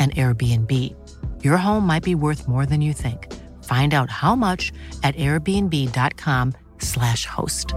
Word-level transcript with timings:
an 0.00 0.10
Airbnb. 0.12 0.94
Your 1.44 1.58
home 1.58 1.86
might 1.86 2.02
be 2.02 2.14
worth 2.14 2.48
more 2.48 2.64
than 2.64 2.80
you 2.80 2.94
think. 2.94 3.30
Find 3.64 3.92
out 3.92 4.08
how 4.08 4.34
much 4.34 4.72
at 5.02 5.14
airbnb.com/slash 5.16 7.26
host. 7.26 7.74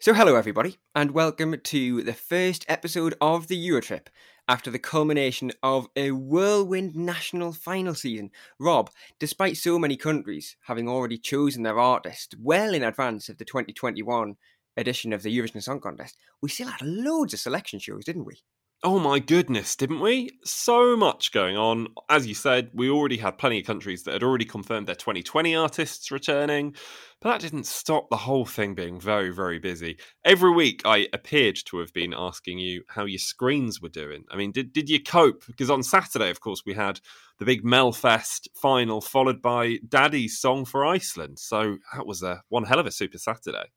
So, 0.00 0.12
hello 0.12 0.34
everybody, 0.36 0.78
and 0.94 1.12
welcome 1.12 1.58
to 1.58 2.02
the 2.02 2.12
first 2.12 2.66
episode 2.68 3.14
of 3.22 3.46
the 3.46 3.56
Eurotrip 3.56 4.08
after 4.46 4.70
the 4.70 4.78
culmination 4.78 5.50
of 5.62 5.88
a 5.96 6.10
whirlwind 6.10 6.94
national 6.94 7.54
final 7.54 7.94
season. 7.94 8.30
Rob, 8.58 8.90
despite 9.18 9.56
so 9.56 9.78
many 9.78 9.96
countries 9.96 10.56
having 10.66 10.90
already 10.90 11.16
chosen 11.16 11.62
their 11.62 11.78
artist 11.78 12.34
well 12.38 12.74
in 12.74 12.82
advance 12.82 13.30
of 13.30 13.38
the 13.38 13.46
2021 13.46 14.36
edition 14.76 15.12
of 15.12 15.22
the 15.22 15.36
Eurovision 15.36 15.62
Song 15.62 15.80
Contest, 15.80 16.16
we 16.42 16.48
still 16.48 16.68
had 16.68 16.82
loads 16.82 17.34
of 17.34 17.40
selection 17.40 17.78
shows, 17.78 18.04
didn't 18.04 18.24
we? 18.24 18.42
Oh 18.86 18.98
my 18.98 19.18
goodness, 19.18 19.76
didn't 19.76 20.00
we? 20.00 20.28
So 20.44 20.94
much 20.94 21.32
going 21.32 21.56
on. 21.56 21.88
As 22.10 22.26
you 22.26 22.34
said, 22.34 22.68
we 22.74 22.90
already 22.90 23.16
had 23.16 23.38
plenty 23.38 23.60
of 23.60 23.66
countries 23.66 24.02
that 24.02 24.12
had 24.12 24.22
already 24.22 24.44
confirmed 24.44 24.86
their 24.86 24.94
2020 24.94 25.56
artists 25.56 26.10
returning, 26.10 26.74
but 27.22 27.30
that 27.30 27.40
didn't 27.40 27.64
stop 27.64 28.10
the 28.10 28.18
whole 28.18 28.44
thing 28.44 28.74
being 28.74 29.00
very, 29.00 29.30
very 29.30 29.58
busy. 29.58 29.96
Every 30.22 30.50
week, 30.50 30.82
I 30.84 31.08
appeared 31.14 31.56
to 31.64 31.78
have 31.78 31.94
been 31.94 32.12
asking 32.12 32.58
you 32.58 32.82
how 32.88 33.06
your 33.06 33.20
screens 33.20 33.80
were 33.80 33.88
doing. 33.88 34.24
I 34.30 34.36
mean, 34.36 34.52
did, 34.52 34.74
did 34.74 34.90
you 34.90 35.02
cope? 35.02 35.46
Because 35.46 35.70
on 35.70 35.82
Saturday, 35.82 36.28
of 36.28 36.40
course, 36.40 36.64
we 36.66 36.74
had 36.74 37.00
the 37.38 37.46
big 37.46 37.64
Melfest 37.64 38.48
final, 38.54 39.00
followed 39.00 39.40
by 39.40 39.78
Daði's 39.88 40.38
Song 40.38 40.66
for 40.66 40.84
Iceland. 40.84 41.38
So 41.38 41.78
that 41.94 42.06
was 42.06 42.22
a 42.22 42.42
one 42.50 42.64
hell 42.64 42.80
of 42.80 42.86
a 42.86 42.92
Super 42.92 43.16
Saturday. 43.16 43.70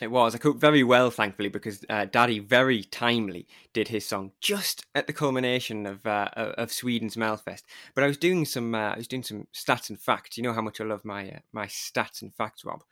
It 0.00 0.10
was. 0.10 0.34
I 0.34 0.38
coped 0.38 0.60
very 0.60 0.82
well, 0.82 1.10
thankfully, 1.10 1.50
because 1.50 1.84
uh, 1.90 2.06
Daði 2.06 2.42
very 2.42 2.82
timely 2.84 3.46
did 3.74 3.88
his 3.88 4.06
song 4.06 4.32
just 4.40 4.86
at 4.94 5.06
the 5.06 5.12
culmination 5.12 5.84
of 5.86 6.06
uh, 6.06 6.28
of 6.34 6.72
Sweden's 6.72 7.16
Melfest. 7.16 7.64
But 7.94 8.04
I 8.04 8.06
was 8.06 8.16
doing 8.16 8.46
some 8.46 8.74
uh, 8.74 8.92
I 8.92 8.96
was 8.96 9.08
doing 9.08 9.22
some 9.22 9.46
stats 9.52 9.90
and 9.90 10.00
facts. 10.00 10.38
You 10.38 10.42
know 10.42 10.54
how 10.54 10.62
much 10.62 10.80
I 10.80 10.84
love 10.84 11.04
my 11.04 11.30
uh, 11.30 11.38
my 11.52 11.66
stats 11.66 12.22
and 12.22 12.34
facts, 12.34 12.64
Rob. 12.64 12.82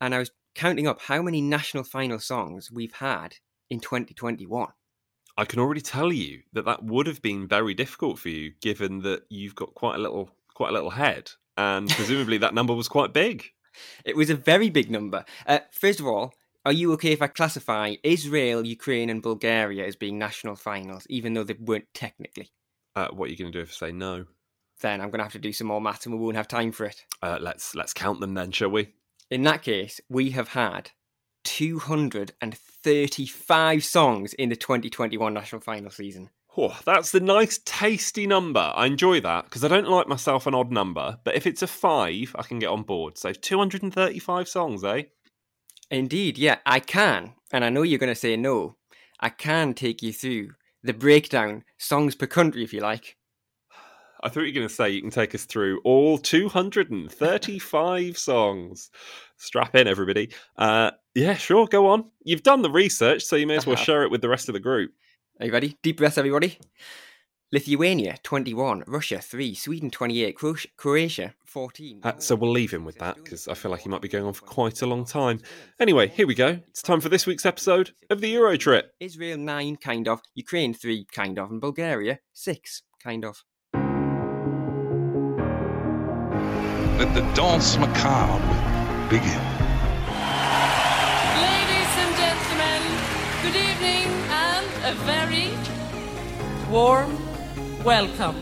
And 0.00 0.14
I 0.14 0.18
was 0.18 0.32
counting 0.56 0.88
up 0.88 1.02
how 1.02 1.22
many 1.22 1.40
national 1.40 1.84
final 1.84 2.18
songs 2.18 2.72
we've 2.72 2.94
had 2.94 3.36
in 3.70 3.78
2021. 3.78 4.68
I 5.36 5.44
can 5.44 5.60
already 5.60 5.80
tell 5.80 6.12
you 6.12 6.42
that 6.52 6.64
that 6.64 6.82
would 6.82 7.06
have 7.06 7.22
been 7.22 7.46
very 7.46 7.72
difficult 7.72 8.18
for 8.18 8.30
you, 8.30 8.52
given 8.60 9.02
that 9.02 9.22
you've 9.30 9.54
got 9.54 9.74
quite 9.74 9.94
a 9.94 10.02
little 10.02 10.30
quite 10.54 10.70
a 10.70 10.72
little 10.72 10.90
head, 10.90 11.30
and 11.56 11.88
presumably 11.88 12.38
that 12.38 12.54
number 12.54 12.74
was 12.74 12.88
quite 12.88 13.12
big. 13.12 13.44
It 14.04 14.16
was 14.16 14.30
a 14.30 14.34
very 14.34 14.70
big 14.70 14.90
number. 14.90 15.24
Uh, 15.46 15.60
first 15.70 16.00
of 16.00 16.06
all, 16.06 16.34
are 16.68 16.72
you 16.72 16.92
okay 16.92 17.12
if 17.12 17.22
I 17.22 17.28
classify 17.28 17.94
Israel, 18.02 18.66
Ukraine, 18.66 19.08
and 19.08 19.22
Bulgaria 19.22 19.86
as 19.86 19.96
being 19.96 20.18
national 20.18 20.54
finals, 20.54 21.06
even 21.08 21.32
though 21.32 21.44
they 21.44 21.56
weren't 21.58 21.86
technically? 21.94 22.50
Uh, 22.94 23.08
what 23.10 23.28
are 23.28 23.30
you 23.32 23.38
going 23.38 23.50
to 23.50 23.58
do 23.58 23.62
if 23.62 23.70
I 23.70 23.86
say 23.86 23.92
no? 23.92 24.26
Then 24.82 25.00
I'm 25.00 25.08
going 25.08 25.20
to 25.20 25.24
have 25.24 25.32
to 25.32 25.38
do 25.38 25.54
some 25.54 25.68
more 25.68 25.80
maths, 25.80 26.04
and 26.04 26.14
we 26.14 26.20
won't 26.20 26.36
have 26.36 26.46
time 26.46 26.72
for 26.72 26.84
it. 26.84 27.06
Uh, 27.22 27.38
let's 27.40 27.74
let's 27.74 27.94
count 27.94 28.20
them 28.20 28.34
then, 28.34 28.52
shall 28.52 28.68
we? 28.68 28.92
In 29.30 29.44
that 29.44 29.62
case, 29.62 29.98
we 30.10 30.32
have 30.32 30.48
had 30.48 30.90
235 31.44 33.82
songs 33.82 34.34
in 34.34 34.50
the 34.50 34.56
2021 34.56 35.32
national 35.32 35.62
final 35.62 35.90
season. 35.90 36.28
Oh, 36.54 36.78
that's 36.84 37.12
the 37.12 37.20
nice, 37.20 37.60
tasty 37.64 38.26
number. 38.26 38.74
I 38.74 38.84
enjoy 38.84 39.22
that 39.22 39.44
because 39.44 39.64
I 39.64 39.68
don't 39.68 39.88
like 39.88 40.06
myself 40.06 40.46
an 40.46 40.54
odd 40.54 40.70
number, 40.70 41.18
but 41.24 41.34
if 41.34 41.46
it's 41.46 41.62
a 41.62 41.66
five, 41.66 42.36
I 42.38 42.42
can 42.42 42.58
get 42.58 42.68
on 42.68 42.82
board. 42.82 43.16
So 43.16 43.32
235 43.32 44.48
songs, 44.48 44.84
eh? 44.84 45.04
Indeed, 45.90 46.38
yeah, 46.38 46.58
I 46.66 46.80
can. 46.80 47.34
And 47.52 47.64
I 47.64 47.70
know 47.70 47.82
you're 47.82 47.98
going 47.98 48.12
to 48.12 48.14
say 48.14 48.36
no. 48.36 48.76
I 49.20 49.30
can 49.30 49.74
take 49.74 50.02
you 50.02 50.12
through 50.12 50.50
the 50.82 50.92
breakdown, 50.92 51.64
songs 51.78 52.14
per 52.14 52.26
country, 52.26 52.62
if 52.62 52.72
you 52.72 52.80
like. 52.80 53.16
I 54.22 54.28
thought 54.28 54.40
you 54.40 54.48
were 54.48 54.52
going 54.52 54.68
to 54.68 54.74
say 54.74 54.90
you 54.90 55.00
can 55.00 55.10
take 55.10 55.34
us 55.34 55.44
through 55.44 55.80
all 55.84 56.18
235 56.18 58.18
songs. 58.18 58.90
Strap 59.36 59.74
in, 59.76 59.86
everybody. 59.86 60.30
Uh, 60.56 60.90
yeah, 61.14 61.34
sure, 61.34 61.66
go 61.66 61.88
on. 61.88 62.04
You've 62.22 62.42
done 62.42 62.62
the 62.62 62.70
research, 62.70 63.24
so 63.24 63.36
you 63.36 63.46
may 63.46 63.56
as 63.56 63.66
well 63.66 63.76
share 63.76 64.02
it 64.02 64.10
with 64.10 64.20
the 64.20 64.28
rest 64.28 64.48
of 64.48 64.52
the 64.52 64.60
group. 64.60 64.92
Are 65.40 65.46
you 65.46 65.52
ready? 65.52 65.76
Deep 65.82 65.98
breaths, 65.98 66.18
everybody. 66.18 66.58
Lithuania 67.50 68.16
21, 68.24 68.84
Russia 68.86 69.20
3, 69.20 69.54
Sweden 69.54 69.90
28, 69.90 70.36
Croatia 70.76 71.34
14. 71.46 72.00
Uh, 72.02 72.12
so 72.18 72.36
we'll 72.36 72.50
leave 72.50 72.70
him 72.70 72.84
with 72.84 72.98
that 72.98 73.16
because 73.16 73.48
I 73.48 73.54
feel 73.54 73.70
like 73.70 73.80
he 73.80 73.88
might 73.88 74.02
be 74.02 74.08
going 74.08 74.26
on 74.26 74.34
for 74.34 74.44
quite 74.44 74.82
a 74.82 74.86
long 74.86 75.06
time. 75.06 75.40
Anyway, 75.80 76.08
here 76.08 76.26
we 76.26 76.34
go. 76.34 76.60
It's 76.68 76.82
time 76.82 77.00
for 77.00 77.08
this 77.08 77.26
week's 77.26 77.46
episode 77.46 77.92
of 78.10 78.20
the 78.20 78.28
Euro 78.28 78.58
Trip. 78.58 78.92
Israel 79.00 79.38
9, 79.38 79.76
kind 79.76 80.08
of, 80.08 80.20
Ukraine 80.34 80.74
3, 80.74 81.06
kind 81.10 81.38
of, 81.38 81.50
and 81.50 81.58
Bulgaria 81.58 82.18
6, 82.34 82.82
kind 83.02 83.24
of. 83.24 83.42
Let 86.98 87.14
the 87.14 87.22
dance 87.32 87.78
macabre 87.78 88.44
begin. 89.08 89.40
Ladies 91.40 91.92
and 91.96 92.14
gentlemen, 92.14 92.82
good 93.40 93.56
evening 93.56 94.04
and 94.28 94.66
a 94.84 94.94
very 95.06 95.48
warm 96.70 97.27
welcome. 97.88 98.36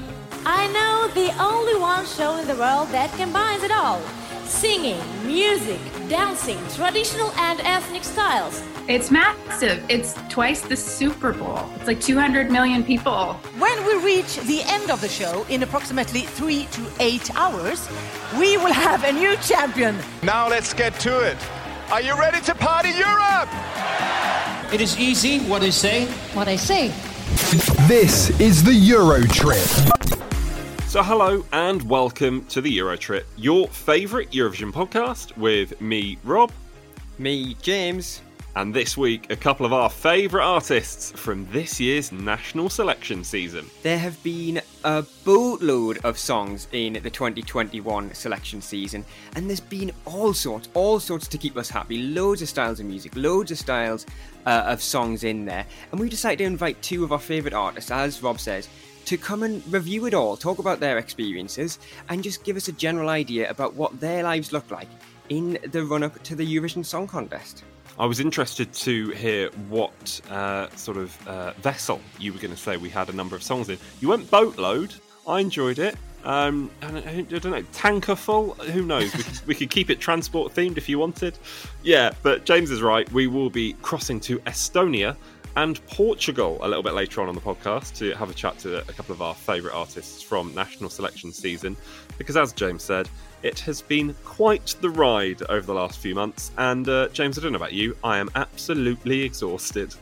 I 0.44 0.66
know 0.72 1.06
the 1.14 1.30
only 1.40 1.76
one 1.78 2.04
show 2.04 2.36
in 2.36 2.48
the 2.48 2.56
world 2.56 2.88
that 2.88 3.12
combines 3.16 3.62
it 3.62 3.70
all 3.70 4.00
singing, 4.42 4.98
music, 5.24 5.78
dancing, 6.08 6.58
traditional 6.74 7.30
and 7.38 7.60
ethnic 7.60 8.02
styles. 8.02 8.60
It's 8.88 9.12
massive. 9.12 9.84
It's 9.88 10.14
twice 10.28 10.62
the 10.62 10.76
Super 10.76 11.32
Bowl. 11.32 11.60
It's 11.76 11.86
like 11.86 12.00
200 12.00 12.50
million 12.50 12.82
people. 12.82 13.34
When 13.58 13.86
we 13.86 13.94
reach 14.02 14.34
the 14.52 14.62
end 14.66 14.90
of 14.90 15.00
the 15.00 15.08
show 15.08 15.46
in 15.48 15.62
approximately 15.62 16.22
three 16.22 16.64
to 16.72 16.82
eight 16.98 17.30
hours, 17.36 17.88
we 18.40 18.56
will 18.56 18.72
have 18.72 19.04
a 19.04 19.12
new 19.12 19.36
champion. 19.36 19.96
Now 20.24 20.48
let's 20.48 20.74
get 20.74 20.98
to 21.06 21.20
it. 21.20 21.38
Are 21.92 22.00
you 22.00 22.18
ready 22.18 22.40
to 22.40 22.54
party 22.56 22.90
Europe? 22.90 23.50
It 24.74 24.80
is 24.80 24.98
easy 24.98 25.38
what 25.48 25.62
I 25.62 25.70
say. 25.70 26.06
What 26.34 26.48
I 26.48 26.56
say. 26.56 26.92
This 27.88 28.38
is 28.40 28.62
the 28.62 28.72
Euro 28.72 29.20
Trip. 29.26 29.58
So, 30.86 31.02
hello 31.02 31.44
and 31.52 31.82
welcome 31.82 32.44
to 32.46 32.60
the 32.60 32.70
Euro 32.70 32.96
Trip, 32.96 33.26
your 33.36 33.66
favourite 33.68 34.30
Eurovision 34.30 34.72
podcast 34.72 35.36
with 35.36 35.80
me, 35.80 36.18
Rob, 36.22 36.52
me, 37.18 37.54
James, 37.60 38.22
And 38.56 38.72
this 38.72 38.96
week, 38.96 39.30
a 39.30 39.36
couple 39.36 39.66
of 39.66 39.74
our 39.74 39.90
favourite 39.90 40.42
artists 40.42 41.12
from 41.12 41.46
this 41.52 41.78
year's 41.78 42.10
national 42.10 42.70
selection 42.70 43.22
season. 43.22 43.66
There 43.82 43.98
have 43.98 44.20
been 44.22 44.62
a 44.82 45.04
boatload 45.26 45.98
of 46.06 46.16
songs 46.16 46.66
in 46.72 46.94
the 46.94 47.10
2021 47.10 48.14
selection 48.14 48.62
season, 48.62 49.04
and 49.34 49.46
there's 49.46 49.60
been 49.60 49.92
all 50.06 50.32
sorts, 50.32 50.70
all 50.72 50.98
sorts 50.98 51.28
to 51.28 51.36
keep 51.36 51.58
us 51.58 51.68
happy. 51.68 51.98
Loads 51.98 52.40
of 52.40 52.48
styles 52.48 52.80
of 52.80 52.86
music, 52.86 53.14
loads 53.14 53.50
of 53.50 53.58
styles 53.58 54.06
uh, 54.46 54.64
of 54.66 54.80
songs 54.80 55.22
in 55.22 55.44
there. 55.44 55.66
And 55.90 56.00
we 56.00 56.08
decided 56.08 56.38
to 56.38 56.44
invite 56.44 56.80
two 56.80 57.04
of 57.04 57.12
our 57.12 57.18
favourite 57.18 57.54
artists, 57.54 57.90
as 57.90 58.22
Rob 58.22 58.40
says, 58.40 58.70
to 59.04 59.18
come 59.18 59.42
and 59.42 59.62
review 59.70 60.06
it 60.06 60.14
all, 60.14 60.34
talk 60.34 60.60
about 60.60 60.80
their 60.80 60.96
experiences, 60.96 61.78
and 62.08 62.22
just 62.22 62.42
give 62.42 62.56
us 62.56 62.68
a 62.68 62.72
general 62.72 63.10
idea 63.10 63.50
about 63.50 63.74
what 63.74 64.00
their 64.00 64.22
lives 64.22 64.50
look 64.50 64.70
like 64.70 64.88
in 65.28 65.58
the 65.72 65.84
run 65.84 66.02
up 66.02 66.22
to 66.22 66.34
the 66.34 66.56
Eurovision 66.56 66.82
Song 66.82 67.06
Contest. 67.06 67.62
I 67.98 68.04
was 68.04 68.20
interested 68.20 68.72
to 68.74 69.08
hear 69.10 69.48
what 69.68 70.20
uh, 70.30 70.68
sort 70.76 70.98
of 70.98 71.28
uh, 71.28 71.52
vessel 71.52 72.00
you 72.18 72.32
were 72.32 72.38
going 72.38 72.50
to 72.50 72.56
say 72.56 72.76
we 72.76 72.90
had 72.90 73.08
a 73.08 73.12
number 73.12 73.34
of 73.34 73.42
songs 73.42 73.70
in. 73.70 73.78
You 74.00 74.08
went 74.08 74.30
boatload. 74.30 74.94
I 75.26 75.40
enjoyed 75.40 75.78
it. 75.78 75.96
Um, 76.22 76.70
I, 76.82 76.90
don't, 76.90 77.06
I 77.06 77.22
don't 77.22 77.52
know, 77.52 77.62
tanker 77.72 78.14
full. 78.14 78.54
Who 78.54 78.82
knows? 78.82 79.14
We 79.14 79.22
could, 79.22 79.46
we 79.46 79.54
could 79.54 79.70
keep 79.70 79.88
it 79.90 79.98
transport 79.98 80.52
themed 80.52 80.76
if 80.76 80.88
you 80.88 80.98
wanted. 80.98 81.38
Yeah, 81.82 82.10
but 82.22 82.44
James 82.44 82.70
is 82.70 82.82
right. 82.82 83.10
We 83.12 83.28
will 83.28 83.48
be 83.48 83.72
crossing 83.74 84.20
to 84.20 84.40
Estonia 84.40 85.16
and 85.56 85.84
Portugal 85.86 86.58
a 86.60 86.68
little 86.68 86.82
bit 86.82 86.92
later 86.92 87.22
on 87.22 87.28
on 87.28 87.34
the 87.34 87.40
podcast 87.40 87.96
to 87.96 88.12
have 88.14 88.28
a 88.28 88.34
chat 88.34 88.58
to 88.58 88.78
a 88.80 88.92
couple 88.92 89.14
of 89.14 89.22
our 89.22 89.34
favourite 89.34 89.74
artists 89.74 90.20
from 90.20 90.54
national 90.54 90.90
selection 90.90 91.32
season. 91.32 91.76
Because 92.18 92.36
as 92.36 92.52
James 92.52 92.82
said, 92.82 93.08
it 93.42 93.60
has 93.60 93.82
been 93.82 94.14
quite 94.24 94.74
the 94.80 94.90
ride 94.90 95.42
over 95.48 95.66
the 95.66 95.74
last 95.74 95.98
few 95.98 96.14
months. 96.14 96.50
And 96.58 96.88
uh, 96.88 97.08
James, 97.08 97.38
I 97.38 97.42
don't 97.42 97.52
know 97.52 97.56
about 97.56 97.72
you, 97.72 97.96
I 98.02 98.18
am 98.18 98.30
absolutely 98.34 99.22
exhausted. 99.22 99.94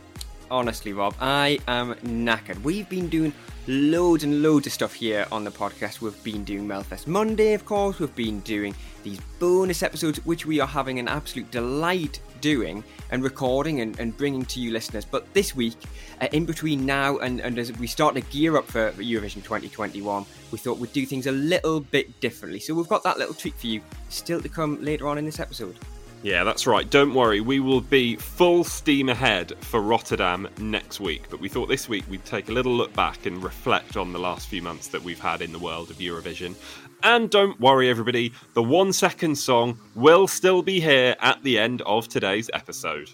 Honestly, 0.51 0.93
Rob, 0.93 1.15
I 1.21 1.59
am 1.69 1.95
knackered. 1.97 2.63
We've 2.63 2.89
been 2.89 3.09
doing 3.09 3.33
loads 3.67 4.25
and 4.25 4.43
loads 4.43 4.67
of 4.67 4.73
stuff 4.73 4.93
here 4.93 5.27
on 5.33 5.45
the 5.45 5.51
podcast. 5.51 6.01
We've 6.01 6.23
been 6.23 6.45
doing 6.45 6.67
Melfest 6.67 7.07
Monday, 7.07 7.55
of 7.55 7.65
course. 7.65 7.99
We've 7.99 8.15
been 8.15 8.41
doing 8.41 8.75
these 9.03 9.19
bonus 9.39 9.83
episodes, 9.83 10.25
which 10.25 10.45
we 10.45 10.61
are 10.61 10.67
having 10.67 10.99
an 10.99 11.09
absolute 11.09 11.51
delight 11.51 12.21
doing 12.41 12.85
and 13.11 13.23
recording 13.23 13.81
and, 13.81 13.99
and 13.99 14.17
bringing 14.17 14.45
to 14.45 14.61
you 14.61 14.71
listeners. 14.71 15.05
But 15.05 15.33
this 15.33 15.57
week, 15.57 15.77
uh, 16.21 16.29
in 16.33 16.45
between 16.45 16.85
now 16.85 17.19
and, 17.19 17.41
and 17.41 17.59
as 17.59 17.73
we 17.79 17.87
start 17.87 18.15
to 18.17 18.21
gear 18.21 18.57
up 18.57 18.67
for 18.67 18.93
Eurovision 18.93 19.43
2021, 19.43 20.27
we 20.51 20.59
thought 20.59 20.79
we'd 20.79 20.93
do 20.93 21.07
things 21.07 21.27
a 21.27 21.33
little 21.33 21.81
bit 21.81 22.21
differently. 22.21 22.61
So 22.61 22.75
we've 22.75 22.89
got 22.89 23.03
that 23.05 23.19
little 23.19 23.35
treat 23.35 23.55
for 23.55 23.67
you 23.67 23.81
still 24.11 24.41
to 24.43 24.49
come 24.49 24.83
later 24.85 25.09
on 25.09 25.17
in 25.17 25.25
this 25.25 25.41
episode. 25.41 25.79
Yeah, 26.25 26.43
that's 26.43 26.67
right. 26.67 26.89
Don't 26.89 27.13
worry, 27.13 27.43
we 27.43 27.61
will 27.61 27.83
be 27.83 28.17
full 28.17 28.65
steam 28.65 29.11
ahead 29.11 29.53
for 29.61 29.83
Rotterdam 29.83 30.49
next 30.59 30.99
week. 30.99 31.25
But 31.29 31.39
we 31.39 31.51
thought 31.51 31.69
this 31.69 31.87
week 31.87 32.03
we'd 32.09 32.25
take 32.25 32.49
a 32.49 32.53
little 32.53 32.73
look 32.73 32.95
back 32.95 33.27
and 33.27 33.45
reflect 33.45 33.99
on 33.99 34.15
the 34.15 34.19
last 34.19 34.49
few 34.49 34.63
months 34.63 34.89
that 34.89 35.03
we've 35.03 35.21
had 35.21 35.43
in 35.43 35.53
the 35.53 35.59
world 35.59 35.91
of 35.91 35.99
Eurovision. 35.99 36.55
And 37.03 37.29
don't 37.29 37.61
worry, 37.61 37.91
everybody, 37.91 38.33
the 38.55 38.63
one 38.63 38.95
second 38.95 39.37
song 39.37 39.79
will 39.95 40.27
still 40.27 40.63
be 40.63 40.81
here 40.81 41.15
at 41.21 41.43
the 41.43 41.59
end 41.59 41.83
of 41.83 42.09
today's 42.09 42.49
episode. 42.55 43.11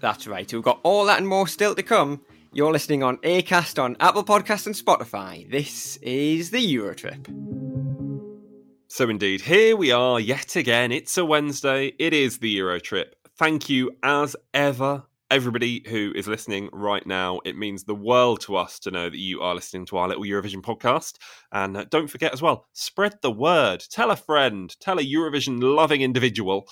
That's 0.00 0.26
right, 0.26 0.52
we've 0.52 0.60
got 0.60 0.80
all 0.82 1.04
that 1.04 1.18
and 1.18 1.28
more 1.28 1.46
still 1.46 1.76
to 1.76 1.84
come. 1.84 2.20
You're 2.52 2.72
listening 2.72 3.04
on 3.04 3.18
Acast, 3.18 3.80
on 3.80 3.96
Apple 4.00 4.24
Podcasts, 4.24 4.66
and 4.66 4.74
Spotify. 4.74 5.48
This 5.48 5.98
is 5.98 6.50
the 6.50 6.58
Eurotrip. 6.58 7.69
So, 9.00 9.08
indeed, 9.08 9.40
here 9.40 9.76
we 9.76 9.92
are 9.92 10.20
yet 10.20 10.56
again. 10.56 10.92
It's 10.92 11.16
a 11.16 11.24
Wednesday. 11.24 11.94
It 11.98 12.12
is 12.12 12.36
the 12.36 12.50
Euro 12.50 12.78
trip. 12.78 13.16
Thank 13.38 13.70
you, 13.70 13.92
as 14.02 14.36
ever, 14.52 15.04
everybody 15.30 15.82
who 15.88 16.12
is 16.14 16.28
listening 16.28 16.68
right 16.70 17.06
now. 17.06 17.40
It 17.46 17.56
means 17.56 17.84
the 17.84 17.94
world 17.94 18.42
to 18.42 18.56
us 18.56 18.78
to 18.80 18.90
know 18.90 19.08
that 19.08 19.16
you 19.16 19.40
are 19.40 19.54
listening 19.54 19.86
to 19.86 19.96
our 19.96 20.06
little 20.06 20.24
Eurovision 20.24 20.60
podcast. 20.60 21.14
And 21.50 21.78
uh, 21.78 21.86
don't 21.88 22.08
forget 22.08 22.34
as 22.34 22.42
well, 22.42 22.66
spread 22.74 23.14
the 23.22 23.30
word. 23.30 23.82
Tell 23.90 24.10
a 24.10 24.16
friend, 24.16 24.78
tell 24.80 24.98
a 24.98 25.02
Eurovision 25.02 25.62
loving 25.62 26.02
individual. 26.02 26.68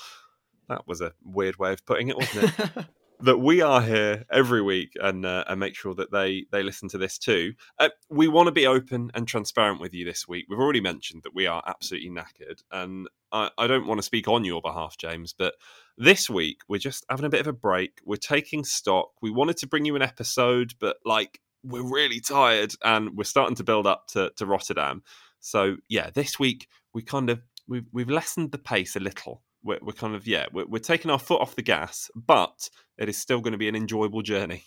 That 0.68 0.86
was 0.86 1.00
a 1.00 1.14
weird 1.24 1.58
way 1.58 1.72
of 1.72 1.86
putting 1.86 2.08
it, 2.08 2.18
wasn't 2.18 2.52
it? 2.58 2.84
that 3.20 3.38
we 3.38 3.60
are 3.60 3.82
here 3.82 4.24
every 4.30 4.62
week 4.62 4.92
and 5.00 5.26
uh, 5.26 5.44
and 5.48 5.58
make 5.58 5.74
sure 5.74 5.94
that 5.94 6.12
they 6.12 6.46
they 6.50 6.62
listen 6.62 6.88
to 6.90 6.98
this 6.98 7.18
too. 7.18 7.54
Uh, 7.78 7.88
we 8.10 8.28
want 8.28 8.46
to 8.46 8.52
be 8.52 8.66
open 8.66 9.10
and 9.14 9.26
transparent 9.26 9.80
with 9.80 9.94
you 9.94 10.04
this 10.04 10.28
week. 10.28 10.46
We've 10.48 10.58
already 10.58 10.80
mentioned 10.80 11.22
that 11.24 11.34
we 11.34 11.46
are 11.46 11.62
absolutely 11.66 12.10
knackered, 12.10 12.62
and 12.70 13.08
I, 13.32 13.50
I 13.58 13.66
don't 13.66 13.86
want 13.86 13.98
to 13.98 14.04
speak 14.04 14.28
on 14.28 14.44
your 14.44 14.62
behalf, 14.62 14.96
James, 14.98 15.34
but 15.36 15.54
this 15.96 16.30
week 16.30 16.60
we're 16.68 16.78
just 16.78 17.04
having 17.10 17.26
a 17.26 17.30
bit 17.30 17.40
of 17.40 17.46
a 17.46 17.52
break. 17.52 18.00
We're 18.04 18.16
taking 18.16 18.64
stock. 18.64 19.10
We 19.20 19.30
wanted 19.30 19.56
to 19.58 19.66
bring 19.66 19.84
you 19.84 19.96
an 19.96 20.02
episode, 20.02 20.74
but 20.78 20.98
like 21.04 21.40
we're 21.64 21.82
really 21.82 22.20
tired 22.20 22.74
and 22.84 23.16
we're 23.16 23.24
starting 23.24 23.56
to 23.56 23.64
build 23.64 23.86
up 23.86 24.06
to, 24.08 24.30
to 24.36 24.46
Rotterdam. 24.46 25.02
So 25.40 25.76
yeah, 25.88 26.10
this 26.10 26.38
week 26.38 26.68
we 26.94 27.02
kind 27.02 27.30
of 27.30 27.40
we've 27.66 27.86
we've 27.92 28.10
lessened 28.10 28.52
the 28.52 28.58
pace 28.58 28.96
a 28.96 29.00
little 29.00 29.42
we're, 29.68 29.78
we're 29.82 29.92
kind 29.92 30.14
of 30.14 30.26
yeah 30.26 30.46
we're, 30.52 30.66
we're 30.66 30.78
taking 30.78 31.10
our 31.10 31.18
foot 31.18 31.40
off 31.40 31.54
the 31.54 31.62
gas 31.62 32.10
but 32.16 32.70
it 32.96 33.08
is 33.08 33.16
still 33.16 33.40
going 33.40 33.52
to 33.52 33.58
be 33.58 33.68
an 33.68 33.76
enjoyable 33.76 34.22
journey 34.22 34.64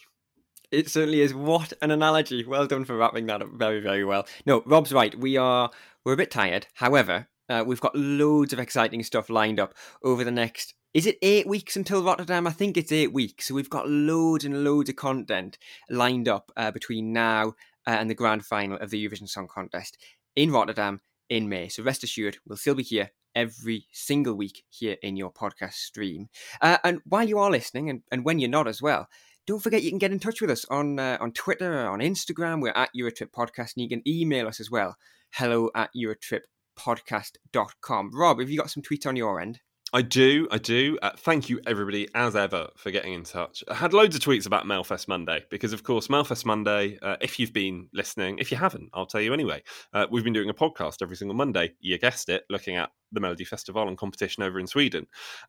it 0.72 0.90
certainly 0.90 1.20
is 1.20 1.34
what 1.34 1.74
an 1.82 1.92
analogy 1.92 2.46
well 2.46 2.68
done 2.68 2.86
for 2.86 2.96
wrapping 2.96 3.26
that 3.26 3.42
up 3.42 3.50
very 3.54 3.82
very 3.82 4.06
well 4.06 4.26
no 4.46 4.64
rob's 4.66 4.94
right 4.94 5.16
we 5.16 5.36
are 5.36 5.70
we're 6.06 6.14
a 6.14 6.18
bit 6.18 6.32
tired 6.32 6.68
however 6.76 7.28
uh, 7.50 7.64
we've 7.66 7.82
got 7.82 7.96
loads 7.96 8.54
of 8.54 8.60
exciting 8.60 9.04
stuff 9.04 9.30
lined 9.30 9.60
up 9.60 9.74
over 10.04 10.24
the 10.24 10.32
next 10.32 10.76
is 10.94 11.06
it 11.06 11.18
eight 11.22 11.48
weeks 11.48 11.78
until 11.78 12.04
Rotterdam? 12.04 12.46
I 12.46 12.52
think 12.52 12.76
it's 12.76 12.92
eight 12.92 13.14
weeks. 13.14 13.48
So 13.48 13.56
we've 13.56 13.70
got 13.70 13.88
loads 13.88 14.44
and 14.44 14.66
loads 14.66 14.90
of 14.90 14.98
content 14.98 15.58
lined 15.90 16.28
up 16.28 16.52
uh, 16.58 16.72
between 16.72 17.14
now 17.14 17.54
uh, 17.88 17.92
and 17.92 18.10
the 18.10 18.14
grand 18.14 18.46
final 18.46 18.78
of 18.78 18.90
the 18.90 19.08
Eurovision 19.08 19.30
Song 19.30 19.48
Contest 19.48 19.98
in 20.36 20.52
Rotterdam 20.52 21.00
in 21.30 21.48
May. 21.48 21.70
So 21.70 21.82
rest 21.82 22.04
assured, 22.04 22.40
we'll 22.46 22.58
still 22.58 22.76
be 22.76 22.84
here 22.84 23.12
every 23.36 23.86
single 23.92 24.36
week 24.36 24.64
here 24.70 24.98
in 25.02 25.16
your 25.16 25.32
podcast 25.32 25.74
stream. 25.74 26.30
Uh, 26.62 26.78
and 26.84 27.00
while 27.06 27.28
you 27.28 27.40
are 27.40 27.52
listening, 27.52 27.90
and, 27.90 28.02
and 28.12 28.26
when 28.26 28.40
you're 28.40 28.50
not 28.50 28.68
as 28.68 28.82
well, 28.82 29.08
don't 29.48 29.62
forget 29.62 29.84
you 29.84 29.90
can 29.90 30.00
get 30.00 30.12
in 30.12 30.20
touch 30.20 30.42
with 30.42 30.50
us 30.50 30.66
on 30.70 31.00
uh, 31.00 31.18
on 31.20 31.32
Twitter, 31.32 31.88
on 31.88 32.00
Instagram. 32.00 32.62
We're 32.62 32.74
at 32.76 32.90
Eurotrip 32.96 33.32
Podcast, 33.32 33.76
and 33.76 33.84
you 33.84 33.90
can 33.90 34.08
email 34.08 34.48
us 34.48 34.60
as 34.60 34.70
well. 34.70 34.98
Hello 35.34 35.72
at 35.76 35.90
EurotripPodcast.com. 35.96 38.12
Rob, 38.14 38.40
have 38.40 38.50
you 38.50 38.58
got 38.58 38.70
some 38.70 38.84
tweets 38.84 39.08
on 39.08 39.16
your 39.16 39.40
end? 39.40 39.62
I 39.94 40.04
do, 40.04 40.48
I 40.50 40.58
do. 40.58 40.98
Uh, 41.02 41.12
thank 41.18 41.50
you, 41.50 41.60
everybody, 41.68 42.08
as 42.16 42.34
ever, 42.34 42.70
for 42.78 42.92
getting 42.92 43.14
in 43.14 43.26
touch. 43.26 43.62
I 43.70 43.74
had 43.74 43.92
loads 43.92 44.16
of 44.16 44.22
tweets 44.22 44.46
about 44.46 44.64
Melfest 44.64 45.10
Monday 45.10 45.44
because, 45.50 45.74
of 45.74 45.84
course, 45.84 46.08
Melfest 46.08 46.46
Monday, 46.46 46.98
uh, 47.02 47.18
if 47.20 47.40
you've 47.40 47.52
been 47.52 47.90
listening, 47.94 48.40
if 48.40 48.52
you 48.52 48.58
haven't, 48.58 48.90
I'll 48.94 49.06
tell 49.06 49.20
you 49.20 49.34
anyway. 49.34 49.64
Uh, 49.94 50.08
we've 50.10 50.24
been 50.24 50.32
doing 50.32 50.50
a 50.50 50.54
podcast 50.54 51.02
every 51.02 51.18
single 51.18 51.36
Monday. 51.36 51.74
You 51.82 51.98
guessed 51.98 52.30
it, 52.30 52.46
looking 52.50 52.78
at 52.78 52.90
the 53.12 53.20
Melody 53.20 53.44
Festival 53.44 53.88
and 53.88 53.98
competition 53.98 54.44
over 54.44 54.60
in 54.60 54.68
Sweden. 54.68 55.08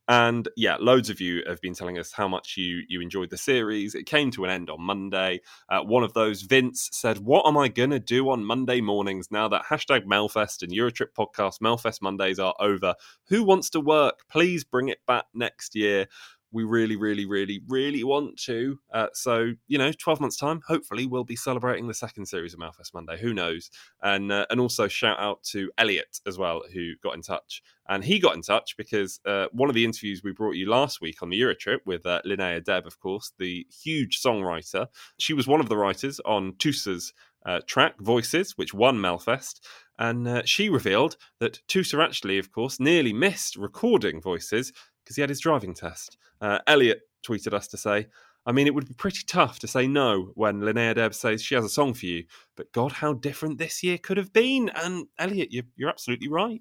And 0.09 0.49
yeah, 0.57 0.77
loads 0.81 1.11
of 1.11 1.21
you 1.21 1.43
have 1.47 1.61
been 1.61 1.75
telling 1.75 1.99
us 1.99 2.13
how 2.13 2.29
much 2.29 2.57
you 2.57 2.83
you 2.89 3.01
enjoyed 3.01 3.31
the 3.31 3.39
series. 3.39 3.95
It 3.95 4.07
came 4.07 4.31
to 4.33 4.45
an 4.45 4.51
end 4.51 4.71
on 4.71 4.83
Monday. 4.83 5.41
Uh, 5.69 5.81
one 5.83 6.03
of 6.03 6.15
those, 6.15 6.43
Vince, 6.43 6.89
said, 6.93 7.19
"What 7.19 7.47
am 7.47 7.57
I 7.57 7.69
gonna 7.69 8.01
do 8.01 8.31
on 8.31 8.45
Monday 8.45 8.81
mornings 8.81 9.31
now 9.31 9.49
that 9.49 9.67
hashtag 9.67 10.05
Melfest 10.05 10.63
and 10.63 10.73
Eurotrip 10.73 11.13
podcast 11.17 11.61
Melfest 11.61 12.03
Mondays 12.03 12.39
are 12.39 12.55
over? 12.61 12.95
Who 13.29 13.45
wants 13.45 13.71
to 13.71 13.81
work? 13.81 14.21
Please 14.29 14.65
bring 14.65 14.89
it 14.89 14.99
back 15.07 15.27
next 15.35 15.75
year." 15.75 16.09
We 16.53 16.65
really, 16.65 16.97
really, 16.97 17.25
really, 17.25 17.63
really 17.67 18.05
want 18.05 18.39
to. 18.45 18.79
Uh, 18.93 19.09
so, 19.15 19.53
you 19.69 19.79
know, 19.79 19.93
12 19.93 20.21
months' 20.21 20.37
time, 20.37 20.61
hopefully, 20.67 21.07
we'll 21.07 21.25
be 21.25 21.37
celebrating 21.37 21.89
the 21.89 21.95
second 21.95 22.27
series 22.27 22.55
of 22.55 22.61
Melfest 22.61 22.95
Monday. 22.95 23.19
Who 23.21 23.33
knows? 23.33 23.71
And 24.03 24.31
uh, 24.31 24.47
and 24.51 24.61
also 24.61 24.89
shout 24.89 25.19
out 25.19 25.43
to 25.45 25.71
Elliot 25.79 26.21
as 26.27 26.39
well, 26.39 26.63
who 26.73 26.93
got 27.03 27.15
in 27.15 27.23
touch. 27.23 27.63
And 27.89 28.05
he 28.05 28.19
got 28.19 28.37
in 28.37 28.43
touch 28.43 28.77
because 28.77 29.21
uh, 29.27 29.47
one 29.53 29.69
of 29.69 29.75
the 29.75 29.85
interviews 29.85 30.23
we 30.23 30.33
brought 30.33 30.57
you 30.57 30.69
last 30.69 31.01
week 31.01 31.23
on 31.23 31.31
the 31.31 31.41
Eurotrip 31.41 31.81
with 31.85 32.07
uh, 32.07 32.23
Linnea 32.25 32.65
Deb, 32.65 32.87
of 32.87 33.01
course, 33.01 33.33
the 33.39 33.67
huge 33.83 34.23
songwriter. 34.23 34.87
She 35.19 35.35
was 35.35 35.49
one 35.49 35.61
of 35.61 35.69
the 35.69 35.77
writers 35.77 36.21
on 36.25 36.55
Tusse's 36.59 37.13
uh, 37.45 37.61
track 37.67 38.01
Voices, 38.01 38.57
which 38.57 38.75
won 38.75 38.99
Melfest. 38.99 39.61
And 39.99 40.27
uh, 40.27 40.43
she 40.45 40.69
revealed 40.69 41.17
that 41.39 41.61
Tusse 41.69 41.95
actually, 41.95 42.39
of 42.39 42.51
course, 42.51 42.81
nearly 42.81 43.13
missed 43.13 43.57
recording 43.57 44.21
Voices 44.21 44.73
because 45.03 45.17
he 45.17 45.23
had 45.23 45.31
his 45.31 45.41
driving 45.41 45.75
test. 45.75 46.17
Uh, 46.41 46.59
Elliot 46.67 47.01
tweeted 47.27 47.53
us 47.53 47.69
to 47.69 47.77
say, 47.77 48.07
I 48.45 48.53
mean, 48.53 48.67
it 48.67 48.75
would 48.75 48.89
be 48.89 48.95
pretty 48.95 49.23
tough 49.27 49.61
to 49.61 49.69
say 49.69 49.87
no 49.87 50.33
when 50.35 50.61
Linnea 50.61 50.97
Deb 50.97 51.15
says 51.15 51.43
she 51.43 51.55
has 51.55 51.65
a 51.65 51.69
song 51.69 51.95
for 51.95 52.07
you, 52.07 52.25
but 52.57 52.73
God, 52.73 52.93
how 52.93 53.13
different 53.13 53.59
this 53.59 53.83
year 53.83 53.99
could 53.99 54.17
have 54.17 54.33
been. 54.33 54.71
And 54.75 55.07
Elliot, 55.19 55.53
you, 55.53 55.63
you're 55.77 55.89
absolutely 55.89 56.29
right. 56.29 56.61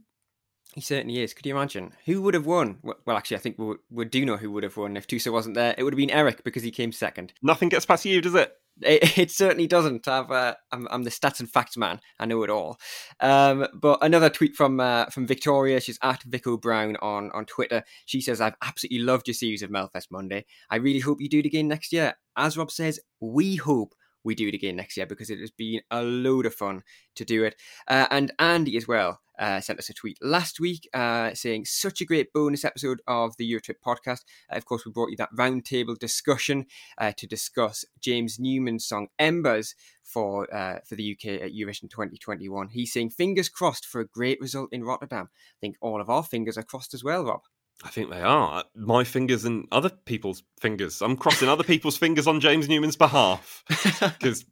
He 0.74 0.81
certainly 0.81 1.21
is. 1.21 1.33
Could 1.33 1.45
you 1.45 1.55
imagine? 1.55 1.93
Who 2.05 2.21
would 2.21 2.33
have 2.33 2.45
won? 2.45 2.77
Well, 2.83 3.17
actually, 3.17 3.38
I 3.38 3.41
think 3.41 3.57
we, 3.57 3.75
we 3.89 4.05
do 4.05 4.25
know 4.25 4.38
who 4.38 4.51
would 4.51 4.63
have 4.63 4.77
won 4.77 4.95
if 4.95 5.07
Tusse 5.07 5.27
wasn't 5.27 5.55
there. 5.55 5.75
It 5.77 5.83
would 5.83 5.93
have 5.93 5.98
been 5.98 6.12
Eric 6.12 6.43
because 6.43 6.63
he 6.63 6.71
came 6.71 6.91
second. 6.91 7.33
Nothing 7.41 7.69
gets 7.69 7.86
past 7.86 8.05
you, 8.05 8.21
does 8.21 8.36
it? 8.36 8.53
It, 8.81 9.17
it 9.17 9.31
certainly 9.31 9.67
doesn't. 9.67 10.07
I've, 10.07 10.31
uh, 10.31 10.55
I'm, 10.71 10.87
I'm 10.91 11.03
the 11.03 11.09
stats 11.09 11.39
and 11.39 11.49
facts 11.49 11.77
man. 11.77 11.99
I 12.19 12.25
know 12.25 12.43
it 12.43 12.49
all. 12.49 12.77
Um, 13.19 13.67
but 13.73 13.99
another 14.01 14.29
tweet 14.29 14.55
from 14.55 14.79
uh, 14.79 15.05
from 15.05 15.27
Victoria. 15.27 15.81
She's 15.81 15.99
at 16.01 16.23
Vico 16.23 16.57
Brown 16.57 16.97
on 17.01 17.31
on 17.33 17.45
Twitter. 17.45 17.83
She 18.05 18.21
says, 18.21 18.41
"I've 18.41 18.55
absolutely 18.61 18.99
loved 18.99 19.27
your 19.27 19.35
series 19.35 19.61
of 19.61 19.69
Melfest 19.69 20.11
Monday. 20.11 20.45
I 20.69 20.77
really 20.77 20.99
hope 20.99 21.21
you 21.21 21.29
do 21.29 21.39
it 21.39 21.45
again 21.45 21.67
next 21.67 21.91
year." 21.91 22.15
As 22.37 22.57
Rob 22.57 22.71
says, 22.71 22.99
we 23.19 23.57
hope 23.57 23.93
we 24.23 24.35
do 24.35 24.47
it 24.47 24.53
again 24.53 24.75
next 24.75 24.97
year 24.97 25.05
because 25.05 25.29
it 25.29 25.39
has 25.39 25.51
been 25.51 25.81
a 25.89 26.01
load 26.03 26.45
of 26.45 26.53
fun 26.53 26.83
to 27.15 27.25
do 27.25 27.43
it. 27.43 27.55
Uh, 27.87 28.07
and 28.09 28.31
Andy 28.39 28.77
as 28.77 28.87
well 28.87 29.19
uh, 29.39 29.59
sent 29.59 29.79
us 29.79 29.89
a 29.89 29.93
tweet 29.93 30.17
last 30.21 30.59
week 30.59 30.87
uh, 30.93 31.33
saying, 31.33 31.65
such 31.65 31.99
a 31.99 32.05
great 32.05 32.31
bonus 32.31 32.63
episode 32.63 33.01
of 33.07 33.35
the 33.37 33.51
Eurotrip 33.51 33.75
podcast. 33.85 34.21
Uh, 34.51 34.55
of 34.55 34.65
course, 34.65 34.85
we 34.85 34.91
brought 34.91 35.09
you 35.09 35.17
that 35.17 35.33
roundtable 35.37 35.97
discussion 35.97 36.65
uh, 36.99 37.11
to 37.17 37.25
discuss 37.25 37.83
James 37.99 38.37
Newman's 38.39 38.85
song 38.85 39.07
Embers 39.17 39.73
for 40.03 40.53
uh, 40.53 40.79
for 40.85 40.95
the 40.95 41.11
UK 41.13 41.41
at 41.41 41.53
Eurovision 41.53 41.89
2021. 41.89 42.69
He's 42.69 42.93
saying, 42.93 43.09
fingers 43.11 43.49
crossed 43.49 43.85
for 43.85 43.99
a 43.99 44.07
great 44.07 44.39
result 44.39 44.69
in 44.71 44.83
Rotterdam. 44.83 45.29
I 45.31 45.59
think 45.59 45.77
all 45.81 46.01
of 46.01 46.09
our 46.09 46.23
fingers 46.23 46.57
are 46.57 46.63
crossed 46.63 46.93
as 46.93 47.03
well, 47.03 47.25
Rob. 47.25 47.41
I 47.83 47.89
think 47.89 48.09
they 48.09 48.21
are. 48.21 48.63
My 48.75 49.03
fingers 49.03 49.45
and 49.45 49.67
other 49.71 49.89
people's 49.89 50.43
fingers. 50.59 51.01
I'm 51.01 51.17
crossing 51.17 51.50
other 51.50 51.63
people's 51.63 51.97
fingers 51.97 52.27
on 52.27 52.39
James 52.39 52.69
Newman's 52.69 52.95
behalf 52.95 53.63
because 54.19 54.45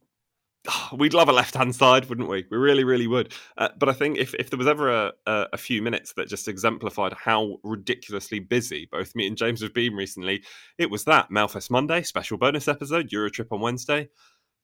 oh, 0.68 0.88
we'd 0.96 1.14
love 1.14 1.28
a 1.28 1.32
left 1.32 1.54
hand 1.54 1.74
side, 1.74 2.08
wouldn't 2.08 2.28
we? 2.28 2.44
We 2.50 2.58
really, 2.58 2.82
really 2.82 3.06
would. 3.06 3.32
Uh, 3.56 3.68
but 3.78 3.88
I 3.88 3.92
think 3.92 4.18
if, 4.18 4.34
if 4.34 4.50
there 4.50 4.58
was 4.58 4.66
ever 4.66 4.90
a, 4.90 5.12
a, 5.26 5.46
a, 5.52 5.56
few 5.58 5.80
minutes 5.80 6.12
that 6.14 6.28
just 6.28 6.48
exemplified 6.48 7.12
how 7.12 7.58
ridiculously 7.62 8.40
busy 8.40 8.88
both 8.90 9.14
me 9.14 9.26
and 9.26 9.36
James 9.36 9.62
have 9.62 9.74
been 9.74 9.94
recently, 9.94 10.42
it 10.76 10.90
was 10.90 11.04
that 11.04 11.30
Melfest 11.30 11.70
Monday, 11.70 12.02
special 12.02 12.36
bonus 12.36 12.66
episode, 12.66 13.10
Eurotrip 13.10 13.52
on 13.52 13.60
Wednesday 13.60 14.08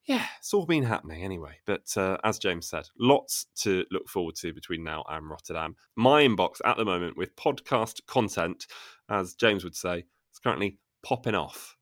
yeah, 0.07 0.25
it's 0.39 0.55
all 0.55 0.67
been 0.67 0.85
happening 0.85 1.25
anyway. 1.25 1.59
But 1.67 1.95
uh, 1.97 2.17
as 2.23 2.39
James 2.39 2.69
said, 2.69 2.87
lots 2.99 3.47
to 3.63 3.85
look 3.91 4.09
forward 4.09 4.37
to 4.37 4.55
between 4.55 4.85
now 4.85 5.05
and 5.09 5.29
Rotterdam. 5.29 5.75
My 5.97 6.23
inbox 6.23 6.61
at 6.65 6.77
the 6.77 6.85
moment 6.85 7.17
with 7.17 7.35
podcast 7.35 8.07
content, 8.07 8.67
as 9.11 9.35
James 9.35 9.65
would 9.65 9.75
say, 9.75 9.99
is 9.99 10.39
currently 10.43 10.79
popping 11.03 11.35
off. 11.35 11.77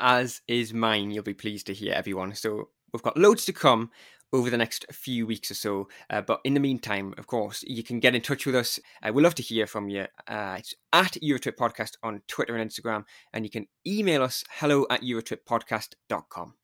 As 0.00 0.40
is 0.48 0.74
mine, 0.74 1.10
you'll 1.10 1.22
be 1.22 1.34
pleased 1.34 1.66
to 1.66 1.74
hear, 1.74 1.92
everyone. 1.92 2.34
So 2.34 2.70
we've 2.92 3.02
got 3.02 3.16
loads 3.16 3.44
to 3.44 3.52
come 3.52 3.90
over 4.32 4.50
the 4.50 4.56
next 4.56 4.86
few 4.92 5.26
weeks 5.26 5.50
or 5.50 5.54
so. 5.54 5.88
Uh, 6.08 6.22
but 6.22 6.40
in 6.44 6.54
the 6.54 6.60
meantime, 6.60 7.14
of 7.18 7.26
course, 7.26 7.62
you 7.66 7.84
can 7.84 8.00
get 8.00 8.14
in 8.14 8.22
touch 8.22 8.46
with 8.46 8.54
us. 8.54 8.80
Uh, 9.02 9.12
we'd 9.12 9.22
love 9.22 9.34
to 9.36 9.42
hear 9.42 9.66
from 9.66 9.88
you. 9.88 10.06
Uh, 10.26 10.56
it's 10.58 10.74
at 10.92 11.12
Eurotrip 11.22 11.56
Podcast 11.56 11.92
on 12.02 12.22
Twitter 12.26 12.56
and 12.56 12.68
Instagram. 12.68 13.04
And 13.32 13.44
you 13.44 13.50
can 13.50 13.66
email 13.86 14.22
us 14.22 14.42
hello 14.50 14.86
at 14.90 15.02
eurotrippodcast.com. 15.02 16.54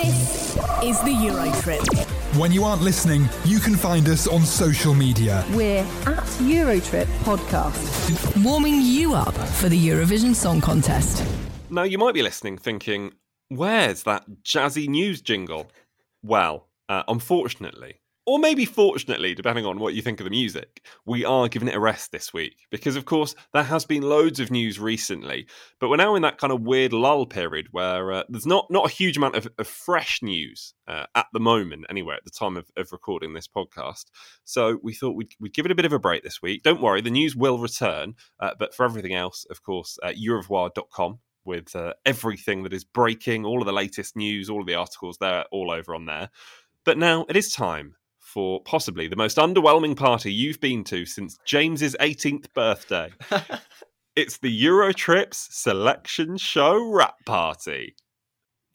This 0.00 0.56
is 0.84 1.00
the 1.00 1.10
Euro 1.10 1.50
Trip. 1.60 1.82
When 2.36 2.52
you 2.52 2.62
aren't 2.62 2.82
listening, 2.82 3.28
you 3.44 3.58
can 3.58 3.74
find 3.74 4.08
us 4.08 4.28
on 4.28 4.42
social 4.42 4.94
media. 4.94 5.44
We're 5.50 5.80
at 6.06 6.24
Eurotrip 6.38 7.06
Podcast, 7.24 8.44
warming 8.44 8.80
you 8.80 9.14
up 9.14 9.34
for 9.34 9.68
the 9.68 9.88
Eurovision 9.88 10.36
Song 10.36 10.60
Contest. 10.60 11.24
Now, 11.68 11.82
you 11.82 11.98
might 11.98 12.14
be 12.14 12.22
listening 12.22 12.58
thinking, 12.58 13.14
where's 13.48 14.04
that 14.04 14.24
jazzy 14.44 14.86
news 14.86 15.20
jingle? 15.20 15.68
Well, 16.22 16.68
uh, 16.88 17.02
unfortunately, 17.08 17.98
or 18.28 18.38
maybe 18.38 18.66
fortunately, 18.66 19.34
depending 19.34 19.64
on 19.64 19.78
what 19.78 19.94
you 19.94 20.02
think 20.02 20.20
of 20.20 20.24
the 20.24 20.30
music, 20.30 20.84
we 21.06 21.24
are 21.24 21.48
giving 21.48 21.66
it 21.66 21.74
a 21.74 21.80
rest 21.80 22.12
this 22.12 22.30
week. 22.30 22.66
Because, 22.70 22.94
of 22.94 23.06
course, 23.06 23.34
there 23.54 23.62
has 23.62 23.86
been 23.86 24.02
loads 24.02 24.38
of 24.38 24.50
news 24.50 24.78
recently, 24.78 25.46
but 25.80 25.88
we're 25.88 25.96
now 25.96 26.14
in 26.14 26.20
that 26.20 26.36
kind 26.36 26.52
of 26.52 26.60
weird 26.60 26.92
lull 26.92 27.24
period 27.24 27.68
where 27.70 28.12
uh, 28.12 28.24
there's 28.28 28.44
not, 28.44 28.66
not 28.70 28.84
a 28.84 28.92
huge 28.92 29.16
amount 29.16 29.34
of, 29.34 29.48
of 29.58 29.66
fresh 29.66 30.20
news 30.20 30.74
uh, 30.86 31.06
at 31.14 31.24
the 31.32 31.40
moment, 31.40 31.86
anyway, 31.88 32.16
at 32.16 32.24
the 32.26 32.30
time 32.30 32.58
of, 32.58 32.70
of 32.76 32.92
recording 32.92 33.32
this 33.32 33.48
podcast. 33.48 34.04
So 34.44 34.78
we 34.82 34.92
thought 34.92 35.16
we'd, 35.16 35.32
we'd 35.40 35.54
give 35.54 35.64
it 35.64 35.72
a 35.72 35.74
bit 35.74 35.86
of 35.86 35.94
a 35.94 35.98
break 35.98 36.22
this 36.22 36.42
week. 36.42 36.62
Don't 36.62 36.82
worry, 36.82 37.00
the 37.00 37.10
news 37.10 37.34
will 37.34 37.58
return. 37.58 38.14
Uh, 38.38 38.50
but 38.58 38.74
for 38.74 38.84
everything 38.84 39.14
else, 39.14 39.46
of 39.48 39.62
course, 39.62 39.98
uh, 40.02 40.08
Eurovoix.com 40.08 41.20
with 41.46 41.74
uh, 41.74 41.94
everything 42.04 42.64
that 42.64 42.74
is 42.74 42.84
breaking, 42.84 43.46
all 43.46 43.62
of 43.62 43.66
the 43.66 43.72
latest 43.72 44.16
news, 44.16 44.50
all 44.50 44.60
of 44.60 44.66
the 44.66 44.74
articles, 44.74 45.16
they're 45.16 45.46
all 45.50 45.70
over 45.70 45.94
on 45.94 46.04
there. 46.04 46.28
But 46.84 46.98
now 46.98 47.24
it 47.30 47.36
is 47.36 47.54
time 47.54 47.94
for 48.38 48.60
possibly 48.60 49.08
the 49.08 49.16
most 49.16 49.36
underwhelming 49.36 49.96
party 49.96 50.32
you've 50.32 50.60
been 50.60 50.84
to 50.84 51.04
since 51.04 51.40
James's 51.44 51.96
18th 51.98 52.46
birthday. 52.54 53.10
it's 54.14 54.38
the 54.38 54.64
Eurotrips 54.64 55.50
selection 55.50 56.36
show 56.36 56.80
wrap 56.88 57.16
party. 57.26 57.96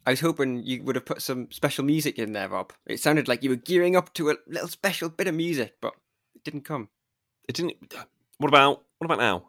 I 0.05 0.10
was 0.10 0.20
hoping 0.20 0.63
you 0.63 0.84
would 0.84 0.98
have 0.98 1.05
put 1.05 1.22
some 1.22 1.50
special 1.50 1.86
music 1.86 2.20
in 2.20 2.34
there, 2.34 2.50
Rob. 2.50 2.74
It 2.86 3.00
sounded 3.00 3.29
like 3.29 3.41
you 3.41 3.51
were 3.51 3.55
gearing 3.55 3.96
up 3.96 4.13
to 4.15 4.32
a 4.32 4.36
little 4.48 4.67
special 4.67 5.08
bit 5.08 5.27
of 5.27 5.36
music, 5.36 5.75
but 5.79 5.93
it 6.36 6.43
didn't 6.43 6.65
come. 6.65 6.89
It 7.48 7.55
didn't. 7.55 7.77
What 8.39 8.50
about 8.50 8.84
what 8.98 9.05
about 9.05 9.20
now? 9.20 9.48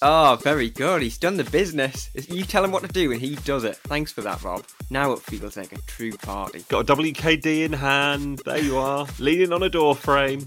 Oh, 0.00 0.38
very 0.42 0.70
good. 0.70 1.02
He's 1.02 1.18
done 1.18 1.36
the 1.36 1.44
business. 1.44 2.10
You 2.28 2.44
tell 2.44 2.64
him 2.64 2.70
what 2.70 2.82
to 2.82 2.88
do 2.88 3.10
and 3.10 3.20
he 3.20 3.34
does 3.36 3.64
it. 3.64 3.76
Thanks 3.76 4.12
for 4.12 4.20
that, 4.20 4.42
Rob. 4.44 4.64
Now 4.90 5.12
it 5.12 5.20
feels 5.20 5.56
like 5.56 5.72
a 5.72 5.80
true 5.82 6.12
party. 6.12 6.64
Got 6.68 6.88
a 6.88 6.96
WKD 6.96 7.64
in 7.64 7.72
hand. 7.72 8.40
There 8.44 8.58
you 8.62 8.78
are, 8.78 9.06
leaning 9.18 9.52
on 9.52 9.64
a 9.64 9.68
door 9.68 9.96
frame. 9.96 10.46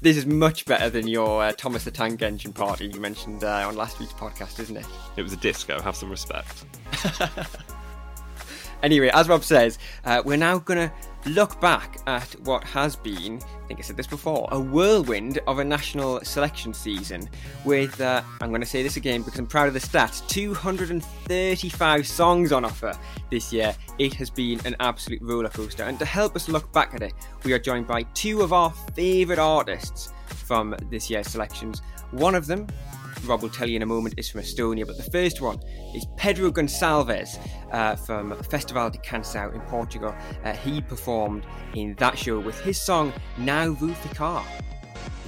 This 0.00 0.16
is 0.16 0.26
much 0.26 0.64
better 0.64 0.90
than 0.90 1.06
your 1.06 1.44
uh, 1.44 1.52
Thomas 1.52 1.84
the 1.84 1.92
Tank 1.92 2.22
Engine 2.22 2.52
party 2.52 2.86
you 2.86 3.00
mentioned 3.00 3.44
uh, 3.44 3.68
on 3.68 3.76
last 3.76 4.00
week's 4.00 4.12
podcast, 4.12 4.58
isn't 4.58 4.76
it? 4.76 4.86
It 5.16 5.22
was 5.22 5.32
a 5.32 5.36
disco. 5.36 5.80
Have 5.80 5.96
some 5.96 6.10
respect. 6.10 6.64
Anyway, 8.82 9.10
as 9.14 9.28
Rob 9.28 9.44
says, 9.44 9.78
uh, 10.04 10.22
we're 10.24 10.36
now 10.36 10.58
going 10.58 10.88
to 10.88 11.30
look 11.30 11.60
back 11.60 12.00
at 12.08 12.28
what 12.40 12.64
has 12.64 12.96
been, 12.96 13.36
I 13.36 13.66
think 13.68 13.78
I 13.78 13.82
said 13.82 13.96
this 13.96 14.08
before, 14.08 14.48
a 14.50 14.58
whirlwind 14.58 15.38
of 15.46 15.60
a 15.60 15.64
national 15.64 16.20
selection 16.22 16.74
season 16.74 17.28
with, 17.64 18.00
uh, 18.00 18.22
I'm 18.40 18.48
going 18.48 18.60
to 18.60 18.66
say 18.66 18.82
this 18.82 18.96
again 18.96 19.22
because 19.22 19.38
I'm 19.38 19.46
proud 19.46 19.68
of 19.68 19.74
the 19.74 19.80
stats, 19.80 20.26
235 20.28 22.06
songs 22.06 22.50
on 22.50 22.64
offer 22.64 22.92
this 23.30 23.52
year. 23.52 23.74
It 23.98 24.14
has 24.14 24.30
been 24.30 24.60
an 24.66 24.74
absolute 24.80 25.22
rollercoaster. 25.22 25.86
And 25.86 25.98
to 26.00 26.04
help 26.04 26.34
us 26.34 26.48
look 26.48 26.72
back 26.72 26.94
at 26.94 27.02
it, 27.02 27.14
we 27.44 27.52
are 27.52 27.60
joined 27.60 27.86
by 27.86 28.02
two 28.14 28.42
of 28.42 28.52
our 28.52 28.70
favourite 28.94 29.38
artists 29.38 30.12
from 30.26 30.74
this 30.90 31.08
year's 31.08 31.28
selections. 31.28 31.82
One 32.10 32.34
of 32.34 32.46
them 32.46 32.66
Rob 33.24 33.42
will 33.42 33.48
tell 33.48 33.68
you 33.68 33.76
in 33.76 33.82
a 33.82 33.86
moment, 33.86 34.14
is 34.16 34.28
from 34.28 34.40
Estonia. 34.40 34.86
But 34.86 34.96
the 34.96 35.10
first 35.10 35.40
one 35.40 35.58
is 35.94 36.06
Pedro 36.16 36.50
Gonçalves 36.50 37.38
uh, 37.72 37.96
from 37.96 38.34
Festival 38.42 38.90
da 38.90 38.98
Canção 39.00 39.54
in 39.54 39.60
Portugal. 39.62 40.14
Uh, 40.44 40.52
he 40.52 40.80
performed 40.80 41.44
in 41.74 41.94
that 41.94 42.18
show 42.18 42.38
with 42.38 42.58
his 42.60 42.80
song 42.80 43.12
Não 43.38 43.74
Vou 43.74 43.94
Ficar. 43.94 44.44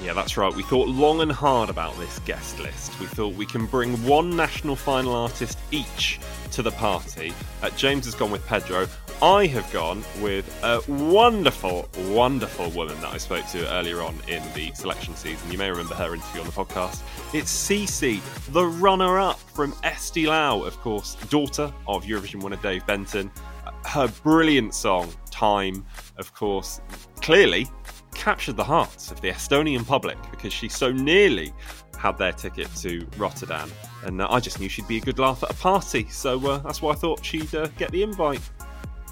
Yeah, 0.03 0.13
that's 0.13 0.37
right. 0.37 0.55
We 0.55 0.63
thought 0.65 0.89
long 0.89 1.21
and 1.21 1.31
hard 1.31 1.71
about 1.71 1.97
this 1.99 2.19
guest 2.21 2.59
list. 2.59 2.99
We 3.01 3.07
thought 3.07 3.35
we 3.35 3.47
can 3.47 3.67
bring 3.67 3.93
one 4.05 4.37
national 4.37 4.77
final 4.77 5.15
artist 5.15 5.59
each 5.71 6.21
to 6.53 6.63
the 6.63 6.73
party. 6.73 7.33
Uh, 7.63 7.71
James 7.71 8.05
has 8.05 8.15
gone 8.15 8.31
with 8.31 8.45
Pedro. 8.47 8.87
I 9.23 9.47
have 9.47 9.73
gone 9.73 10.05
with 10.21 10.47
a 10.63 10.81
wonderful, 10.89 11.89
wonderful 12.09 12.71
woman 12.71 13.01
that 13.01 13.13
I 13.13 13.17
spoke 13.17 13.47
to 13.49 13.73
earlier 13.73 14.03
on 14.03 14.15
in 14.29 14.43
the 14.55 14.73
selection 14.75 15.15
season. 15.17 15.51
You 15.51 15.57
may 15.57 15.71
remember 15.71 15.95
her 15.95 16.15
interview 16.15 16.41
on 16.41 16.47
the 16.47 16.53
podcast. 16.53 17.03
It's 17.33 17.51
Sissi, 17.53 18.21
the 18.53 18.67
runner 18.67 19.19
up 19.19 19.39
from 19.39 19.73
Eesti 19.83 20.27
Laul, 20.27 20.67
of 20.67 20.79
course, 20.81 21.15
daughter 21.31 21.73
of 21.87 22.05
Eurovision 22.05 22.43
winner 22.43 22.57
Dave 22.57 22.87
Benton. 22.87 23.31
Her 23.87 24.09
brilliant 24.23 24.75
song, 24.75 25.13
Time, 25.31 25.85
of 26.19 26.33
course, 26.35 26.81
clearly 27.21 27.67
captured 28.15 28.57
the 28.57 28.65
hearts 28.65 29.11
of 29.11 29.21
the 29.21 29.31
Estonian 29.31 29.87
public 29.87 30.17
because 30.31 30.53
she 30.53 30.69
so 30.69 30.93
nearly 30.93 31.53
had 31.99 32.19
their 32.19 32.33
ticket 32.33 32.69
to 32.77 33.07
Rotterdam. 33.17 33.71
And 34.05 34.21
uh, 34.21 34.29
I 34.31 34.39
just 34.39 34.61
knew 34.61 34.69
she'd 34.69 34.87
be 34.87 34.99
a 34.99 35.01
good 35.01 35.19
laugh 35.19 35.43
at 35.43 35.51
a 35.51 35.55
party, 35.55 36.07
so 36.11 36.39
uh, 36.47 36.59
that's 36.59 36.83
why 36.83 36.93
I 36.93 36.95
thought 36.95 37.25
she'd 37.25 37.55
uh, 37.55 37.67
get 37.79 37.91
the 37.91 38.03
invite. 38.03 38.41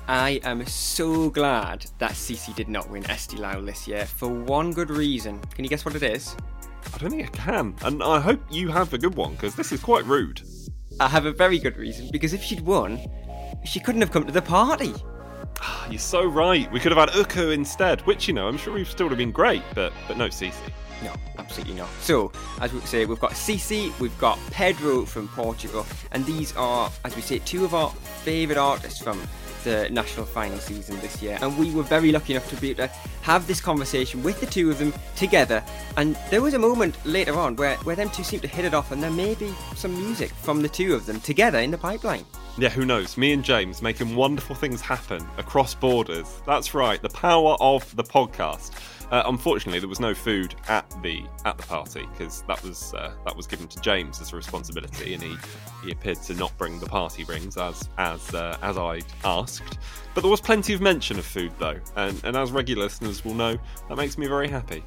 I 0.08 0.40
am 0.42 0.66
so 0.66 1.30
glad 1.30 1.86
that 1.98 2.12
Sissi 2.12 2.54
did 2.54 2.68
not 2.68 2.90
win 2.90 3.04
Eesti 3.04 3.38
Laul 3.38 3.64
this 3.64 3.86
year 3.86 4.04
for 4.04 4.28
one 4.28 4.72
good 4.72 4.90
reason. 4.90 5.38
Can 5.54 5.64
you 5.64 5.70
guess 5.70 5.84
what 5.84 5.94
it 5.94 6.02
is? 6.02 6.36
I 6.92 6.98
don't 6.98 7.10
think 7.10 7.22
I 7.24 7.30
can, 7.30 7.74
and 7.84 8.02
I 8.02 8.18
hope 8.18 8.40
you 8.50 8.68
have 8.68 8.92
a 8.92 8.98
good 8.98 9.14
one 9.14 9.32
because 9.32 9.54
this 9.54 9.70
is 9.70 9.80
quite 9.80 10.04
rude. 10.04 10.42
I 10.98 11.08
have 11.08 11.26
a 11.26 11.32
very 11.32 11.58
good 11.58 11.76
reason 11.76 12.08
because 12.10 12.32
if 12.32 12.42
she'd 12.42 12.60
won, 12.60 12.98
she 13.64 13.78
couldn't 13.78 14.00
have 14.00 14.10
come 14.10 14.26
to 14.26 14.32
the 14.32 14.42
party. 14.42 14.92
Ah, 15.60 15.88
you're 15.88 16.00
so 16.00 16.24
right. 16.24 16.70
We 16.72 16.80
could 16.80 16.92
have 16.92 17.08
had 17.08 17.16
Uku 17.16 17.50
instead, 17.50 18.00
which 18.00 18.26
you 18.26 18.34
know 18.34 18.48
I'm 18.48 18.58
sure 18.58 18.74
we've 18.74 18.90
still 18.90 19.08
have 19.08 19.18
been 19.18 19.30
great, 19.30 19.62
but 19.74 19.92
but 20.08 20.18
no 20.18 20.26
Sissi. 20.28 20.52
No, 21.04 21.14
absolutely 21.38 21.74
not. 21.74 21.88
So, 22.00 22.32
as 22.60 22.72
we 22.72 22.80
say, 22.80 23.06
we've 23.06 23.20
got 23.20 23.32
Sissi, 23.32 23.96
we've 23.98 24.16
got 24.18 24.38
Pedro 24.50 25.04
from 25.04 25.28
Portugal, 25.28 25.86
and 26.12 26.24
these 26.26 26.54
are, 26.56 26.90
as 27.04 27.16
we 27.16 27.22
say, 27.22 27.38
two 27.40 27.64
of 27.64 27.74
our 27.74 27.90
favourite 27.90 28.58
artists 28.58 29.00
from 29.02 29.20
the 29.64 29.88
national 29.90 30.26
final 30.26 30.58
season 30.58 30.98
this 31.00 31.22
year, 31.22 31.38
and 31.40 31.56
we 31.58 31.70
were 31.72 31.82
very 31.82 32.12
lucky 32.12 32.34
enough 32.34 32.48
to 32.50 32.56
be 32.56 32.70
able 32.70 32.88
to 32.88 32.92
have 33.22 33.46
this 33.46 33.60
conversation 33.60 34.22
with 34.22 34.40
the 34.40 34.46
two 34.46 34.70
of 34.70 34.78
them 34.78 34.92
together. 35.16 35.62
And 35.96 36.16
there 36.30 36.42
was 36.42 36.54
a 36.54 36.58
moment 36.58 36.96
later 37.06 37.34
on 37.34 37.56
where, 37.56 37.76
where 37.78 37.96
them 37.96 38.10
two 38.10 38.24
seemed 38.24 38.42
to 38.42 38.48
hit 38.48 38.64
it 38.64 38.74
off, 38.74 38.92
and 38.92 39.02
there 39.02 39.10
may 39.10 39.34
be 39.34 39.52
some 39.74 39.94
music 39.94 40.30
from 40.30 40.62
the 40.62 40.68
two 40.68 40.94
of 40.94 41.06
them 41.06 41.20
together 41.20 41.58
in 41.58 41.70
the 41.70 41.78
pipeline. 41.78 42.24
Yeah, 42.58 42.68
who 42.68 42.84
knows? 42.84 43.16
Me 43.16 43.32
and 43.32 43.42
James 43.42 43.80
making 43.80 44.14
wonderful 44.14 44.54
things 44.54 44.80
happen 44.80 45.26
across 45.38 45.74
borders. 45.74 46.42
That's 46.46 46.74
right, 46.74 47.00
the 47.00 47.08
power 47.08 47.56
of 47.60 47.94
the 47.96 48.04
podcast. 48.04 48.72
Uh, 49.12 49.22
unfortunately, 49.26 49.78
there 49.78 49.90
was 49.90 50.00
no 50.00 50.14
food 50.14 50.54
at 50.68 50.90
the 51.02 51.22
at 51.44 51.58
the 51.58 51.62
party 51.64 52.06
because 52.12 52.42
that 52.48 52.62
was 52.64 52.94
uh, 52.94 53.12
that 53.26 53.36
was 53.36 53.46
given 53.46 53.68
to 53.68 53.78
James 53.82 54.22
as 54.22 54.32
a 54.32 54.36
responsibility, 54.36 55.12
and 55.12 55.22
he, 55.22 55.36
he 55.84 55.92
appeared 55.92 56.20
to 56.22 56.34
not 56.34 56.56
bring 56.56 56.80
the 56.80 56.86
party 56.86 57.22
rings 57.24 57.58
as 57.58 57.88
as 57.98 58.34
uh, 58.34 58.56
as 58.62 58.78
I 58.78 59.02
asked. 59.22 59.78
But 60.14 60.22
there 60.22 60.30
was 60.30 60.40
plenty 60.40 60.72
of 60.72 60.80
mention 60.80 61.18
of 61.18 61.26
food 61.26 61.52
though, 61.58 61.78
and, 61.96 62.18
and 62.24 62.36
as 62.36 62.52
regular 62.52 62.84
listeners 62.84 63.22
will 63.22 63.34
know, 63.34 63.58
that 63.88 63.96
makes 63.96 64.16
me 64.16 64.26
very 64.26 64.48
happy 64.48 64.82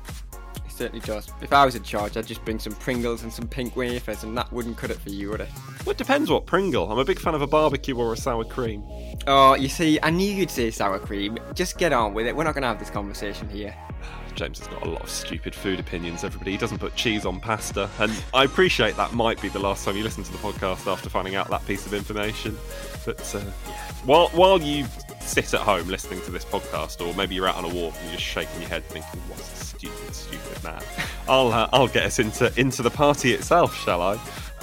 It 0.66 0.72
certainly 0.72 1.06
does. 1.06 1.32
If 1.42 1.54
I 1.54 1.64
was 1.64 1.76
in 1.76 1.84
charge, 1.84 2.18
I'd 2.18 2.26
just 2.26 2.44
bring 2.46 2.58
some 2.58 2.74
Pringles 2.74 3.22
and 3.22 3.32
some 3.32 3.48
pink 3.48 3.76
wafers, 3.76 4.24
and 4.24 4.36
that 4.38 4.52
wouldn't 4.52 4.78
cut 4.78 4.90
it 4.90 5.00
for 5.00 5.10
you, 5.10 5.30
would 5.30 5.42
it? 5.42 5.50
Well, 5.86 5.92
it 5.92 5.98
depends 5.98 6.32
what 6.32 6.48
Pringle. 6.48 6.92
I'm 6.92 6.98
a 6.98 7.06
big 7.06 7.20
fan 7.20 7.36
of 7.36 7.44
a 7.44 7.48
barbecue 7.48 7.96
or 7.96 8.14
a 8.14 8.18
sour 8.18 8.44
cream. 8.44 8.84
Oh, 9.28 9.54
you 9.54 9.70
see, 9.70 10.00
I 10.02 10.10
knew 10.10 10.32
you'd 10.32 10.50
say 10.50 10.72
sour 10.72 10.98
cream. 10.98 11.38
Just 11.54 11.78
get 11.78 11.94
on 11.94 12.16
with 12.16 12.26
it. 12.26 12.36
We're 12.36 12.44
not 12.44 12.56
going 12.56 12.64
to 12.64 12.70
have 12.70 12.80
this 12.80 12.90
conversation 12.90 13.48
here. 13.50 13.76
James 14.36 14.60
has 14.60 14.68
got 14.68 14.86
a 14.86 14.90
lot 14.90 15.02
of 15.02 15.10
stupid 15.10 15.56
food 15.56 15.80
opinions, 15.80 16.24
everybody. 16.24 16.52
He 16.52 16.58
doesn't 16.58 16.80
put 16.80 16.96
cheese 16.96 17.26
on 17.26 17.40
pasta, 17.40 17.90
and 18.00 18.12
I 18.34 18.44
appreciate 18.44 18.96
that 18.98 19.14
might 19.14 19.42
be 19.42 19.50
the 19.50 19.60
last 19.60 19.86
time 19.86 19.96
you 19.96 20.04
listen 20.04 20.24
to 20.24 20.32
the 20.32 20.38
podcast 20.38 20.92
after 20.92 21.10
finding 21.10 21.36
out 21.36 21.50
that 21.50 21.66
piece 21.66 21.86
of 21.86 21.94
information. 21.94 22.58
But 23.06 23.34
uh, 23.36 23.40
yeah, 23.68 23.74
while, 24.04 24.28
while 24.30 24.62
you 24.62 24.86
sit 25.22 25.54
at 25.54 25.62
home 25.62 25.88
listening 25.88 26.22
to 26.22 26.32
this 26.32 26.46
podcast, 26.46 27.06
or 27.06 27.14
maybe 27.16 27.36
you're 27.36 27.48
out 27.48 27.56
on 27.56 27.66
a 27.66 27.74
walk 27.74 27.94
and 28.00 28.10
you're 28.10 28.18
just 28.18 28.24
shaking 28.24 28.62
your 28.62 28.70
head 28.70 28.84
thinking, 28.86 29.20
what's 29.28 29.52
a 29.54 29.66
stupid, 29.66 30.14
stupid 30.14 30.64
man. 30.64 30.82
I'll 31.28 31.52
uh, 31.52 31.70
I'll 31.72 31.88
get 31.88 32.04
us 32.04 32.20
into 32.20 32.52
into 32.60 32.84
the 32.84 32.92
party 32.92 33.34
itself, 33.34 33.76
shall 33.76 34.02
I? 34.02 34.18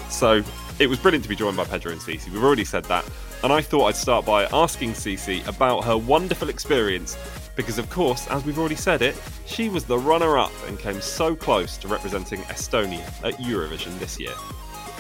So 0.08 0.42
it 0.78 0.86
was 0.88 0.98
brilliant 0.98 1.24
to 1.24 1.28
be 1.28 1.36
joined 1.36 1.56
by 1.56 1.64
Pedro 1.64 1.92
and 1.92 2.00
Sissi. 2.00 2.30
We've 2.30 2.44
already 2.44 2.64
said 2.64 2.84
that, 2.84 3.04
and 3.42 3.52
I 3.52 3.60
thought 3.60 3.86
I'd 3.86 3.96
start 3.96 4.24
by 4.24 4.44
asking 4.52 4.92
Sissi 4.92 5.46
about 5.46 5.84
her 5.84 5.96
wonderful 5.96 6.48
experience. 6.48 7.16
Because, 7.54 7.78
of 7.78 7.88
course, 7.90 8.26
as 8.28 8.44
we've 8.44 8.59
already 8.59 8.76
said 8.76 9.02
it, 9.02 9.21
she 9.47 9.68
was 9.68 9.85
the 9.85 9.99
runner 9.99 10.38
up 10.38 10.52
and 10.66 10.78
came 10.78 11.00
so 11.00 11.37
close 11.37 11.76
to 11.78 11.88
representing 11.88 12.40
Estonia 12.42 13.06
at 13.25 13.35
Eurovision 13.35 13.99
this 13.99 14.18
year. 14.18 14.32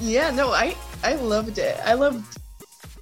Yeah, 0.00 0.30
no, 0.30 0.50
I, 0.50 0.76
I 1.02 1.14
loved 1.14 1.58
it. 1.58 1.78
I 1.84 1.94
loved 1.94 2.38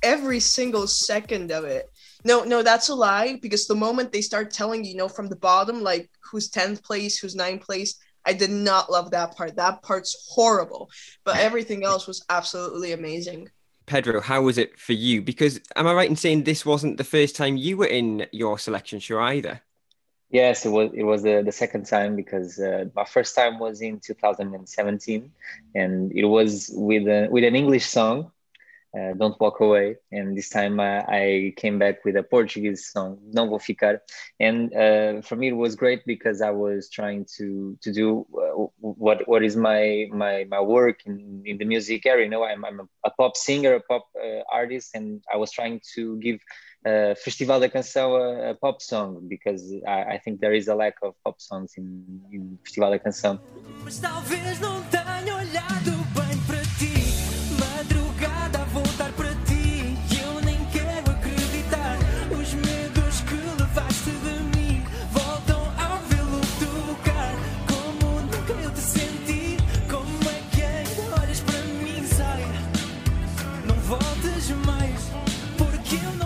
every 0.03 0.41
single 0.41 0.87
second 0.87 1.51
of 1.51 1.65
it. 1.65 1.89
No, 2.25 2.45
no, 2.45 2.63
that's 2.63 2.91
a 2.91 2.95
lie 2.95 3.39
because 3.41 3.67
the 3.67 3.75
moment 3.75 4.13
they 4.13 4.21
start 4.21 4.51
telling 4.51 4.85
you 4.85 4.97
know 4.97 5.09
from 5.09 5.29
the 5.29 5.37
bottom, 5.37 5.83
like 5.83 6.11
who's 6.21 6.51
10th 6.51 6.83
place, 6.83 7.19
who's 7.19 7.35
ninth 7.35 7.65
place, 7.65 7.97
I 8.27 8.35
did 8.35 8.51
not 8.51 8.91
love 8.91 9.11
that 9.13 9.37
part. 9.37 9.57
That 9.57 9.83
part's 9.83 10.29
horrible, 10.31 10.91
but 11.25 11.37
everything 11.37 11.85
else 11.85 12.07
was 12.07 12.25
absolutely 12.29 12.93
amazing. 12.93 13.49
Pedro, 13.91 14.21
how 14.21 14.41
was 14.41 14.57
it 14.57 14.79
for 14.79 14.93
you? 14.93 15.21
Because 15.21 15.59
am 15.75 15.89
I 15.89 15.93
right 15.93 16.09
in 16.09 16.15
saying 16.15 16.45
this 16.45 16.65
wasn't 16.65 16.97
the 16.97 17.03
first 17.03 17.35
time 17.35 17.57
you 17.57 17.77
were 17.77 17.89
in 17.89 18.25
your 18.31 18.57
selection 18.57 19.01
show 19.01 19.19
either? 19.19 19.61
Yes, 20.31 20.65
it 20.65 20.69
was. 20.69 20.93
It 20.95 21.03
was 21.03 21.25
the, 21.25 21.43
the 21.45 21.51
second 21.51 21.87
time 21.87 22.15
because 22.15 22.61
uh, 22.61 22.85
my 22.95 23.05
first 23.05 23.35
time 23.35 23.59
was 23.59 23.81
in 23.81 23.99
2017, 23.99 25.33
and 25.75 26.13
it 26.13 26.25
was 26.25 26.71
with 26.73 27.09
a, 27.09 27.27
with 27.33 27.43
an 27.43 27.57
English 27.57 27.85
song 27.85 28.31
uh, 28.99 29.13
Don't 29.15 29.39
Walk 29.41 29.61
Away. 29.61 29.97
And 30.11 30.37
this 30.37 30.49
time 30.49 30.81
uh, 30.81 31.03
I 31.09 31.55
came 31.57 31.79
back 31.79 32.05
with 32.05 32.17
a 32.17 32.23
Portuguese 32.23 32.91
song, 32.91 33.19
Não 33.33 33.49
Vou 33.49 33.59
Ficar. 33.59 34.03
And 34.39 34.75
uh, 34.75 35.23
for 35.23 35.37
me, 35.37 35.49
it 35.49 35.57
was 35.57 35.77
great 35.77 36.05
because 36.07 36.41
I 36.41 36.51
was 36.51 36.89
trying 36.91 37.27
to 37.37 37.77
to 37.83 37.93
do 37.93 38.27
uh, 38.35 38.67
what 38.81 39.27
what 39.29 39.43
is 39.43 39.57
my 39.57 40.09
my 40.13 40.47
my 40.51 40.61
work 40.61 41.01
in, 41.07 41.43
in 41.45 41.59
the 41.59 41.65
music 41.65 42.07
area. 42.07 42.25
You 42.25 42.31
know, 42.31 42.45
I'm, 42.45 42.65
I'm 42.65 42.89
a 43.05 43.11
pop 43.11 43.37
singer, 43.37 43.75
a 43.75 43.81
pop 43.81 44.07
uh, 44.17 44.43
artist, 44.53 44.91
and 44.95 45.23
I 45.33 45.37
was 45.37 45.51
trying 45.51 45.81
to 45.95 46.17
give 46.19 46.41
uh, 46.87 47.15
Festival 47.15 47.61
da 47.61 47.69
Canção 47.69 48.17
a, 48.17 48.51
a, 48.51 48.55
pop 48.55 48.81
song 48.81 49.27
because 49.29 49.63
I, 49.87 50.15
I, 50.15 50.19
think 50.19 50.41
there 50.41 50.55
is 50.55 50.69
a 50.69 50.75
lack 50.75 50.95
of 51.03 51.15
pop 51.23 51.41
songs 51.41 51.75
in, 51.77 52.05
in 52.33 52.59
Festival 52.65 52.91
da 52.91 52.99
Canção. 52.99 53.39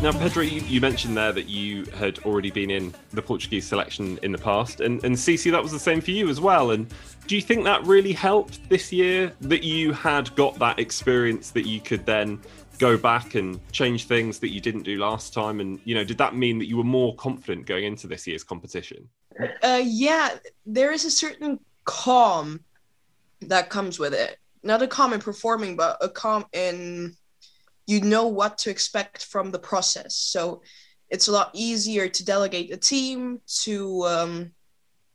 Now, 0.04 0.12
Pedro, 0.12 0.42
you, 0.42 0.60
you, 0.60 0.82
mentioned 0.82 1.16
there 1.16 1.32
that 1.32 1.48
you 1.48 1.86
had 1.86 2.18
already 2.26 2.50
been 2.50 2.70
in 2.70 2.94
the 3.14 3.22
Portuguese 3.22 3.66
selection 3.66 4.18
in 4.22 4.32
the 4.32 4.38
past, 4.38 4.82
and, 4.82 5.02
and 5.02 5.16
Sissi, 5.16 5.50
that 5.50 5.62
was 5.62 5.72
the 5.72 5.78
same 5.78 6.02
for 6.02 6.10
you 6.10 6.28
as 6.28 6.42
well. 6.42 6.72
And 6.72 6.92
do 7.26 7.34
you 7.34 7.40
think 7.40 7.64
that 7.64 7.82
really 7.86 8.12
helped 8.12 8.68
this 8.68 8.92
year 8.92 9.32
that 9.40 9.64
you 9.64 9.94
had 9.94 10.34
got 10.36 10.58
that 10.58 10.78
experience 10.78 11.52
that 11.52 11.64
you 11.66 11.80
could 11.80 12.04
then 12.04 12.38
go 12.78 12.98
back 12.98 13.34
and 13.34 13.58
change 13.72 14.04
things 14.04 14.38
that 14.40 14.50
you 14.50 14.60
didn't 14.60 14.82
do 14.82 14.98
last 14.98 15.32
time? 15.32 15.58
And, 15.58 15.80
you 15.84 15.94
know, 15.94 16.04
did 16.04 16.18
that 16.18 16.36
mean 16.36 16.58
that 16.58 16.68
you 16.68 16.76
were 16.76 16.84
more 16.84 17.16
confident 17.16 17.64
going 17.64 17.84
into 17.84 18.06
this 18.06 18.26
year's 18.26 18.44
competition? 18.44 19.08
Uh, 19.62 19.80
yeah, 19.82 20.36
there 20.66 20.92
is 20.92 21.06
a 21.06 21.10
certain 21.10 21.58
calm 21.86 22.62
that 23.40 23.70
comes 23.70 23.98
with 23.98 24.12
it. 24.12 24.38
Not 24.62 24.82
a 24.82 24.86
calm 24.86 25.14
in 25.14 25.20
performing, 25.20 25.76
but 25.76 25.96
a 26.02 26.10
calm 26.10 26.44
in 26.52 27.16
you 27.86 28.00
know 28.00 28.26
what 28.26 28.58
to 28.58 28.70
expect 28.70 29.24
from 29.26 29.50
the 29.50 29.58
process. 29.58 30.14
So 30.16 30.62
it's 31.10 31.28
a 31.28 31.32
lot 31.32 31.50
easier 31.52 32.08
to 32.08 32.24
delegate 32.24 32.72
a 32.72 32.76
team 32.76 33.40
to 33.62 34.04
um, 34.04 34.52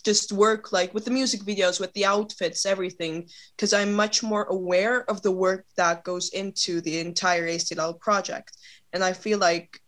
just 0.04 0.32
work 0.32 0.72
like 0.72 0.94
with 0.94 1.06
the 1.06 1.12
music 1.12 1.42
videos, 1.42 1.80
with 1.80 1.94
the 1.94 2.06
outfits, 2.06 2.66
everything, 2.66 3.28
because 3.56 3.74
I'm 3.74 3.94
much 3.94 4.24
more 4.24 4.44
aware 4.46 5.10
of 5.10 5.22
the 5.22 5.32
work 5.32 5.66
that 5.78 6.04
goes 6.04 6.30
into 6.30 6.82
the 6.82 7.00
entire 7.00 7.48
ACL 7.48 8.00
project. 8.00 8.56
And 8.94 9.04
I 9.04 9.14
feel 9.14 9.40
like 9.40 9.82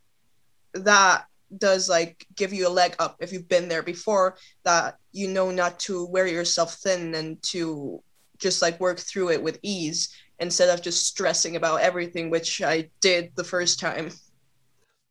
that 0.73 1.25
does 1.57 1.89
like 1.89 2.25
give 2.35 2.53
you 2.53 2.67
a 2.67 2.69
leg 2.69 2.95
up 2.99 3.17
if 3.19 3.33
you've 3.33 3.49
been 3.49 3.67
there 3.67 3.83
before 3.83 4.37
that 4.63 4.97
you 5.11 5.27
know 5.27 5.51
not 5.51 5.77
to 5.79 6.05
wear 6.05 6.25
yourself 6.25 6.75
thin 6.75 7.13
and 7.15 7.41
to 7.43 8.01
just 8.37 8.61
like 8.61 8.79
work 8.79 8.99
through 8.99 9.29
it 9.29 9.43
with 9.43 9.59
ease 9.61 10.15
instead 10.41 10.69
of 10.69 10.81
just 10.81 11.05
stressing 11.05 11.55
about 11.55 11.81
everything, 11.81 12.29
which 12.29 12.61
I 12.61 12.89
did 12.99 13.31
the 13.35 13.43
first 13.43 13.79
time. 13.79 14.09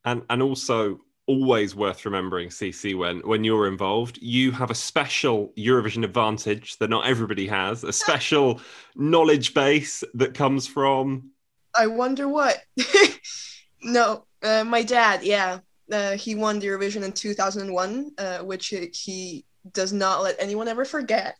And 0.04 0.22
and 0.28 0.42
also 0.42 1.00
always 1.26 1.76
worth 1.76 2.04
remembering, 2.04 2.48
Sissi, 2.48 2.98
when 2.98 3.20
when 3.20 3.44
you're 3.44 3.68
involved, 3.68 4.18
you 4.20 4.50
have 4.50 4.70
a 4.70 4.74
special 4.74 5.52
Eurovision 5.56 6.04
advantage 6.04 6.76
that 6.78 6.90
not 6.90 7.06
everybody 7.06 7.46
has, 7.46 7.84
a 7.84 7.92
special 8.04 8.60
knowledge 8.96 9.54
base 9.54 10.02
that 10.14 10.34
comes 10.34 10.66
from. 10.66 11.30
I 11.74 11.86
wonder 11.86 12.28
what. 12.28 12.58
no, 13.82 14.24
uh, 14.42 14.64
my 14.64 14.82
dad, 14.82 15.22
yeah, 15.22 15.60
uh, 15.92 16.16
he 16.16 16.34
won 16.34 16.58
the 16.58 16.66
Eurovision 16.66 17.04
in 17.04 17.12
2001, 17.12 18.10
uh, 18.18 18.38
which 18.38 18.74
he 18.92 19.44
does 19.72 19.92
not 19.92 20.22
let 20.22 20.36
anyone 20.40 20.66
ever 20.66 20.84
forget. 20.84 21.36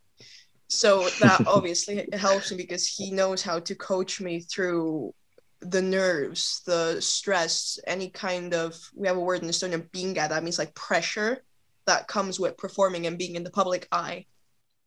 So 0.70 1.08
that 1.20 1.46
obviously 1.46 2.08
helps 2.12 2.50
me 2.50 2.56
because 2.56 2.86
he 2.86 3.10
knows 3.10 3.42
how 3.42 3.60
to 3.60 3.74
coach 3.74 4.20
me 4.20 4.40
through 4.40 5.14
the 5.60 5.82
nerves, 5.82 6.62
the 6.64 7.00
stress, 7.00 7.78
any 7.86 8.08
kind 8.08 8.54
of 8.54 8.74
we 8.94 9.06
have 9.06 9.16
a 9.16 9.20
word 9.20 9.42
in 9.42 9.48
Estonian 9.48 9.90
pinge 9.90 10.14
that 10.14 10.42
means 10.42 10.58
like 10.58 10.74
pressure 10.74 11.42
that 11.86 12.08
comes 12.08 12.40
with 12.40 12.56
performing 12.56 13.06
and 13.06 13.18
being 13.18 13.36
in 13.36 13.44
the 13.44 13.50
public 13.50 13.86
eye. 13.92 14.24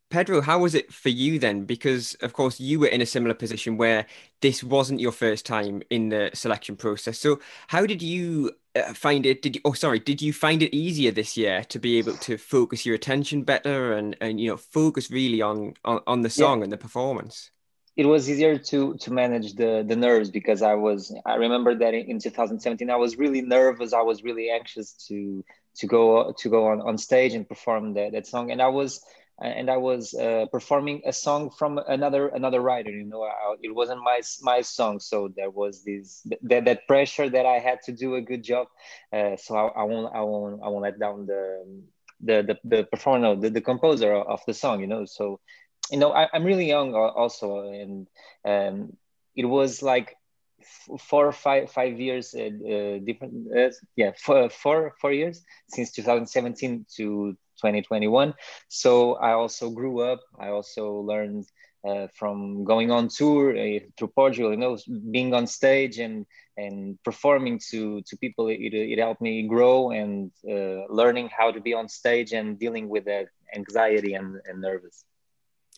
Pedro, 0.09 0.41
how 0.41 0.59
was 0.59 0.75
it 0.75 0.93
for 0.93 1.09
you 1.09 1.39
then? 1.39 1.65
Because 1.65 2.13
of 2.21 2.33
course 2.33 2.59
you 2.59 2.79
were 2.79 2.87
in 2.87 3.01
a 3.01 3.05
similar 3.05 3.33
position 3.33 3.77
where 3.77 4.05
this 4.41 4.63
wasn't 4.63 4.99
your 4.99 5.11
first 5.11 5.45
time 5.45 5.81
in 5.89 6.09
the 6.09 6.29
selection 6.33 6.75
process. 6.75 7.17
So 7.19 7.39
how 7.67 7.85
did 7.85 8.01
you 8.01 8.51
Uh, 8.75 8.93
find 8.93 9.25
it? 9.25 9.41
Did 9.41 9.55
you? 9.55 9.61
Oh, 9.65 9.73
sorry. 9.73 9.99
Did 9.99 10.21
you 10.21 10.33
find 10.33 10.63
it 10.63 10.75
easier 10.75 11.11
this 11.11 11.37
year 11.37 11.63
to 11.65 11.79
be 11.79 11.97
able 11.97 12.13
to 12.17 12.37
focus 12.37 12.85
your 12.85 12.95
attention 12.95 13.43
better 13.43 13.93
and 13.93 14.17
and 14.19 14.39
you 14.39 14.49
know 14.49 14.57
focus 14.57 15.11
really 15.11 15.41
on 15.41 15.75
on, 15.85 16.01
on 16.07 16.21
the 16.21 16.29
song 16.29 16.59
yeah. 16.59 16.63
and 16.63 16.73
the 16.73 16.77
performance? 16.77 17.51
It 17.95 18.07
was 18.07 18.27
easier 18.27 18.57
to 18.57 18.95
to 18.95 19.13
manage 19.13 19.53
the 19.53 19.85
the 19.87 19.95
nerves 19.95 20.31
because 20.31 20.61
I 20.63 20.73
was. 20.73 21.15
I 21.25 21.35
remember 21.35 21.75
that 21.75 21.93
in 21.93 22.19
2017 22.19 22.89
I 22.89 22.95
was 22.95 23.17
really 23.17 23.41
nervous. 23.41 23.93
I 23.93 24.01
was 24.01 24.23
really 24.23 24.49
anxious 24.49 24.93
to 25.07 25.43
to 25.75 25.87
go 25.87 26.33
to 26.37 26.49
go 26.49 26.67
on, 26.67 26.81
on 26.81 26.97
stage 26.97 27.33
and 27.33 27.47
perform 27.47 27.93
that, 27.93 28.11
that 28.11 28.27
song 28.27 28.51
and 28.51 28.61
i 28.61 28.67
was 28.67 29.03
and 29.41 29.69
I 29.69 29.77
was 29.77 30.13
uh, 30.13 30.45
performing 30.51 31.01
a 31.05 31.13
song 31.13 31.49
from 31.49 31.79
another 31.87 32.27
another 32.27 32.61
writer. 32.61 32.91
You 32.91 33.05
know, 33.05 33.23
I, 33.23 33.55
it 33.61 33.73
wasn't 33.73 34.01
my 34.03 34.21
my 34.41 34.61
song, 34.61 34.99
so 34.99 35.29
there 35.35 35.49
was 35.49 35.83
this 35.83 36.25
that, 36.43 36.65
that 36.65 36.87
pressure 36.87 37.29
that 37.29 37.45
I 37.45 37.59
had 37.59 37.81
to 37.85 37.91
do 37.91 38.15
a 38.15 38.21
good 38.21 38.43
job. 38.43 38.67
Uh, 39.11 39.35
so 39.35 39.55
I, 39.55 39.81
I, 39.81 39.83
won't 39.83 40.15
I 40.15 40.21
won't 40.21 40.61
I 40.63 40.67
won't 40.69 40.83
let 40.83 40.99
down 40.99 41.25
the 41.25 41.83
the 42.21 42.43
the, 42.43 42.57
the 42.63 42.83
performer, 42.83 43.19
no, 43.19 43.35
the, 43.35 43.49
the 43.49 43.61
composer 43.61 44.13
of 44.13 44.41
the 44.45 44.53
song. 44.53 44.81
You 44.81 44.87
know, 44.87 45.05
so 45.05 45.39
you 45.91 45.97
know 45.97 46.11
I, 46.11 46.29
am 46.33 46.43
really 46.43 46.67
young 46.67 46.93
also, 46.93 47.69
and 47.69 48.07
um, 48.45 48.95
it 49.35 49.45
was 49.45 49.81
like 49.81 50.15
four 50.99 51.31
five 51.31 51.71
five 51.71 51.99
years 51.99 52.33
uh, 52.33 52.43
uh, 52.43 52.99
different 52.99 53.47
uh, 53.55 53.69
yeah 53.95 54.11
four, 54.17 54.49
four 54.49 54.93
four 55.01 55.11
years 55.11 55.43
since 55.67 55.91
2017 55.91 56.85
to 56.95 57.35
2021 57.57 58.33
so 58.67 59.15
i 59.15 59.31
also 59.31 59.69
grew 59.69 60.01
up 60.01 60.19
i 60.39 60.49
also 60.49 60.93
learned 60.95 61.45
uh, 61.87 62.07
from 62.15 62.63
going 62.63 62.91
on 62.91 63.09
tour 63.09 63.51
uh, 63.51 63.79
through 63.97 64.07
portugal 64.15 64.51
you 64.51 64.57
know 64.57 64.77
being 65.11 65.33
on 65.33 65.45
stage 65.45 65.99
and 65.99 66.25
and 66.57 66.97
performing 67.03 67.59
to 67.59 68.01
to 68.03 68.15
people 68.17 68.47
it, 68.47 68.59
it 68.59 68.99
helped 68.99 69.21
me 69.21 69.47
grow 69.47 69.91
and 69.91 70.31
uh, 70.49 70.85
learning 70.89 71.29
how 71.35 71.51
to 71.51 71.59
be 71.59 71.73
on 71.73 71.89
stage 71.89 72.31
and 72.31 72.59
dealing 72.59 72.87
with 72.87 73.05
that 73.05 73.27
anxiety 73.55 74.13
and, 74.13 74.39
and 74.45 74.61
nervous 74.61 75.05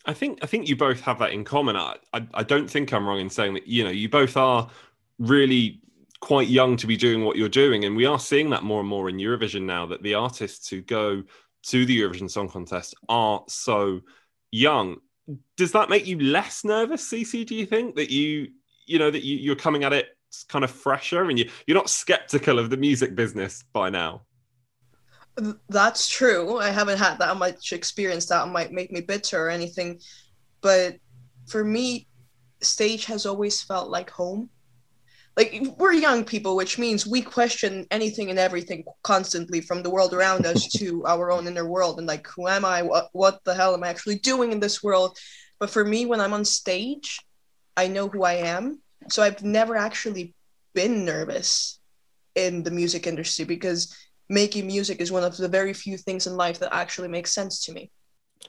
I 0.06 0.14
think 0.14 0.38
I 0.42 0.46
think 0.46 0.68
you 0.68 0.76
both 0.76 1.00
have 1.00 1.18
that 1.18 1.32
in 1.32 1.44
common. 1.44 1.76
I, 1.76 1.96
I, 2.12 2.26
I 2.32 2.42
don't 2.44 2.70
think 2.70 2.92
I'm 2.92 3.06
wrong 3.06 3.20
in 3.20 3.28
saying 3.28 3.54
that 3.54 3.66
you 3.66 3.84
know 3.84 3.90
you 3.90 4.08
both 4.08 4.36
are 4.36 4.70
really 5.18 5.80
quite 6.20 6.48
young 6.48 6.76
to 6.76 6.86
be 6.86 6.96
doing 6.96 7.24
what 7.24 7.36
you're 7.36 7.48
doing, 7.48 7.84
and 7.84 7.96
we 7.96 8.06
are 8.06 8.18
seeing 8.18 8.50
that 8.50 8.62
more 8.62 8.80
and 8.80 8.88
more 8.88 9.08
in 9.08 9.16
Eurovision 9.16 9.62
now. 9.62 9.84
That 9.86 10.02
the 10.02 10.14
artists 10.14 10.68
who 10.68 10.80
go 10.80 11.24
to 11.68 11.84
the 11.84 12.00
Eurovision 12.00 12.30
Song 12.30 12.48
Contest 12.48 12.94
are 13.08 13.42
so 13.48 14.00
young. 14.52 14.96
Does 15.56 15.72
that 15.72 15.90
make 15.90 16.06
you 16.06 16.18
less 16.20 16.64
nervous, 16.64 17.10
Sissi? 17.10 17.44
Do 17.44 17.54
you 17.54 17.66
think 17.66 17.96
that 17.96 18.10
you, 18.10 18.48
you 18.86 18.98
know, 18.98 19.10
that 19.10 19.24
you, 19.24 19.36
you're 19.36 19.56
coming 19.56 19.84
at 19.84 19.92
it 19.92 20.08
kind 20.48 20.64
of 20.64 20.70
fresher 20.70 21.24
and 21.28 21.38
you, 21.38 21.50
you're 21.66 21.76
not 21.76 21.90
skeptical 21.90 22.58
of 22.58 22.70
the 22.70 22.76
music 22.76 23.14
business 23.14 23.64
by 23.72 23.90
now? 23.90 24.22
That's 25.68 26.08
true. 26.08 26.58
I 26.58 26.70
haven't 26.70 26.98
had 26.98 27.18
that 27.18 27.36
much 27.36 27.72
experience 27.72 28.26
that 28.26 28.48
might 28.48 28.72
make 28.72 28.92
me 28.92 29.00
bitter 29.00 29.46
or 29.46 29.50
anything. 29.50 30.00
But 30.60 30.96
for 31.48 31.64
me, 31.64 32.06
stage 32.62 33.04
has 33.06 33.26
always 33.26 33.62
felt 33.62 33.90
like 33.90 34.08
home 34.10 34.50
like 35.36 35.62
we're 35.76 35.92
young 35.92 36.24
people 36.24 36.56
which 36.56 36.78
means 36.78 37.06
we 37.06 37.20
question 37.20 37.86
anything 37.90 38.30
and 38.30 38.38
everything 38.38 38.84
constantly 39.02 39.60
from 39.60 39.82
the 39.82 39.90
world 39.90 40.14
around 40.14 40.46
us 40.46 40.66
to 40.78 41.04
our 41.06 41.30
own 41.30 41.46
inner 41.46 41.68
world. 41.68 41.98
And 41.98 42.06
like 42.06 42.26
who 42.28 42.48
am 42.48 42.64
i? 42.64 42.82
What, 42.82 43.08
what 43.12 43.44
the 43.44 43.54
hell 43.54 43.74
am 43.74 43.84
i 43.84 43.88
actually 43.88 44.18
doing 44.18 44.52
in 44.52 44.60
this 44.60 44.82
world? 44.82 45.18
But 45.58 45.70
for 45.70 45.84
me 45.84 46.06
when 46.06 46.20
i'm 46.20 46.32
on 46.32 46.44
stage 46.44 47.20
i 47.76 47.86
know 47.86 48.08
who 48.08 48.22
i 48.24 48.34
am. 48.34 48.80
So 49.10 49.22
i've 49.22 49.42
never 49.42 49.76
actually 49.76 50.34
been 50.74 51.04
nervous 51.04 51.78
in 52.34 52.62
the 52.62 52.70
music 52.70 53.06
industry 53.06 53.44
because 53.44 53.96
making 54.28 54.66
music 54.66 55.00
is 55.00 55.12
one 55.12 55.24
of 55.24 55.36
the 55.36 55.48
very 55.48 55.72
few 55.72 55.96
things 55.96 56.26
in 56.26 56.36
life 56.36 56.58
that 56.58 56.74
actually 56.74 57.08
makes 57.08 57.32
sense 57.32 57.64
to 57.64 57.72
me 57.72 57.90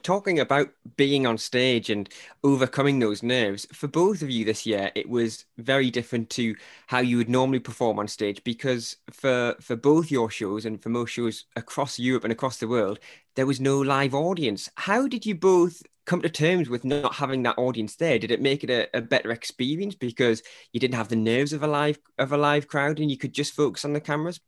talking 0.03 0.39
about 0.39 0.69
being 0.95 1.25
on 1.27 1.37
stage 1.37 1.89
and 1.89 2.09
overcoming 2.43 2.99
those 2.99 3.23
nerves 3.23 3.67
for 3.73 3.87
both 3.87 4.21
of 4.21 4.29
you 4.29 4.45
this 4.45 4.65
year 4.65 4.91
it 4.95 5.09
was 5.09 5.45
very 5.57 5.89
different 5.89 6.29
to 6.29 6.55
how 6.87 6.99
you 6.99 7.17
would 7.17 7.29
normally 7.29 7.59
perform 7.59 7.99
on 7.99 8.07
stage 8.07 8.43
because 8.43 8.97
for 9.11 9.55
for 9.59 9.75
both 9.75 10.11
your 10.11 10.29
shows 10.29 10.65
and 10.65 10.81
for 10.81 10.89
most 10.89 11.11
shows 11.11 11.45
across 11.55 11.99
Europe 11.99 12.23
and 12.23 12.31
across 12.31 12.57
the 12.57 12.67
world 12.67 12.99
there 13.37 13.45
was 13.45 13.61
no 13.61 13.79
live 13.79 14.15
audience. 14.15 14.67
How 14.75 15.07
did 15.07 15.25
you 15.25 15.35
both 15.35 15.83
come 16.07 16.23
to 16.23 16.29
terms 16.29 16.69
with 16.69 16.83
not 16.83 17.13
having 17.13 17.43
that 17.43 17.57
audience 17.59 17.95
there? 17.95 18.17
Did 18.17 18.31
it 18.31 18.41
make 18.41 18.63
it 18.63 18.71
a, 18.71 18.97
a 18.97 19.01
better 19.01 19.31
experience 19.31 19.93
because 19.93 20.41
you 20.73 20.79
didn't 20.79 20.95
have 20.95 21.09
the 21.09 21.15
nerves 21.15 21.53
of 21.53 21.61
a 21.61 21.67
live 21.67 21.99
of 22.17 22.31
a 22.31 22.37
live 22.37 22.67
crowd 22.67 22.99
and 22.99 23.11
you 23.11 23.17
could 23.17 23.33
just 23.33 23.53
focus 23.53 23.85
on 23.85 23.93
the 23.93 24.01
cameras? 24.01 24.39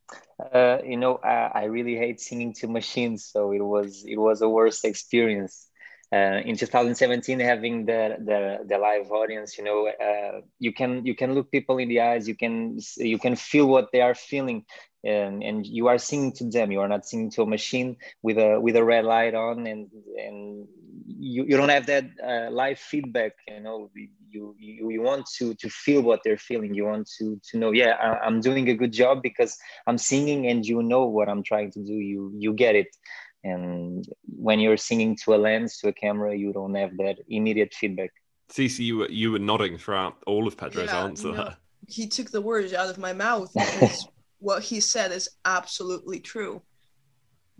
Uh, 0.54 0.80
you 0.84 0.98
know 0.98 1.18
I, 1.18 1.52
I, 1.54 1.64
really 1.66 1.96
hate 1.96 2.20
singing 2.20 2.54
to 2.56 2.68
machines 2.68 3.26
so 3.26 3.52
it 3.52 3.62
was 3.62 4.06
it 4.08 4.18
was 4.18 4.42
a 4.42 4.50
worst 4.50 4.84
experience. 4.84 5.68
Uh, 6.12 6.42
in 6.44 6.58
2017 6.58 7.40
having 7.40 7.86
the, 7.86 8.18
the 8.26 8.66
the 8.68 8.80
live 8.80 9.12
audience 9.12 9.60
you 9.60 9.64
know 9.64 9.88
uh, 9.88 10.42
you 10.58 10.74
can 10.74 11.06
you 11.06 11.14
can 11.14 11.36
look 11.36 11.52
people 11.52 11.78
in 11.78 11.88
the 11.88 12.02
eyes 12.02 12.28
you 12.28 12.36
can 12.36 12.80
you 12.98 13.20
can 13.20 13.36
feel 13.36 13.68
what 13.68 13.92
they 13.92 14.02
are 14.02 14.16
feeling 14.16 14.66
and, 15.04 15.44
and 15.44 15.66
you 15.66 15.88
are 15.88 15.98
singing 15.98 16.34
to 16.34 16.50
them. 16.50 16.72
You 16.72 16.82
are 16.82 16.88
not 16.88 17.06
singing 17.06 17.32
to 17.32 17.44
a 17.44 17.46
machine 17.46 17.98
with 18.22 18.38
a 18.38 18.60
with 18.60 18.76
a 18.76 18.84
red 18.84 19.06
light 19.06 19.34
on 19.34 19.68
and 19.68 19.90
and 20.18 20.68
you, 21.08 21.46
you 21.46 21.58
don't 21.58 21.70
have 21.70 21.86
that 21.88 22.06
uh, 22.24 22.52
live 22.52 22.80
feedback 22.80 23.34
you 23.48 23.60
know 23.60 23.90
you, 24.32 24.56
you 24.60 24.90
you 24.90 25.02
want 25.02 25.26
to 25.38 25.54
to 25.56 25.70
feel 25.70 26.02
what 26.02 26.22
they're 26.24 26.38
feeling. 26.38 26.74
You 26.74 26.86
want 26.86 27.10
to 27.18 27.40
to 27.50 27.58
know 27.58 27.72
yeah 27.72 27.94
I, 28.02 28.26
i'm 28.26 28.42
doing 28.42 28.70
a 28.70 28.76
good 28.76 28.92
job 28.92 29.22
because 29.22 29.58
i'm 29.88 29.98
singing 29.98 30.48
and 30.48 30.66
you 30.66 30.84
know 30.84 31.06
what 31.06 31.30
i'm 31.30 31.44
trying 31.44 31.72
to 31.72 31.84
do. 31.84 31.94
You 31.94 32.32
you 32.36 32.54
get 32.54 32.76
it. 32.76 32.96
And 33.44 34.06
when 34.26 34.60
you're 34.60 34.78
singing 34.78 35.16
to 35.24 35.34
a 35.34 35.38
lens 35.38 35.78
to 35.78 35.88
a 35.88 35.94
camera 35.94 36.36
you 36.36 36.52
don't 36.54 36.76
have 36.76 36.98
that 36.98 37.18
immediate 37.30 37.74
feedback. 37.74 38.12
Sissi, 38.52 38.80
you 38.80 38.98
were 38.98 39.10
you 39.10 39.32
were 39.32 39.40
nodding 39.40 39.78
throughout 39.78 40.18
all 40.26 40.48
of 40.48 40.58
Pedro's 40.58 40.88
yeah, 40.88 41.04
answer. 41.04 41.30
You 41.30 41.36
know, 41.36 41.54
he 41.88 42.08
took 42.08 42.32
the 42.32 42.42
words 42.42 42.74
out 42.74 42.90
of 42.90 42.98
my 42.98 43.14
mouth. 43.14 43.52
Because 43.80 44.08
what 44.40 44.64
he 44.64 44.80
said 44.80 45.12
is 45.12 45.30
absolutely 45.46 46.20
true. 46.20 46.62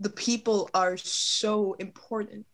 The 0.00 0.10
people 0.10 0.70
are 0.74 0.96
so 0.96 1.74
important. 1.74 2.46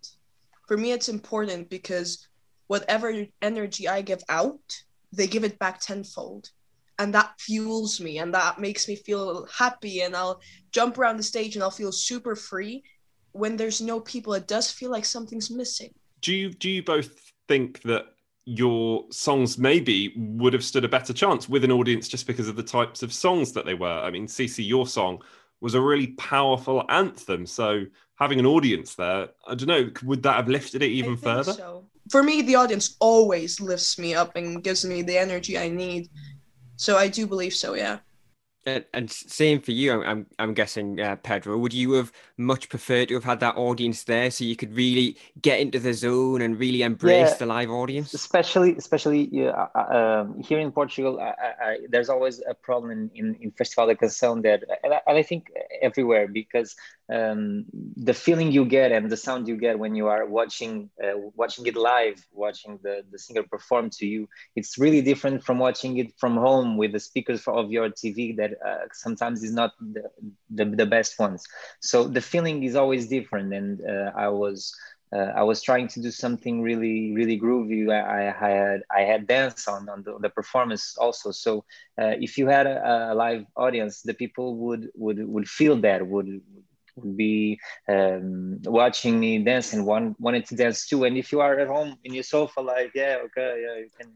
For 0.69 0.77
me 0.77 0.93
it's 0.93 1.09
important 1.09 1.71
because 1.71 2.29
whatever 2.67 3.25
energy 3.41 3.87
i 3.89 4.03
give 4.03 4.23
out 4.29 4.83
they 5.13 5.29
give 5.29 5.45
it 5.45 5.59
back 5.59 5.81
tenfold. 5.81 6.51
And 6.99 7.15
that 7.15 7.35
fuels 7.39 8.01
me 8.01 8.19
and 8.19 8.35
that 8.35 8.59
makes 8.59 8.89
me 8.89 8.97
feel 8.97 9.47
happy 9.47 10.01
and 10.01 10.17
i'll 10.17 10.41
jump 10.73 10.99
around 10.99 11.19
the 11.19 11.23
stage 11.23 11.55
and 11.55 11.63
i'll 11.63 11.71
feel 11.71 11.93
super 11.93 12.35
free. 12.35 12.83
When 13.33 13.57
there's 13.57 13.81
no 13.81 14.01
people 14.01 14.35
it 14.35 14.49
does 14.49 14.71
feel 14.71 14.91
like 14.91 15.05
something's 15.05 15.51
missing. 15.51 15.95
Do 16.21 16.35
you 16.35 16.51
do 16.51 16.69
you 16.69 16.83
both 16.83 17.33
think 17.47 17.83
that 17.83 18.07
your 18.47 19.05
songs 19.11 19.59
maybe 19.59 20.15
would 20.17 20.53
have 20.53 20.65
stood 20.65 20.85
a 20.85 20.89
better 20.89 21.13
chance 21.13 21.49
with 21.49 21.65
an 21.65 21.73
audience 21.73 22.09
just 22.09 22.27
because 22.27 22.49
of 22.49 22.57
the 22.57 22.63
types 22.63 23.03
of 23.03 23.13
songs 23.13 23.53
that 23.53 23.67
they 23.67 23.75
were 23.75 24.01
i 24.01 24.11
mean 24.11 24.27
Sissi 24.27 24.67
your 24.67 24.87
song 24.87 25.21
was 25.61 25.75
a 25.75 25.81
really 25.81 26.09
powerful 26.09 26.85
anthem 26.89 27.45
so 27.45 27.85
having 28.17 28.39
an 28.39 28.47
audience 28.47 28.95
there, 28.95 29.29
I 29.47 29.55
don't 29.55 29.69
know, 29.69 29.91
would 30.05 30.23
that 30.25 30.37
have 30.37 30.49
lifted 30.49 30.83
it 30.83 30.91
even 30.91 31.17
further? 31.17 31.53
So. 31.53 31.85
For 32.11 32.23
me, 32.23 32.43
the 32.43 32.55
audience 32.55 32.97
always 33.01 33.61
lifts 33.61 33.99
me 33.99 34.15
up 34.15 34.37
and 34.37 34.63
gives 34.63 34.85
me 34.85 35.03
the 35.03 35.17
energy 35.17 35.59
I 35.59 35.69
need. 35.69 36.09
So 36.77 36.97
I 36.97 37.09
do 37.09 37.27
believe 37.27 37.55
so, 37.55 37.75
yeah. 37.75 37.99
And, 38.67 38.85
and 38.93 39.09
same 39.09 39.61
for 39.61 39.71
you, 39.71 40.03
I'm, 40.03 40.27
I'm 40.41 40.53
guessing, 40.53 41.01
uh, 41.01 41.15
Pedro. 41.17 41.57
Would 41.57 41.73
you 41.73 41.93
have 41.93 42.11
much 42.37 42.69
preferred 42.69 43.09
to 43.09 43.15
have 43.15 43.23
had 43.23 43.39
that 43.39 43.57
audience 43.57 44.03
there 44.03 44.29
so 44.29 44.43
you 44.43 44.57
could 44.57 44.75
really 44.75 45.17
get 45.41 45.61
into 45.61 45.79
the 45.79 45.95
zone 45.95 46.43
and 46.43 46.59
really 46.59 46.83
embrace 46.83 47.31
yeah, 47.31 47.37
the 47.37 47.47
live 47.47 47.71
audience? 47.71 48.13
Especially, 48.13 48.77
especially 48.77 49.29
yeah, 49.31 49.69
uh, 49.77 50.25
um, 50.25 50.43
here 50.43 50.59
in 50.59 50.73
Portugal, 50.73 51.21
I, 51.21 51.65
I, 51.65 51.79
there's 51.89 52.09
always 52.09 52.43
a 52.49 52.55
problem 52.55 52.91
in, 52.91 53.11
in, 53.15 53.37
in 53.41 53.51
Festival 53.53 53.87
da 53.87 53.95
Canção 53.95 54.43
that, 54.43 54.65
and 54.83 54.95
I, 54.95 55.01
and 55.07 55.17
I 55.17 55.23
think 55.23 55.49
everywhere 55.81 56.27
because 56.27 56.75
um, 57.13 57.67
the 57.97 58.15
feeling 58.15 58.51
you 58.51 58.65
get 58.65 58.91
and 58.91 59.11
the 59.11 59.17
sound 59.17 59.47
you 59.47 59.57
get 59.57 59.79
when 59.79 59.95
you 59.95 60.09
are 60.09 60.27
watching 60.27 60.91
uh, 61.03 61.17
watching 61.35 61.67
it 61.67 61.77
live, 61.77 62.25
watching 62.33 62.79
the, 62.83 63.05
the 63.13 63.19
singer 63.19 63.45
perform 63.45 63.91
to 63.91 64.07
you, 64.07 64.29
it's 64.57 64.77
really 64.77 65.03
different 65.03 65.45
from 65.45 65.59
watching 65.59 65.99
it 65.99 66.13
from 66.19 66.37
home 66.37 66.77
with 66.77 66.93
the 66.93 67.01
speakers 67.01 67.47
of 67.47 67.71
your 67.71 67.91
TV 67.91 68.37
that 68.37 68.55
uh, 68.67 68.87
sometimes 68.93 69.45
is 69.45 69.53
not 69.53 69.73
the, 69.81 70.05
the, 70.51 70.65
the, 70.65 70.87
best 70.87 71.19
ones. 71.19 71.45
So 71.81 72.09
the 72.09 72.21
feeling 72.21 72.65
is 72.65 72.75
always 72.75 73.09
different. 73.09 73.53
And 73.55 73.81
uh, 73.89 74.11
I 74.17 74.29
was 74.29 74.75
uh, 75.13 75.33
I 75.37 75.45
was 75.45 75.63
trying 75.63 75.87
to 75.89 76.03
do 76.03 76.11
something 76.11 76.61
really 76.61 77.15
really 77.15 77.39
groovy. 77.39 77.89
I, 77.89 78.29
I 78.29 78.33
had 78.33 78.83
I 78.91 79.03
had 79.03 79.29
dance 79.29 79.69
on 79.69 79.89
on 79.89 80.03
the, 80.03 80.19
the 80.19 80.31
performance 80.31 80.97
also. 80.99 81.31
So 81.31 81.65
uh, 82.01 82.15
if 82.19 82.37
you 82.37 82.49
had 82.49 82.67
a, 82.67 83.13
a, 83.13 83.15
live 83.15 83.47
audience, 83.57 84.03
the 84.03 84.15
people 84.15 84.57
would 84.57 84.91
would 84.97 85.25
would 85.29 85.49
feel 85.49 85.77
that 85.83 86.05
would 86.05 86.41
would 86.97 87.17
be 87.17 87.59
um, 87.89 88.59
watching 88.65 89.21
me 89.21 89.39
dance 89.39 89.73
and 89.73 89.87
want, 89.87 90.19
wanted 90.21 90.47
to 90.47 90.57
dance 90.57 90.87
too. 90.87 91.05
And 91.05 91.17
if 91.17 91.33
you 91.33 91.41
are 91.41 91.59
at 91.59 91.69
home 91.69 91.97
in 92.05 92.15
your 92.15 92.23
sofa, 92.23 92.61
like, 92.61 92.93
yeah, 92.95 93.19
okay, 93.25 93.63
yeah, 93.65 93.79
you 93.79 93.91
can 93.99 94.13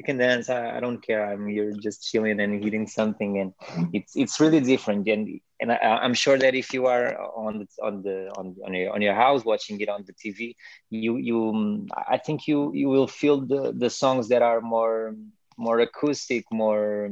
you 0.00 0.04
can 0.04 0.16
dance. 0.16 0.48
I, 0.48 0.78
I 0.78 0.80
don't 0.80 1.02
care. 1.06 1.30
I'm 1.30 1.50
you're 1.50 1.72
just 1.72 2.08
chilling 2.10 2.40
and 2.40 2.64
eating 2.64 2.86
something, 2.86 3.38
and 3.38 3.52
it's 3.92 4.16
it's 4.16 4.40
really 4.40 4.60
different. 4.60 5.06
And 5.08 5.40
and 5.60 5.70
I, 5.70 6.04
am 6.04 6.14
sure 6.14 6.38
that 6.38 6.54
if 6.54 6.72
you 6.72 6.86
are 6.86 7.20
on 7.36 7.58
the 7.58 7.66
on 7.82 8.02
the 8.02 8.30
on, 8.38 8.56
on 8.64 8.72
your 8.72 8.94
on 8.94 9.02
your 9.02 9.14
house 9.14 9.44
watching 9.44 9.78
it 9.80 9.90
on 9.90 10.04
the 10.06 10.14
TV, 10.14 10.54
you 10.88 11.18
you 11.18 11.86
I 12.08 12.16
think 12.16 12.46
you 12.48 12.72
you 12.72 12.88
will 12.88 13.08
feel 13.08 13.42
the 13.42 13.74
the 13.76 13.90
songs 13.90 14.28
that 14.28 14.40
are 14.40 14.62
more 14.62 15.14
more 15.58 15.80
acoustic, 15.80 16.44
more 16.50 17.10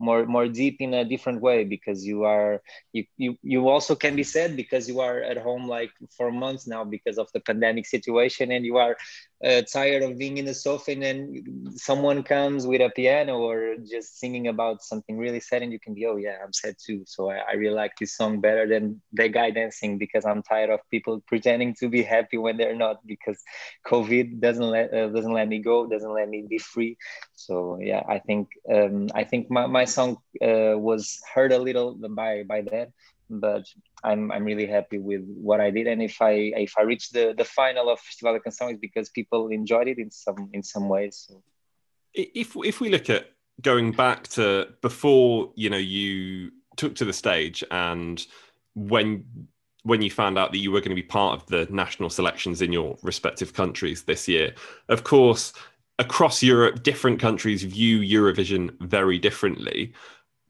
more 0.00 0.26
more 0.26 0.48
deep 0.48 0.76
in 0.80 0.94
a 0.94 1.04
different 1.04 1.40
way 1.42 1.64
because 1.64 2.06
you 2.06 2.24
are 2.24 2.62
you 2.92 3.04
you, 3.16 3.36
you 3.42 3.68
also 3.68 3.94
can 3.94 4.16
be 4.16 4.24
sad 4.24 4.56
because 4.56 4.88
you 4.88 5.00
are 5.00 5.20
at 5.22 5.36
home 5.38 5.68
like 5.68 5.90
for 6.16 6.32
months 6.32 6.66
now 6.66 6.84
because 6.84 7.18
of 7.18 7.28
the 7.34 7.40
pandemic 7.40 7.86
situation 7.86 8.50
and 8.50 8.64
you 8.64 8.76
are 8.78 8.96
uh, 9.44 9.62
tired 9.72 10.02
of 10.02 10.18
being 10.18 10.38
in 10.38 10.44
the 10.46 10.54
sofa 10.54 10.92
and 10.92 11.02
then 11.02 11.44
someone 11.76 12.22
comes 12.22 12.66
with 12.66 12.80
a 12.80 12.90
piano 12.90 13.38
or 13.38 13.76
just 13.90 14.18
singing 14.18 14.48
about 14.48 14.82
something 14.82 15.18
really 15.18 15.40
sad 15.40 15.62
and 15.62 15.72
you 15.72 15.78
can 15.80 15.94
be 15.94 16.06
oh 16.06 16.16
yeah 16.16 16.36
i'm 16.44 16.52
sad 16.52 16.74
too. 16.84 17.02
So 17.06 17.30
i, 17.30 17.38
I 17.50 17.52
really 17.54 17.74
like 17.74 17.92
this 18.00 18.16
song 18.16 18.40
better 18.40 18.66
than 18.66 19.00
the 19.12 19.28
guy 19.28 19.50
dancing 19.50 19.98
because 19.98 20.24
i'm 20.24 20.42
tired 20.42 20.70
of 20.70 20.80
people 20.90 21.22
pretending 21.26 21.74
to 21.80 21.88
be 21.88 22.02
happy 22.02 22.36
when 22.38 22.56
they're 22.56 22.76
not 22.76 23.06
because 23.06 23.42
covid 23.86 24.40
doesn't 24.40 24.64
let 24.70 24.92
uh, 24.92 25.08
doesn't 25.08 25.32
let 25.32 25.48
me 25.48 25.58
go 25.60 25.86
doesn't 25.88 26.12
let 26.14 26.28
me 26.28 26.44
be 26.48 26.58
free. 26.58 26.96
So 27.34 27.78
yeah 27.80 28.02
i 28.08 28.18
think 28.18 28.48
um, 28.72 29.08
i 29.14 29.24
think 29.24 29.50
my, 29.50 29.66
my 29.66 29.84
song 29.90 30.16
uh, 30.42 30.74
was 30.78 31.20
hurt 31.34 31.52
a 31.52 31.58
little 31.58 31.94
by 31.94 32.42
by 32.44 32.62
that 32.62 32.90
but 33.30 33.66
I'm 34.02 34.32
I'm 34.32 34.44
really 34.44 34.66
happy 34.66 34.98
with 34.98 35.22
what 35.26 35.60
I 35.60 35.70
did. 35.70 35.86
And 35.86 36.02
if 36.02 36.20
I 36.20 36.52
if 36.56 36.74
I 36.76 36.82
reach 36.82 37.10
the 37.10 37.34
the 37.36 37.44
final 37.44 37.88
of 37.88 38.00
Festival 38.00 38.34
da 38.34 38.40
Canção, 38.40 38.70
it's 38.70 38.80
because 38.80 39.08
people 39.10 39.48
enjoyed 39.48 39.88
it 39.88 39.98
in 39.98 40.10
some 40.10 40.50
in 40.52 40.62
some 40.62 40.88
ways. 40.88 41.26
So. 41.28 41.42
If 42.12 42.56
if 42.56 42.80
we 42.80 42.88
look 42.88 43.08
at 43.08 43.30
going 43.62 43.92
back 43.92 44.26
to 44.28 44.68
before 44.82 45.52
you 45.54 45.70
know 45.70 45.76
you 45.76 46.50
took 46.76 46.94
to 46.96 47.04
the 47.04 47.12
stage 47.12 47.62
and 47.70 48.26
when 48.74 49.24
when 49.82 50.02
you 50.02 50.10
found 50.10 50.38
out 50.38 50.52
that 50.52 50.58
you 50.58 50.70
were 50.70 50.80
going 50.80 50.90
to 50.90 50.94
be 50.94 51.02
part 51.02 51.40
of 51.40 51.46
the 51.46 51.66
national 51.70 52.10
selections 52.10 52.60
in 52.60 52.72
your 52.72 52.98
respective 53.02 53.54
countries 53.54 54.02
this 54.02 54.28
year, 54.28 54.54
of 54.88 55.04
course, 55.04 55.54
across 56.00 56.42
Europe, 56.42 56.82
different 56.82 57.20
countries 57.20 57.62
view 57.62 58.00
Eurovision 58.00 58.74
very 58.80 59.18
differently. 59.18 59.92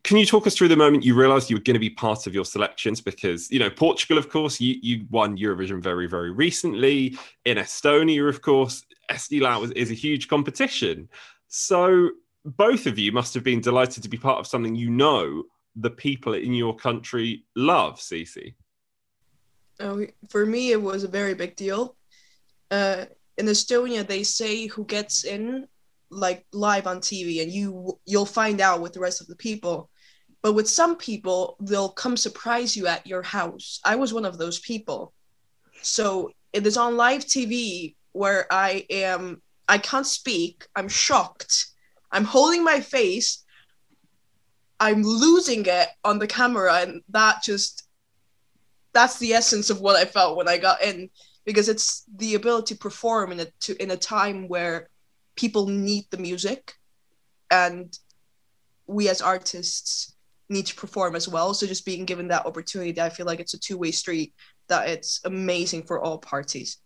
Can 0.04 0.16
you 0.16 0.24
talk 0.24 0.46
us 0.46 0.56
through 0.56 0.68
the 0.68 0.76
moment 0.76 1.04
you 1.04 1.14
realized 1.14 1.50
you 1.50 1.56
were 1.56 1.62
going 1.62 1.74
to 1.74 1.80
be 1.80 1.90
part 1.90 2.26
of 2.26 2.34
your 2.34 2.44
selections? 2.44 3.00
Because 3.02 3.50
you 3.50 3.58
know 3.58 3.68
portugal 3.68 4.16
of 4.16 4.30
course 4.30 4.58
you, 4.60 4.76
you 4.80 5.06
won 5.10 5.36
eurovision 5.36 5.82
very 5.82 6.06
very 6.06 6.30
recently. 6.30 7.18
In 7.44 7.58
estonia 7.58 8.26
of 8.26 8.40
course 8.40 8.82
Eesti 9.10 9.40
Laul 9.40 9.64
is, 9.64 9.72
is 9.72 9.90
a 9.90 9.94
huge 9.94 10.28
competition. 10.28 11.08
So 11.48 12.10
both 12.46 12.86
of 12.86 12.98
you 12.98 13.12
must 13.12 13.34
have 13.34 13.44
been 13.44 13.60
delighted 13.60 14.02
to 14.04 14.08
be 14.08 14.16
part 14.16 14.38
of 14.38 14.46
something 14.46 14.74
you 14.74 14.88
know 14.88 15.42
the 15.76 15.90
people 15.90 16.32
in 16.32 16.54
your 16.54 16.74
country 16.76 17.44
love 17.54 17.98
Sissi. 17.98 18.54
Oh, 19.80 20.06
for 20.30 20.46
me 20.46 20.72
it 20.72 20.80
was 20.80 21.04
a 21.04 21.08
very 21.08 21.34
big 21.34 21.56
deal. 21.56 21.96
Uh, 22.70 23.06
in 23.40 23.46
estonia 23.46 24.06
they 24.06 24.22
say 24.22 24.66
who 24.66 24.84
gets 24.84 25.24
in 25.24 25.66
like 26.10 26.44
live 26.52 26.86
on 26.86 26.98
TV 26.98 27.42
and 27.42 27.50
you 27.50 27.98
you'll 28.04 28.26
find 28.26 28.60
out 28.60 28.80
with 28.80 28.92
the 28.92 29.00
rest 29.00 29.20
of 29.20 29.26
the 29.28 29.36
people. 29.36 29.90
But 30.42 30.54
with 30.54 30.68
some 30.68 30.96
people, 30.96 31.56
they'll 31.60 31.90
come 31.90 32.16
surprise 32.16 32.76
you 32.76 32.86
at 32.86 33.06
your 33.06 33.22
house. 33.22 33.78
I 33.84 33.96
was 33.96 34.14
one 34.14 34.24
of 34.24 34.38
those 34.38 34.58
people. 34.58 35.12
So 35.82 36.32
it 36.52 36.66
is 36.66 36.76
on 36.76 36.96
live 36.96 37.24
TV 37.24 37.94
where 38.12 38.46
I 38.50 38.86
am 38.90 39.42
I 39.68 39.78
can't 39.78 40.06
speak. 40.06 40.66
I'm 40.74 40.88
shocked. 40.88 41.66
I'm 42.10 42.24
holding 42.24 42.64
my 42.64 42.80
face. 42.80 43.44
I'm 44.80 45.02
losing 45.02 45.64
it 45.66 45.88
on 46.04 46.18
the 46.18 46.26
camera 46.26 46.80
and 46.80 47.02
that 47.10 47.42
just 47.42 47.86
that's 48.92 49.18
the 49.18 49.34
essence 49.34 49.70
of 49.70 49.80
what 49.80 49.94
I 49.94 50.04
felt 50.04 50.36
when 50.36 50.48
I 50.48 50.58
got 50.58 50.82
in 50.82 51.10
because 51.50 51.68
it's 51.68 52.04
the 52.16 52.34
ability 52.34 52.74
to 52.74 52.80
perform 52.80 53.32
in 53.32 53.40
a 53.40 53.46
to 53.60 53.82
in 53.82 53.90
a 53.90 53.96
time 53.96 54.48
where 54.48 54.88
people 55.36 55.66
need 55.66 56.04
the 56.10 56.18
music 56.18 56.74
and 57.50 57.98
we 58.86 59.08
as 59.08 59.20
artists 59.20 60.14
need 60.48 60.66
to 60.66 60.74
perform 60.74 61.14
as 61.16 61.28
well. 61.28 61.54
So 61.54 61.66
just 61.66 61.86
being 61.86 62.04
given 62.04 62.28
that 62.28 62.46
opportunity 62.46 63.00
i 63.00 63.08
feel 63.08 63.26
like 63.26 63.40
it's 63.40 63.54
a 63.54 63.58
two-way 63.58 63.90
street 63.90 64.34
that 64.68 64.88
it's 64.88 65.20
amazing 65.24 65.82
for 65.82 66.00
all 66.00 66.18
parties 66.18 66.78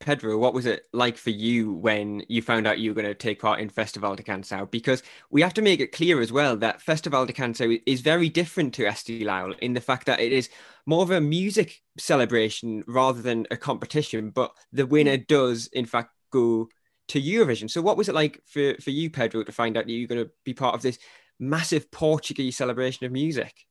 Pedro, 0.00 0.38
what 0.38 0.54
was 0.54 0.64
it 0.64 0.86
like 0.94 1.18
for 1.18 1.28
you 1.28 1.74
when 1.74 2.24
you 2.26 2.40
found 2.40 2.66
out 2.66 2.78
you 2.78 2.90
were 2.90 3.00
going 3.00 3.06
to 3.06 3.14
take 3.14 3.38
part 3.38 3.60
in 3.60 3.68
Festival 3.68 4.16
da 4.16 4.22
Canção? 4.22 4.70
Because 4.70 5.02
we 5.30 5.42
have 5.42 5.52
to 5.54 5.62
make 5.62 5.78
it 5.78 5.92
clear 5.92 6.22
as 6.22 6.32
well 6.32 6.56
that 6.56 6.80
Festival 6.80 7.26
da 7.26 7.34
Canção 7.34 7.80
is 7.84 8.00
very 8.00 8.30
different 8.30 8.72
to 8.74 8.84
Laul 8.84 9.58
in 9.58 9.74
the 9.74 9.80
fact 9.80 10.06
that 10.06 10.18
it 10.18 10.32
is 10.32 10.48
more 10.86 11.02
of 11.02 11.10
a 11.10 11.20
music 11.20 11.82
celebration 11.98 12.82
rather 12.86 13.20
than 13.20 13.46
a 13.50 13.58
competition, 13.58 14.30
but 14.30 14.52
the 14.72 14.86
winner 14.86 15.18
does, 15.18 15.66
in 15.68 15.84
fact, 15.84 16.10
go 16.32 16.68
to 17.08 17.20
Eurovision. 17.20 17.70
So, 17.70 17.82
what 17.82 17.98
was 17.98 18.08
it 18.08 18.14
like 18.14 18.40
for, 18.46 18.74
for 18.80 18.90
you, 18.90 19.10
Pedro, 19.10 19.44
to 19.44 19.52
find 19.52 19.76
out 19.76 19.84
that 19.84 19.92
you're 19.92 20.08
going 20.08 20.24
to 20.24 20.30
be 20.44 20.54
part 20.54 20.74
of 20.74 20.80
this 20.80 20.98
massive 21.38 21.90
Portuguese 21.90 22.56
celebration 22.56 23.04
of 23.04 23.12
music? 23.12 23.66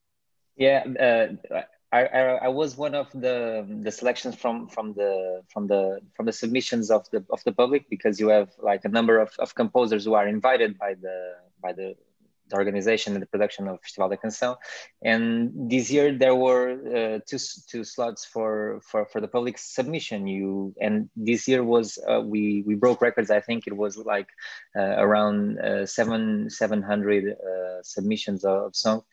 Yeah, 0.55 0.83
uh, 0.99 1.61
I, 1.91 2.05
I, 2.05 2.21
I, 2.45 2.47
was 2.49 2.77
one 2.77 2.93
of 2.93 3.11
the 3.13 3.65
the 3.81 3.91
selections 3.91 4.35
from 4.35 4.67
from 4.67 4.93
the 4.93 5.41
from 5.51 5.67
the 5.67 5.99
from 6.15 6.27
the 6.27 6.33
submissions 6.33 6.91
of 6.91 7.09
the 7.09 7.25
of 7.31 7.43
the 7.45 7.51
public 7.51 7.89
because 7.89 8.19
you 8.19 8.29
have 8.29 8.49
like 8.59 8.85
a 8.85 8.89
number 8.89 9.17
of, 9.19 9.31
of 9.39 9.55
composers 9.55 10.05
who 10.05 10.13
are 10.13 10.27
invited 10.27 10.77
by 10.77 10.93
the 10.93 11.35
by 11.63 11.73
the 11.73 11.95
the 12.49 12.57
organization 12.57 13.13
and 13.13 13.21
the 13.21 13.27
production 13.27 13.67
of 13.67 13.79
Festival 13.81 14.09
da 14.09 14.15
Canção. 14.15 14.57
And 15.01 15.51
this 15.69 15.89
year 15.91 16.11
there 16.17 16.35
were 16.35 16.71
uh, 16.71 17.19
two, 17.25 17.37
two 17.67 17.83
slots 17.83 18.25
for, 18.25 18.81
for, 18.83 19.05
for 19.05 19.21
the 19.21 19.27
public 19.27 19.57
submission. 19.57 20.27
You 20.27 20.73
and 20.81 21.09
this 21.15 21.47
year 21.47 21.63
was 21.63 21.99
uh, 22.07 22.21
we 22.21 22.63
we 22.65 22.75
broke 22.75 23.01
records. 23.01 23.29
I 23.31 23.39
think 23.39 23.67
it 23.67 23.75
was 23.75 23.97
like 23.97 24.27
uh, 24.75 24.95
around 25.05 25.59
uh, 25.59 25.85
seven 25.85 26.49
seven 26.49 26.81
hundred 26.81 27.23
uh, 27.33 27.83
submissions 27.83 28.43
of 28.43 28.75
songs 28.75 29.03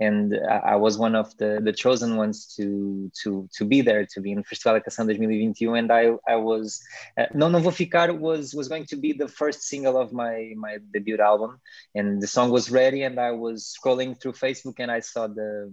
and 0.00 0.34
I 0.48 0.76
was 0.76 0.98
one 0.98 1.14
of 1.14 1.36
the, 1.36 1.60
the 1.62 1.72
chosen 1.72 2.16
ones 2.16 2.52
to 2.56 3.10
to 3.22 3.48
to 3.54 3.64
be 3.64 3.80
there 3.80 4.04
to 4.06 4.20
be 4.20 4.32
in 4.32 4.42
Festival 4.42 4.80
Canção 4.80 5.06
2021 5.06 5.78
and 5.78 5.92
I 5.92 6.16
I 6.26 6.36
was 6.36 6.80
uh, 7.16 7.26
Não 7.32 7.48
Não 7.48 7.60
Vou 7.60 7.70
Ficar 7.70 8.12
was 8.12 8.54
was 8.54 8.68
going 8.68 8.86
to 8.86 8.96
be 8.96 9.12
the 9.12 9.28
first 9.28 9.62
single 9.62 9.96
of 9.96 10.12
my 10.12 10.52
my 10.56 10.78
debut 10.92 11.18
album. 11.18 11.60
And 11.94 12.20
the 12.20 12.26
song 12.26 12.50
was 12.50 12.70
ready 12.70 13.04
and 13.04 13.20
I 13.20 13.30
was 13.30 13.76
scrolling 13.78 14.20
through 14.20 14.32
Facebook 14.32 14.76
and 14.78 14.90
I 14.90 15.00
saw 15.00 15.28
the 15.28 15.70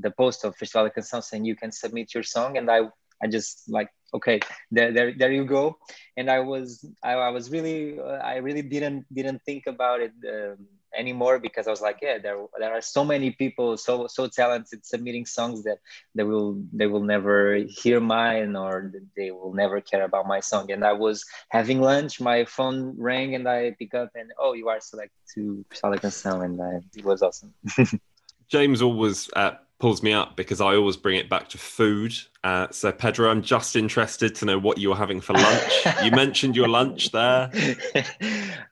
the 0.00 0.10
post 0.10 0.44
of 0.44 0.56
Festival 0.56 0.90
Canção 0.90 1.22
saying 1.22 1.44
you 1.44 1.56
can 1.56 1.70
submit 1.70 2.12
your 2.12 2.24
song. 2.24 2.56
And 2.56 2.68
I 2.70 2.88
I 3.22 3.28
just 3.28 3.68
like 3.68 3.90
okay 4.12 4.40
there 4.72 4.92
there, 4.92 5.12
there 5.16 5.32
you 5.32 5.44
go. 5.44 5.78
And 6.16 6.28
I 6.28 6.40
was 6.40 6.84
I, 7.04 7.12
I 7.12 7.30
was 7.30 7.50
really 7.50 8.00
uh, 8.00 8.18
I 8.18 8.36
really 8.36 8.62
didn't 8.62 9.06
didn't 9.14 9.42
think 9.44 9.68
about 9.68 10.00
it 10.00 10.12
um, 10.26 10.66
anymore 10.96 11.38
because 11.38 11.66
I 11.66 11.70
was 11.70 11.80
like, 11.80 11.98
yeah, 12.02 12.18
there 12.18 12.38
there 12.58 12.72
are 12.72 12.80
so 12.80 13.04
many 13.04 13.30
people 13.30 13.76
so 13.76 14.06
so 14.06 14.26
talented 14.26 14.84
submitting 14.84 15.26
songs 15.26 15.62
that 15.64 15.78
they 16.14 16.22
will 16.24 16.62
they 16.72 16.86
will 16.86 17.02
never 17.02 17.56
hear 17.56 18.00
mine 18.00 18.56
or 18.56 18.92
they 19.16 19.30
will 19.30 19.52
never 19.54 19.80
care 19.80 20.04
about 20.04 20.26
my 20.26 20.40
song. 20.40 20.70
And 20.70 20.84
I 20.84 20.92
was 20.92 21.24
having 21.50 21.80
lunch, 21.80 22.20
my 22.20 22.44
phone 22.44 22.94
rang, 22.98 23.34
and 23.34 23.48
I 23.48 23.74
pick 23.78 23.94
up 23.94 24.10
and 24.14 24.30
oh, 24.38 24.52
you 24.54 24.68
are 24.68 24.80
selected 24.80 25.18
to 25.34 25.64
Salican 25.72 26.12
Sound, 26.12 26.42
and 26.42 26.62
I, 26.62 26.80
it 26.96 27.04
was 27.04 27.22
awesome. 27.22 27.54
James 28.48 28.82
always 28.82 29.30
uh, 29.34 29.52
pulls 29.80 30.02
me 30.02 30.12
up 30.12 30.36
because 30.36 30.60
I 30.60 30.76
always 30.76 30.96
bring 30.96 31.16
it 31.16 31.28
back 31.28 31.48
to 31.48 31.58
food. 31.58 32.14
Uh, 32.44 32.68
so, 32.70 32.92
Pedro, 32.92 33.30
I'm 33.30 33.42
just 33.42 33.74
interested 33.74 34.34
to 34.36 34.44
know 34.44 34.58
what 34.58 34.78
you 34.78 34.90
were 34.90 34.96
having 34.96 35.20
for 35.20 35.32
lunch. 35.32 35.72
you 36.04 36.10
mentioned 36.12 36.54
your 36.54 36.68
lunch 36.68 37.10
there. 37.10 37.50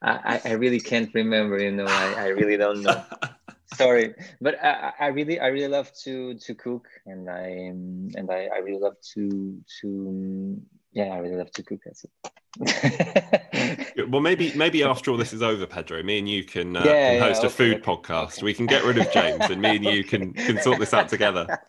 I, 0.03 0.41
I 0.45 0.53
really 0.53 0.81
can't 0.81 1.11
remember. 1.15 1.59
You 1.59 1.73
know, 1.73 1.87
I, 1.87 2.15
I 2.15 2.27
really 2.29 2.57
don't 2.57 2.83
know. 2.83 3.03
Sorry, 3.75 4.15
but 4.41 4.63
I, 4.63 4.93
I 5.01 5.07
really, 5.09 5.41
I 5.41 5.49
really 5.49 5.69
love 5.69 5.93
to 6.05 6.35
to 6.35 6.55
cook, 6.55 6.89
and 7.05 7.29
I 7.29 7.49
and 8.15 8.31
I, 8.31 8.49
I 8.55 8.59
really 8.59 8.81
love 8.81 8.97
to 9.15 9.61
to 9.83 10.59
yeah, 10.99 11.15
I 11.15 11.19
really 11.19 11.37
love 11.37 11.53
to 11.53 11.63
cook. 11.63 11.79
That's 11.85 12.05
it. 12.05 12.11
well, 14.11 14.21
maybe 14.21 14.53
maybe 14.57 14.83
after 14.83 15.13
all 15.13 15.17
this 15.17 15.33
is 15.33 15.43
over, 15.43 15.65
Pedro, 15.65 16.03
me 16.03 16.19
and 16.19 16.29
you 16.29 16.43
can, 16.43 16.77
uh, 16.77 16.83
yeah, 16.85 17.13
can 17.13 17.23
host 17.23 17.43
yeah, 17.43 17.47
okay, 17.47 17.47
a 17.47 17.51
food 17.57 17.75
okay, 17.77 17.85
podcast. 17.85 18.39
Okay. 18.39 18.45
We 18.47 18.55
can 18.55 18.67
get 18.67 18.83
rid 18.83 18.99
of 18.99 19.11
James, 19.13 19.45
and 19.49 19.63
me 19.63 19.77
and 19.77 19.85
you 19.85 20.03
can 20.03 20.33
can 20.33 20.61
sort 20.61 20.81
this 20.81 20.93
out 20.93 21.09
together. 21.09 21.47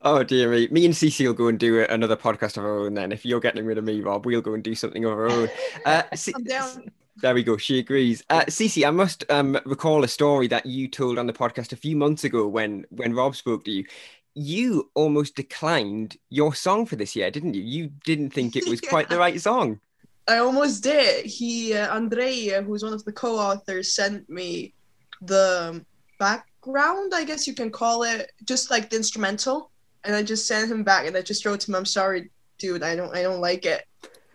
Oh 0.00 0.22
dear 0.22 0.50
me, 0.50 0.68
me 0.70 0.84
and 0.86 0.94
Sissi 0.94 1.26
will 1.26 1.34
go 1.34 1.48
and 1.48 1.58
do 1.58 1.82
another 1.82 2.16
podcast 2.16 2.56
of 2.56 2.64
our 2.64 2.78
own. 2.78 2.94
Then, 2.94 3.12
if 3.12 3.26
you're 3.26 3.40
getting 3.40 3.66
rid 3.66 3.78
of 3.78 3.84
me, 3.84 4.00
Rob, 4.00 4.24
we'll 4.24 4.40
go 4.40 4.54
and 4.54 4.62
do 4.62 4.74
something 4.74 5.04
of 5.04 5.10
our 5.10 5.28
own. 5.28 5.48
Uh, 5.84 6.02
C- 6.14 6.32
I'm 6.34 6.44
down. 6.44 6.90
There 7.20 7.34
we 7.34 7.42
go. 7.42 7.56
She 7.56 7.78
agrees. 7.78 8.22
Uh, 8.30 8.42
Sissi, 8.42 8.86
I 8.86 8.90
must 8.90 9.24
um, 9.28 9.58
recall 9.64 10.04
a 10.04 10.08
story 10.08 10.46
that 10.48 10.66
you 10.66 10.86
told 10.86 11.18
on 11.18 11.26
the 11.26 11.32
podcast 11.32 11.72
a 11.72 11.76
few 11.76 11.96
months 11.96 12.22
ago 12.24 12.46
when 12.46 12.86
when 12.90 13.12
Rob 13.12 13.34
spoke 13.34 13.64
to 13.64 13.70
you 13.70 13.84
you 14.34 14.90
almost 14.94 15.34
declined 15.34 16.16
your 16.30 16.54
song 16.54 16.86
for 16.86 16.96
this 16.96 17.16
year, 17.16 17.30
didn't 17.30 17.54
you? 17.54 17.62
You 17.62 17.90
didn't 18.04 18.30
think 18.30 18.56
it 18.56 18.68
was 18.68 18.80
yeah. 18.84 18.90
quite 18.90 19.08
the 19.08 19.18
right 19.18 19.40
song. 19.40 19.80
I 20.28 20.38
almost 20.38 20.82
did. 20.82 21.24
He, 21.24 21.74
uh, 21.74 21.94
Andrea, 21.94 22.62
who's 22.62 22.82
one 22.82 22.92
of 22.92 23.04
the 23.04 23.12
co-authors, 23.12 23.94
sent 23.94 24.28
me 24.28 24.74
the 25.22 25.84
background, 26.18 27.14
I 27.14 27.24
guess 27.24 27.46
you 27.46 27.54
can 27.54 27.70
call 27.70 28.02
it, 28.02 28.32
just 28.44 28.70
like 28.70 28.90
the 28.90 28.96
instrumental, 28.96 29.70
and 30.04 30.14
I 30.14 30.22
just 30.22 30.46
sent 30.46 30.70
him 30.70 30.84
back, 30.84 31.06
and 31.06 31.16
I 31.16 31.22
just 31.22 31.44
wrote 31.44 31.60
to 31.60 31.70
him, 31.70 31.76
"I'm 31.76 31.86
sorry, 31.86 32.30
dude, 32.58 32.82
I 32.82 32.94
don't, 32.94 33.14
I 33.16 33.22
don't 33.22 33.40
like 33.40 33.64
it," 33.64 33.84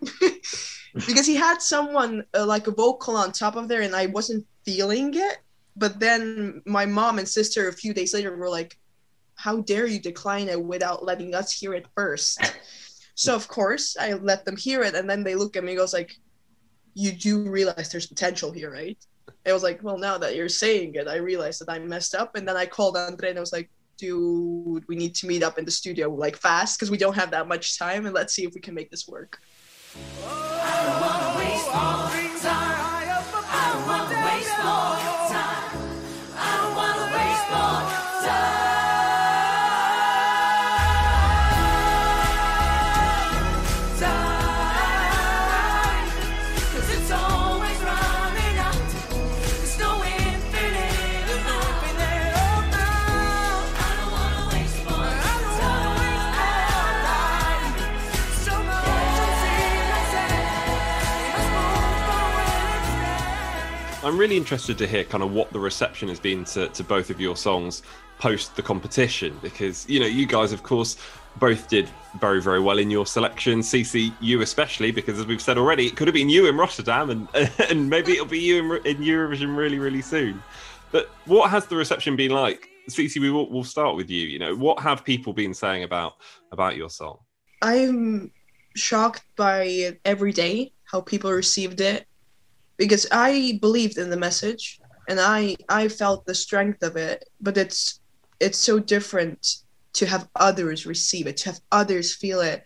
because 0.94 1.26
he 1.26 1.36
had 1.36 1.62
someone 1.62 2.24
uh, 2.36 2.44
like 2.44 2.66
a 2.66 2.72
vocal 2.72 3.16
on 3.16 3.32
top 3.32 3.56
of 3.56 3.68
there, 3.68 3.82
and 3.82 3.94
I 3.94 4.06
wasn't 4.06 4.46
feeling 4.64 5.12
it. 5.14 5.38
but 5.76 5.98
then 5.98 6.62
my 6.66 6.86
mom 6.86 7.18
and 7.18 7.28
sister 7.28 7.68
a 7.68 7.72
few 7.72 7.92
days 7.92 8.14
later 8.14 8.36
were 8.36 8.48
like, 8.48 8.78
"How 9.44 9.60
dare 9.60 9.86
you 9.86 10.00
decline 10.00 10.48
it 10.48 10.64
without 10.64 11.04
letting 11.04 11.34
us 11.34 11.52
hear 11.52 11.74
it 11.74 11.84
first? 11.94 12.40
so 13.14 13.34
of 13.34 13.46
course 13.46 13.94
I 13.94 14.14
let 14.14 14.46
them 14.46 14.56
hear 14.56 14.82
it, 14.82 14.94
and 14.94 15.08
then 15.08 15.22
they 15.22 15.34
look 15.34 15.54
at 15.54 15.62
me 15.62 15.74
goes 15.74 15.92
like, 15.92 16.16
"You 16.94 17.12
do 17.12 17.50
realize 17.50 17.90
there's 17.92 18.06
potential 18.06 18.52
here, 18.52 18.72
right?" 18.72 18.96
I 19.44 19.52
was 19.52 19.62
like, 19.62 19.82
"Well, 19.82 19.98
now 19.98 20.16
that 20.16 20.34
you're 20.34 20.48
saying 20.48 20.94
it, 20.94 21.08
I 21.08 21.16
realize 21.16 21.58
that 21.58 21.68
I 21.68 21.78
messed 21.78 22.14
up." 22.14 22.36
And 22.36 22.48
then 22.48 22.56
I 22.56 22.64
called 22.64 22.96
Andre 22.96 23.28
and 23.28 23.38
I 23.38 23.40
was 23.46 23.52
like, 23.52 23.68
"Dude, 23.98 24.88
we 24.88 24.96
need 24.96 25.14
to 25.16 25.26
meet 25.26 25.42
up 25.42 25.58
in 25.58 25.66
the 25.66 25.70
studio 25.70 26.08
like 26.08 26.38
fast 26.38 26.78
because 26.78 26.90
we 26.90 26.96
don't 26.96 27.20
have 27.20 27.32
that 27.32 27.46
much 27.46 27.78
time, 27.78 28.06
and 28.06 28.14
let's 28.14 28.32
see 28.32 28.44
if 28.46 28.54
we 28.54 28.62
can 28.62 28.74
make 28.74 28.90
this 28.90 29.06
work." 29.06 29.42
I'm 64.04 64.18
really 64.18 64.36
interested 64.36 64.76
to 64.78 64.86
hear 64.86 65.02
kind 65.02 65.24
of 65.24 65.32
what 65.32 65.50
the 65.50 65.58
reception 65.58 66.08
has 66.08 66.20
been 66.20 66.44
to, 66.46 66.68
to 66.68 66.84
both 66.84 67.08
of 67.08 67.22
your 67.22 67.36
songs 67.36 67.82
post 68.18 68.54
the 68.54 68.62
competition 68.62 69.38
because 69.42 69.88
you 69.88 69.98
know 69.98 70.06
you 70.06 70.26
guys 70.26 70.52
of 70.52 70.62
course 70.62 70.98
both 71.36 71.68
did 71.68 71.88
very 72.20 72.40
very 72.40 72.60
well 72.60 72.78
in 72.78 72.90
your 72.90 73.06
selection 73.06 73.60
Sissi 73.60 74.12
you 74.20 74.42
especially 74.42 74.90
because 74.90 75.18
as 75.18 75.26
we've 75.26 75.40
said 75.40 75.56
already 75.56 75.86
it 75.86 75.96
could 75.96 76.06
have 76.06 76.14
been 76.14 76.28
you 76.28 76.46
in 76.46 76.56
Rotterdam 76.56 77.08
and 77.08 77.28
and 77.70 77.88
maybe 77.88 78.12
it'll 78.12 78.26
be 78.26 78.38
you 78.38 78.74
in, 78.74 78.86
in 78.86 78.96
Eurovision 78.98 79.56
really 79.56 79.78
really 79.78 80.02
soon. 80.02 80.42
But 80.92 81.08
what 81.24 81.48
has 81.50 81.66
the 81.66 81.76
reception 81.76 82.14
been 82.14 82.30
like? 82.30 82.68
Sissi 82.90 83.18
we 83.18 83.30
will 83.30 83.50
we'll 83.50 83.64
start 83.64 83.96
with 83.96 84.10
you 84.10 84.26
you 84.26 84.38
know 84.38 84.54
what 84.54 84.80
have 84.80 85.02
people 85.02 85.32
been 85.32 85.54
saying 85.54 85.82
about 85.82 86.16
about 86.52 86.76
your 86.76 86.90
song? 86.90 87.20
I'm 87.62 88.32
shocked 88.76 89.24
by 89.34 89.96
every 90.04 90.32
day 90.32 90.74
how 90.84 91.00
people 91.00 91.32
received 91.32 91.80
it 91.80 92.06
because 92.76 93.06
I 93.10 93.58
believed 93.60 93.98
in 93.98 94.10
the 94.10 94.16
message 94.16 94.80
and 95.08 95.20
I 95.20 95.56
I 95.68 95.88
felt 95.88 96.26
the 96.26 96.34
strength 96.34 96.82
of 96.82 96.96
it, 96.96 97.28
but 97.40 97.56
it's 97.56 98.00
it's 98.40 98.58
so 98.58 98.78
different 98.78 99.56
to 99.94 100.06
have 100.06 100.28
others 100.36 100.86
receive 100.86 101.26
it, 101.26 101.36
to 101.38 101.50
have 101.50 101.60
others 101.70 102.14
feel 102.14 102.40
it, 102.40 102.64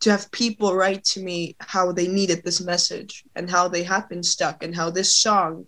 to 0.00 0.10
have 0.10 0.30
people 0.30 0.74
write 0.74 1.04
to 1.04 1.20
me 1.20 1.56
how 1.60 1.92
they 1.92 2.08
needed 2.08 2.42
this 2.42 2.60
message 2.60 3.24
and 3.36 3.50
how 3.50 3.68
they 3.68 3.82
had 3.82 4.08
been 4.08 4.22
stuck 4.22 4.62
and 4.62 4.74
how 4.74 4.90
this 4.90 5.16
song 5.16 5.66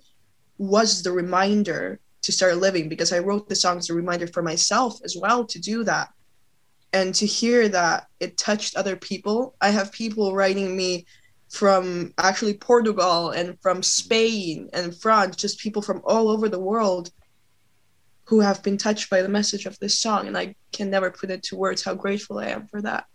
was 0.58 1.02
the 1.02 1.12
reminder 1.12 2.00
to 2.22 2.32
start 2.32 2.56
living 2.56 2.88
because 2.88 3.12
I 3.12 3.20
wrote 3.20 3.48
the 3.48 3.54
song 3.54 3.78
as 3.78 3.90
a 3.90 3.94
reminder 3.94 4.26
for 4.26 4.42
myself 4.42 4.98
as 5.04 5.16
well 5.16 5.44
to 5.44 5.58
do 5.58 5.84
that. 5.84 6.08
And 6.92 7.14
to 7.16 7.26
hear 7.26 7.68
that 7.68 8.06
it 8.20 8.38
touched 8.38 8.74
other 8.74 8.96
people, 8.96 9.54
I 9.60 9.70
have 9.70 9.92
people 9.92 10.34
writing 10.34 10.76
me 10.76 11.06
from 11.50 12.12
actually 12.18 12.54
Portugal 12.54 13.30
and 13.30 13.60
from 13.60 13.82
Spain 13.82 14.68
and 14.72 14.96
France, 14.96 15.36
just 15.36 15.60
people 15.60 15.82
from 15.82 16.02
all 16.04 16.28
over 16.28 16.48
the 16.48 16.60
world 16.60 17.10
who 18.24 18.40
have 18.40 18.62
been 18.62 18.76
touched 18.76 19.08
by 19.08 19.22
the 19.22 19.28
message 19.28 19.66
of 19.66 19.78
this 19.78 19.98
song. 19.98 20.26
And 20.26 20.36
I 20.36 20.56
can 20.72 20.90
never 20.90 21.10
put 21.10 21.30
it 21.30 21.44
to 21.44 21.56
words 21.56 21.82
how 21.82 21.94
grateful 21.94 22.38
I 22.38 22.46
am 22.48 22.66
for 22.66 22.82
that. 22.82 23.06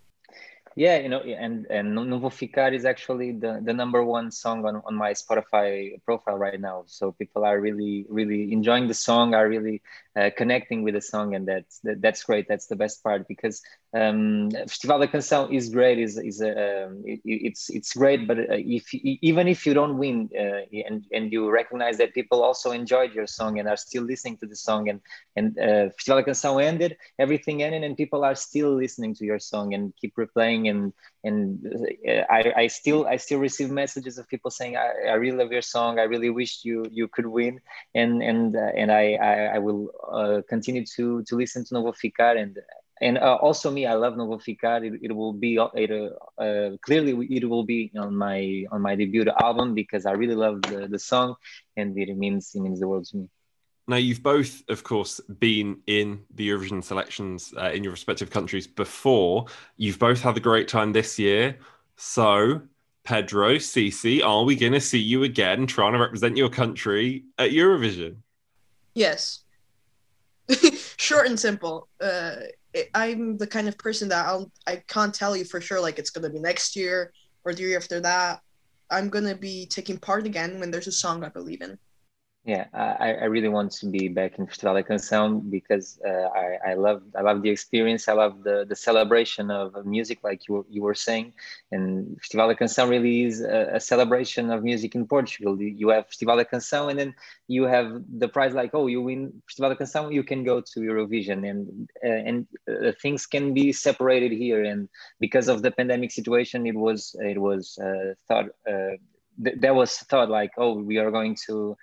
Yeah, 0.75 0.99
you 0.99 1.09
know, 1.09 1.19
and 1.19 1.67
and 1.69 1.93
Não 1.95 2.19
Vou 2.21 2.29
Ficar 2.29 2.71
is 2.73 2.85
actually 2.85 3.33
the, 3.33 3.59
the 3.61 3.73
number 3.73 4.05
one 4.05 4.31
song 4.31 4.65
on, 4.65 4.81
on 4.85 4.95
my 4.95 5.11
Spotify 5.11 6.01
profile 6.05 6.37
right 6.37 6.59
now. 6.59 6.83
So 6.87 7.11
people 7.11 7.43
are 7.43 7.59
really 7.59 8.05
really 8.07 8.53
enjoying 8.53 8.87
the 8.87 8.93
song, 8.93 9.33
are 9.33 9.49
really 9.49 9.81
uh, 10.15 10.29
connecting 10.37 10.83
with 10.83 10.93
the 10.93 11.01
song, 11.01 11.35
and 11.35 11.45
that's 11.45 11.79
that, 11.79 12.01
that's 12.01 12.23
great. 12.23 12.47
That's 12.47 12.67
the 12.67 12.77
best 12.77 13.03
part 13.03 13.27
because 13.27 13.61
um, 13.93 14.49
Festival 14.51 14.99
da 14.99 15.07
Canção 15.07 15.51
is 15.51 15.67
great. 15.69 15.99
is 15.99 16.17
is 16.17 16.41
a, 16.41 16.85
um, 16.85 17.03
it, 17.05 17.19
it's 17.25 17.69
it's 17.69 17.91
great, 17.93 18.25
but 18.25 18.39
uh, 18.39 18.43
if 18.57 18.93
even 18.93 19.49
if 19.49 19.65
you 19.65 19.73
don't 19.73 19.97
win 19.97 20.29
uh, 20.39 20.63
and 20.87 21.03
and 21.11 21.33
you 21.33 21.49
recognize 21.51 21.97
that 21.97 22.13
people 22.13 22.43
also 22.43 22.71
enjoyed 22.71 23.13
your 23.13 23.27
song 23.27 23.59
and 23.59 23.67
are 23.67 23.75
still 23.77 24.03
listening 24.03 24.37
to 24.37 24.45
the 24.45 24.55
song, 24.55 24.87
and 24.87 25.01
and 25.35 25.59
uh, 25.59 25.89
Festival 25.97 26.21
da 26.21 26.31
Canção 26.31 26.63
ended, 26.63 26.95
everything 27.19 27.61
ended, 27.61 27.83
and 27.83 27.97
people 27.97 28.23
are 28.23 28.35
still 28.35 28.73
listening 28.73 29.13
to 29.15 29.25
your 29.25 29.39
song 29.39 29.73
and 29.73 29.93
keep 29.99 30.15
replaying 30.15 30.60
and 30.67 30.93
and 31.23 31.65
uh, 32.07 32.23
I, 32.29 32.53
I 32.55 32.67
still 32.67 33.05
I 33.07 33.17
still 33.17 33.39
receive 33.39 33.69
messages 33.69 34.17
of 34.17 34.27
people 34.27 34.51
saying 34.51 34.77
I, 34.77 35.09
I 35.09 35.13
really 35.13 35.37
love 35.37 35.51
your 35.51 35.61
song. 35.61 35.99
I 35.99 36.03
really 36.03 36.29
wish 36.29 36.63
you 36.63 36.85
you 36.91 37.07
could 37.07 37.25
win. 37.25 37.59
And 37.95 38.21
and 38.21 38.55
uh, 38.55 38.71
and 38.75 38.91
I, 38.91 39.13
I, 39.13 39.35
I 39.55 39.57
will 39.59 39.91
uh, 40.11 40.41
continue 40.47 40.85
to 40.97 41.23
to 41.23 41.35
listen 41.35 41.65
to 41.65 41.73
Não 41.73 41.83
Vou 41.83 41.93
Ficar. 41.93 42.35
And 42.37 42.57
and 43.01 43.17
uh, 43.17 43.37
also 43.41 43.71
me 43.71 43.85
I 43.85 43.93
love 43.95 44.15
Não 44.15 44.27
Vou 44.27 44.39
Ficar. 44.39 44.83
It, 44.83 44.93
it 45.01 45.15
will 45.15 45.33
be 45.33 45.59
it, 45.73 45.91
uh, 46.37 46.77
clearly 46.81 47.27
it 47.35 47.49
will 47.49 47.63
be 47.63 47.91
on 47.97 48.15
my 48.15 48.65
on 48.71 48.81
my 48.81 48.95
debut 48.95 49.25
album 49.41 49.73
because 49.73 50.05
I 50.05 50.11
really 50.11 50.35
love 50.35 50.61
the, 50.61 50.87
the 50.87 50.99
song 50.99 51.35
and 51.77 51.97
it 51.97 52.15
means 52.17 52.53
it 52.55 52.61
means 52.61 52.79
the 52.79 52.87
world 52.87 53.05
to 53.11 53.17
me. 53.17 53.29
Now, 53.91 53.97
you've 53.97 54.23
both, 54.23 54.63
of 54.69 54.85
course, 54.85 55.19
been 55.19 55.81
in 55.85 56.21
the 56.33 56.47
Eurovision 56.47 56.81
selections 56.81 57.53
uh, 57.57 57.71
in 57.71 57.83
your 57.83 57.91
respective 57.91 58.29
countries 58.29 58.65
before. 58.65 59.47
You've 59.75 59.99
both 59.99 60.21
had 60.21 60.37
a 60.37 60.39
great 60.39 60.69
time 60.69 60.93
this 60.93 61.19
year. 61.19 61.57
So, 61.97 62.61
Pedro, 63.03 63.55
Sissi, 63.55 64.23
are 64.23 64.45
we 64.45 64.55
going 64.55 64.71
to 64.71 64.79
see 64.79 64.97
you 64.97 65.23
again 65.23 65.67
trying 65.67 65.91
to 65.91 65.99
represent 65.99 66.37
your 66.37 66.47
country 66.47 67.25
at 67.37 67.51
Eurovision? 67.51 68.15
Yes. 68.93 69.41
Short 70.95 71.27
and 71.27 71.37
simple. 71.37 71.89
Uh, 71.99 72.35
I'm 72.95 73.37
the 73.37 73.47
kind 73.47 73.67
of 73.67 73.77
person 73.77 74.07
that 74.07 74.25
I'll 74.25 74.49
I 74.67 74.77
can't 74.87 75.13
tell 75.13 75.35
you 75.35 75.43
for 75.43 75.59
sure 75.59 75.81
like 75.81 75.99
it's 75.99 76.11
going 76.11 76.23
to 76.23 76.29
be 76.29 76.39
next 76.39 76.77
year 76.77 77.11
or 77.43 77.53
the 77.53 77.63
year 77.63 77.77
after 77.77 77.99
that. 77.99 78.39
I'm 78.89 79.09
going 79.09 79.25
to 79.25 79.35
be 79.35 79.65
taking 79.65 79.97
part 79.97 80.25
again 80.25 80.61
when 80.61 80.71
there's 80.71 80.87
a 80.87 80.93
song 80.93 81.25
I 81.25 81.29
believe 81.29 81.61
in. 81.61 81.77
Yeah, 82.43 82.65
I, 82.73 83.13
I 83.13 83.25
really 83.25 83.49
want 83.49 83.71
to 83.73 83.85
be 83.85 84.07
back 84.07 84.39
in 84.39 84.47
Festival 84.47 84.73
da 84.73 84.81
Canção 84.81 85.47
because 85.51 85.99
uh, 86.03 86.27
I, 86.35 86.71
I 86.71 86.73
love 86.73 87.03
I 87.15 87.21
love 87.21 87.43
the 87.43 87.51
experience. 87.51 88.07
I 88.07 88.13
love 88.13 88.41
the, 88.41 88.65
the 88.67 88.75
celebration 88.75 89.51
of 89.51 89.85
music, 89.85 90.23
like 90.23 90.47
you, 90.47 90.65
you 90.67 90.81
were 90.81 90.95
saying. 90.95 91.33
And 91.71 92.17
Festival 92.19 92.47
da 92.47 92.55
Canção 92.55 92.89
really 92.89 93.25
is 93.25 93.41
a, 93.41 93.73
a 93.75 93.79
celebration 93.79 94.49
of 94.49 94.63
music 94.63 94.95
in 94.95 95.05
Portugal. 95.05 95.55
You 95.61 95.89
have 95.89 96.07
Festival 96.07 96.37
da 96.37 96.43
Canção, 96.43 96.89
and 96.89 96.97
then 96.97 97.13
you 97.47 97.65
have 97.65 98.01
the 98.17 98.27
prize 98.27 98.55
like, 98.55 98.71
oh, 98.73 98.87
you 98.87 99.03
win 99.03 99.31
Festival 99.47 99.69
da 99.69 99.75
Canção, 99.75 100.11
you 100.11 100.23
can 100.23 100.43
go 100.43 100.61
to 100.61 100.79
Eurovision, 100.79 101.47
and 101.47 101.87
uh, 102.03 102.07
and 102.07 102.47
uh, 102.67 102.91
things 102.99 103.27
can 103.27 103.53
be 103.53 103.71
separated 103.71 104.31
here. 104.31 104.63
And 104.63 104.89
because 105.19 105.47
of 105.47 105.61
the 105.61 105.69
pandemic 105.69 106.09
situation, 106.09 106.65
it 106.65 106.75
was 106.75 107.15
it 107.19 107.37
was 107.37 107.77
uh, 107.77 108.15
thought. 108.27 108.49
Uh, 108.67 108.97
th- 109.43 109.57
was 109.73 109.95
thought 110.09 110.29
like, 110.29 110.51
oh, 110.57 110.73
we 110.73 110.97
are 110.97 111.11
going 111.11 111.35
to 111.47 111.77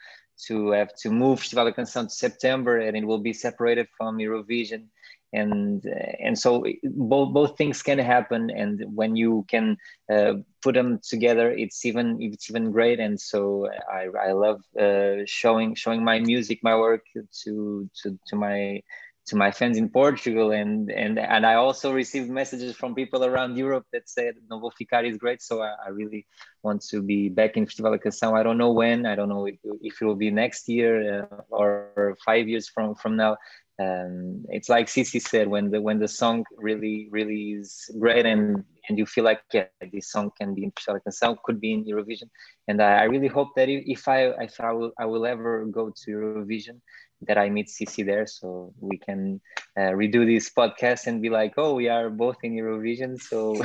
to 0.46 0.70
have 0.70 0.94
to 0.94 1.10
move 1.10 1.40
Festival 1.40 1.66
da 1.66 1.72
Canção 1.72 2.04
to 2.04 2.14
September 2.14 2.78
and 2.78 2.96
it 2.96 3.04
will 3.04 3.18
be 3.18 3.32
separated 3.32 3.88
from 3.96 4.18
Eurovision. 4.18 4.86
And 5.32 5.84
and 6.20 6.38
so 6.38 6.64
both 6.84 7.34
both 7.34 7.58
things 7.58 7.82
can 7.82 7.98
happen, 7.98 8.48
and 8.48 8.82
when 8.94 9.14
you 9.14 9.44
can 9.46 9.76
uh, 10.10 10.36
put 10.62 10.74
them 10.74 11.00
together, 11.06 11.50
it's 11.50 11.84
even 11.84 12.16
it's 12.18 12.48
even 12.48 12.72
great. 12.72 12.98
And 12.98 13.20
so 13.20 13.68
I, 13.92 14.08
I 14.28 14.32
love 14.32 14.62
uh, 14.80 15.26
showing 15.26 15.74
showing 15.74 16.02
my 16.02 16.18
music, 16.18 16.60
my 16.62 16.74
work 16.74 17.04
to 17.44 17.90
to 18.02 18.18
to 18.28 18.36
my 18.36 18.82
to 19.28 19.36
my 19.36 19.50
fans 19.50 19.76
in 19.76 19.88
Portugal, 19.88 20.50
and 20.52 20.90
and 20.90 21.18
and 21.18 21.46
I 21.46 21.54
also 21.54 21.92
received 21.92 22.28
messages 22.30 22.74
from 22.74 22.94
people 22.94 23.24
around 23.24 23.56
Europe 23.56 23.86
that 23.92 24.08
said 24.08 24.34
Não 24.50 24.60
Vou 24.60 24.70
Ficar 24.70 25.04
is 25.04 25.16
great. 25.16 25.42
So 25.42 25.62
I, 25.62 25.74
I 25.86 25.88
really 25.90 26.26
want 26.62 26.82
to 26.90 27.02
be 27.02 27.28
back 27.28 27.56
in 27.56 27.66
Festival 27.66 27.92
da 27.92 27.98
Canção. 27.98 28.38
I 28.38 28.42
don't 28.42 28.58
know 28.58 28.72
when. 28.72 29.06
I 29.06 29.14
don't 29.14 29.28
know 29.28 29.46
if, 29.46 29.56
if 29.82 30.00
it 30.00 30.04
will 30.04 30.16
be 30.16 30.30
next 30.30 30.68
year 30.68 31.22
uh, 31.30 31.42
or 31.50 32.16
five 32.24 32.48
years 32.48 32.68
from 32.68 32.94
from 32.94 33.16
now. 33.16 33.36
Um, 33.80 34.44
it's 34.48 34.68
like 34.68 34.88
Sissi 34.88 35.22
said 35.22 35.46
when 35.46 35.70
the 35.70 35.80
when 35.80 36.00
the 36.00 36.08
song 36.08 36.44
really 36.56 37.08
really 37.12 37.52
is 37.52 37.88
great 38.00 38.26
and 38.26 38.64
and 38.88 38.98
you 38.98 39.06
feel 39.06 39.22
like 39.22 39.40
yeah 39.52 39.66
this 39.92 40.10
song 40.10 40.32
can 40.36 40.52
be 40.54 40.64
in 40.64 40.72
Festival 40.72 40.98
da 40.98 41.10
Canção 41.10 41.36
could 41.44 41.60
be 41.60 41.74
in 41.74 41.84
Eurovision 41.84 42.28
and 42.66 42.82
I, 42.82 43.02
I 43.02 43.04
really 43.04 43.28
hope 43.28 43.50
that 43.54 43.68
if 43.68 44.08
I 44.08 44.34
if 44.42 44.58
I 44.58 44.72
will 44.72 44.90
I 44.98 45.06
will 45.06 45.24
ever 45.24 45.64
go 45.66 45.92
to 45.94 46.10
Eurovision 46.10 46.80
that 47.22 47.38
I 47.38 47.50
meet 47.50 47.68
Sissi 47.68 48.04
there, 48.04 48.26
so 48.26 48.72
we 48.80 48.98
can 48.98 49.40
uh, 49.76 49.92
redo 49.92 50.24
this 50.26 50.50
podcast 50.50 51.06
and 51.06 51.20
be 51.20 51.30
like, 51.30 51.54
oh, 51.56 51.74
we 51.74 51.88
are 51.88 52.10
both 52.10 52.36
in 52.42 52.54
Eurovision, 52.54 53.20
so 53.20 53.56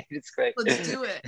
it's 0.00 0.30
great. 0.30 0.54
Let's 0.56 0.90
do 0.90 1.04
it. 1.04 1.24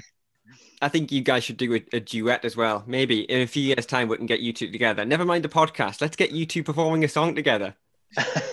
I 0.80 0.88
think 0.88 1.10
you 1.10 1.22
guys 1.22 1.44
should 1.44 1.56
do 1.56 1.74
a, 1.74 1.84
a, 1.92 2.00
duet 2.00 2.44
as 2.44 2.56
well. 2.56 2.84
Maybe 2.86 3.22
in 3.22 3.40
a 3.42 3.46
few 3.46 3.62
years' 3.62 3.86
time, 3.86 4.08
we 4.08 4.16
can 4.16 4.26
get 4.26 4.40
you 4.40 4.52
two 4.52 4.70
together. 4.70 5.04
Never 5.04 5.24
mind 5.24 5.44
the 5.44 5.48
podcast. 5.48 6.00
Let's 6.00 6.16
get 6.16 6.30
you 6.30 6.46
two 6.46 6.62
performing 6.62 7.04
a 7.04 7.08
song 7.08 7.34
together. 7.34 7.74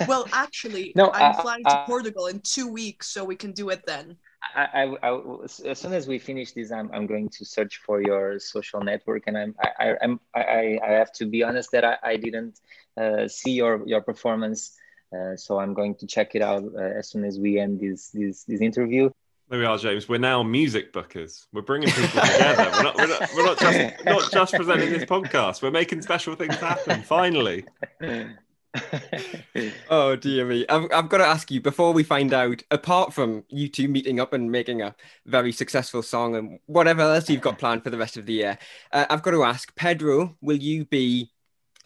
well, 0.08 0.28
actually, 0.34 0.92
no, 0.96 1.12
I'm 1.12 1.36
flying 1.36 1.64
to 1.66 1.84
Portugal 1.86 2.28
in 2.28 2.40
two 2.40 2.68
weeks, 2.68 3.08
so 3.08 3.24
we 3.24 3.36
can 3.36 3.52
do 3.52 3.70
it 3.70 3.86
then. 3.86 4.18
I, 4.54 4.68
I, 4.84 5.10
I, 5.10 5.44
as 5.66 5.80
soon 5.80 5.94
as 5.94 6.08
we 6.08 6.20
finish 6.20 6.52
this, 6.52 6.72
I'm, 6.72 6.90
I'm 6.94 7.08
going 7.08 7.30
to 7.30 7.46
search 7.46 7.82
for 7.86 8.02
your 8.02 8.40
social 8.40 8.82
network, 8.82 9.24
and 9.28 9.38
I'm 9.38 9.56
I, 9.60 9.70
I, 9.80 9.96
I'm 10.02 10.20
I, 10.36 10.80
I 10.86 10.92
have 10.92 11.12
to 11.14 11.26
be 11.26 11.44
honest 11.44 11.72
that 11.72 11.84
I, 11.84 11.98
I 12.04 12.18
didn't 12.18 12.60
uh, 12.98 13.28
see 13.28 13.52
your 13.52 13.82
your 13.88 14.02
performance, 14.02 14.78
uh, 15.16 15.36
so 15.36 15.60
I'm 15.60 15.74
going 15.74 15.96
to 15.96 16.08
check 16.08 16.36
it 16.36 16.42
out 16.42 16.64
uh, 16.76 17.00
as 17.00 17.10
soon 17.10 17.26
as 17.26 17.40
we 17.40 17.60
end 17.60 17.80
this 17.80 18.10
this 18.10 18.44
this 18.44 18.62
interview. 18.62 19.10
There 19.50 19.60
we 19.60 19.66
are, 19.66 19.78
James. 19.78 20.10
We're 20.10 20.18
now 20.18 20.42
music 20.42 20.92
bookers. 20.92 21.46
We're 21.54 21.62
bringing 21.62 21.90
people 21.90 22.20
together. 22.20 22.72
We're 22.72 22.84
not, 22.84 22.98
we're 22.98 23.08
not, 23.08 23.30
we're 23.36 23.46
not 23.46 23.60
just 23.60 24.06
not 24.06 24.32
just 24.32 24.54
presenting 24.56 24.90
this 24.90 25.06
podcast. 25.06 25.62
We're 25.62 25.72
making 25.72 26.02
special 26.02 26.36
things 26.36 26.56
happen. 26.56 27.04
Finally. 27.04 27.66
oh 29.90 30.16
dear 30.16 30.46
me! 30.46 30.66
I've, 30.68 30.92
I've 30.92 31.10
got 31.10 31.18
to 31.18 31.26
ask 31.26 31.50
you 31.52 31.62
before 31.62 31.94
we 31.94 32.04
find 32.04 32.34
out. 32.34 32.62
Apart 32.72 33.14
from 33.14 33.44
you 33.50 33.68
two 33.68 33.88
meeting 33.88 34.20
up 34.20 34.34
and 34.34 34.52
making 34.52 34.82
a 34.82 34.96
very 35.26 35.52
successful 35.52 36.02
song 36.02 36.36
and 36.36 36.60
whatever 36.66 37.02
else 37.02 37.30
you've 37.30 37.42
got 37.42 37.58
planned 37.58 37.84
for 37.84 37.90
the 37.90 37.98
rest 37.98 38.18
of 38.18 38.26
the 38.26 38.34
year, 38.34 38.58
uh, 38.92 39.06
I've 39.10 39.22
got 39.22 39.32
to 39.32 39.44
ask 39.44 39.76
Pedro: 39.76 40.36
Will 40.42 40.58
you 40.58 40.86
be 40.86 41.32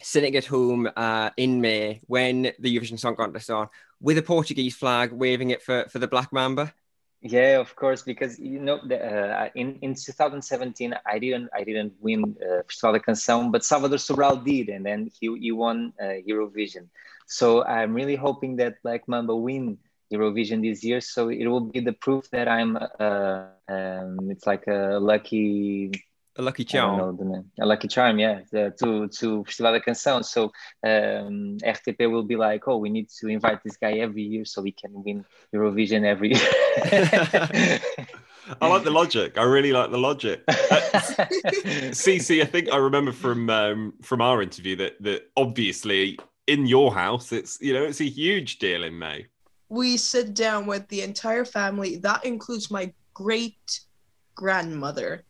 sitting 0.02 0.36
at 0.36 0.46
home 0.46 0.88
uh, 0.96 1.30
in 1.36 1.60
May 1.60 2.00
when 2.06 2.52
the 2.58 2.76
Eurovision 2.76 2.98
Song 2.98 3.16
Contest 3.16 3.50
on 3.50 3.68
with 4.00 4.18
a 4.18 4.22
Portuguese 4.22 4.76
flag, 4.76 5.12
waving 5.12 5.50
it 5.50 5.62
for 5.62 5.86
for 5.90 5.98
the 5.98 6.08
Black 6.08 6.32
Mamba? 6.32 6.74
Yeah, 7.22 7.60
of 7.60 7.74
course, 7.76 8.02
because 8.02 8.38
you 8.38 8.60
know, 8.60 8.80
the, 8.86 8.96
uh, 8.98 9.48
in 9.54 9.78
in 9.82 9.94
2017, 9.94 10.94
I 11.04 11.18
didn't 11.18 11.48
I 11.54 11.64
didn't 11.64 11.92
win 12.00 12.36
uh, 12.40 12.62
Festival 12.68 12.98
Canção, 13.00 13.50
but 13.52 13.64
Salvador 13.64 13.98
Sobral 13.98 14.42
did, 14.44 14.68
and 14.68 14.84
then 14.86 15.10
he 15.20 15.28
he 15.38 15.52
won 15.52 15.92
uh, 16.00 16.16
Eurovision. 16.26 16.88
So 17.26 17.64
I'm 17.64 17.92
really 17.94 18.16
hoping 18.16 18.56
that 18.56 18.82
Black 18.82 19.06
Mamba 19.08 19.36
win 19.36 19.78
Eurovision 20.12 20.62
this 20.62 20.82
year. 20.84 21.00
So 21.00 21.28
it 21.28 21.46
will 21.46 21.60
be 21.60 21.80
the 21.80 21.92
proof 21.92 22.30
that 22.30 22.48
I'm 22.48 22.76
uh, 22.76 23.44
um, 23.68 24.30
it's 24.30 24.46
like 24.46 24.66
a 24.66 24.98
lucky 25.00 25.92
a 26.40 26.42
lucky 26.42 26.64
charm. 26.64 27.44
A 27.60 27.66
lucky 27.66 27.88
charm, 27.88 28.18
yeah, 28.18 28.40
the, 28.50 28.74
to 28.80 29.08
to 29.08 29.44
Festival 29.44 29.72
da 29.72 29.80
Canção. 29.80 30.24
So 30.24 30.44
um, 30.82 31.58
RTP 31.62 32.10
will 32.10 32.24
be 32.24 32.36
like, 32.36 32.66
oh, 32.66 32.78
we 32.78 32.90
need 32.90 33.08
to 33.20 33.28
invite 33.28 33.62
this 33.62 33.76
guy 33.76 33.92
every 33.98 34.22
year 34.22 34.44
so 34.44 34.62
we 34.62 34.72
can 34.72 34.90
win 35.04 35.24
Eurovision 35.54 36.04
every 36.04 36.30
year. 36.34 37.80
I 38.60 38.66
like 38.66 38.82
the 38.82 38.90
logic. 38.90 39.38
I 39.38 39.44
really 39.44 39.72
like 39.72 39.90
the 39.90 39.98
logic. 39.98 40.42
Uh, 41.10 41.92
Sissi, 41.92 42.42
I 42.42 42.46
think 42.46 42.72
I 42.72 42.76
remember 42.76 43.12
from 43.12 43.50
um, 43.50 43.92
from 44.02 44.20
our 44.20 44.42
interview 44.42 44.76
that 44.76 45.00
that 45.02 45.30
obviously 45.36 46.18
in 46.46 46.66
your 46.66 46.92
house, 46.94 47.32
it's 47.32 47.58
you 47.60 47.74
know 47.74 47.84
it's 47.84 48.00
a 48.00 48.08
huge 48.08 48.58
deal 48.58 48.84
in 48.84 48.98
May. 48.98 49.26
We 49.68 49.96
sit 49.96 50.34
down 50.34 50.66
with 50.66 50.88
the 50.88 51.02
entire 51.02 51.44
family. 51.44 51.96
That 51.96 52.24
includes 52.24 52.70
my 52.70 52.92
great 53.14 53.80
grandmother 54.34 55.24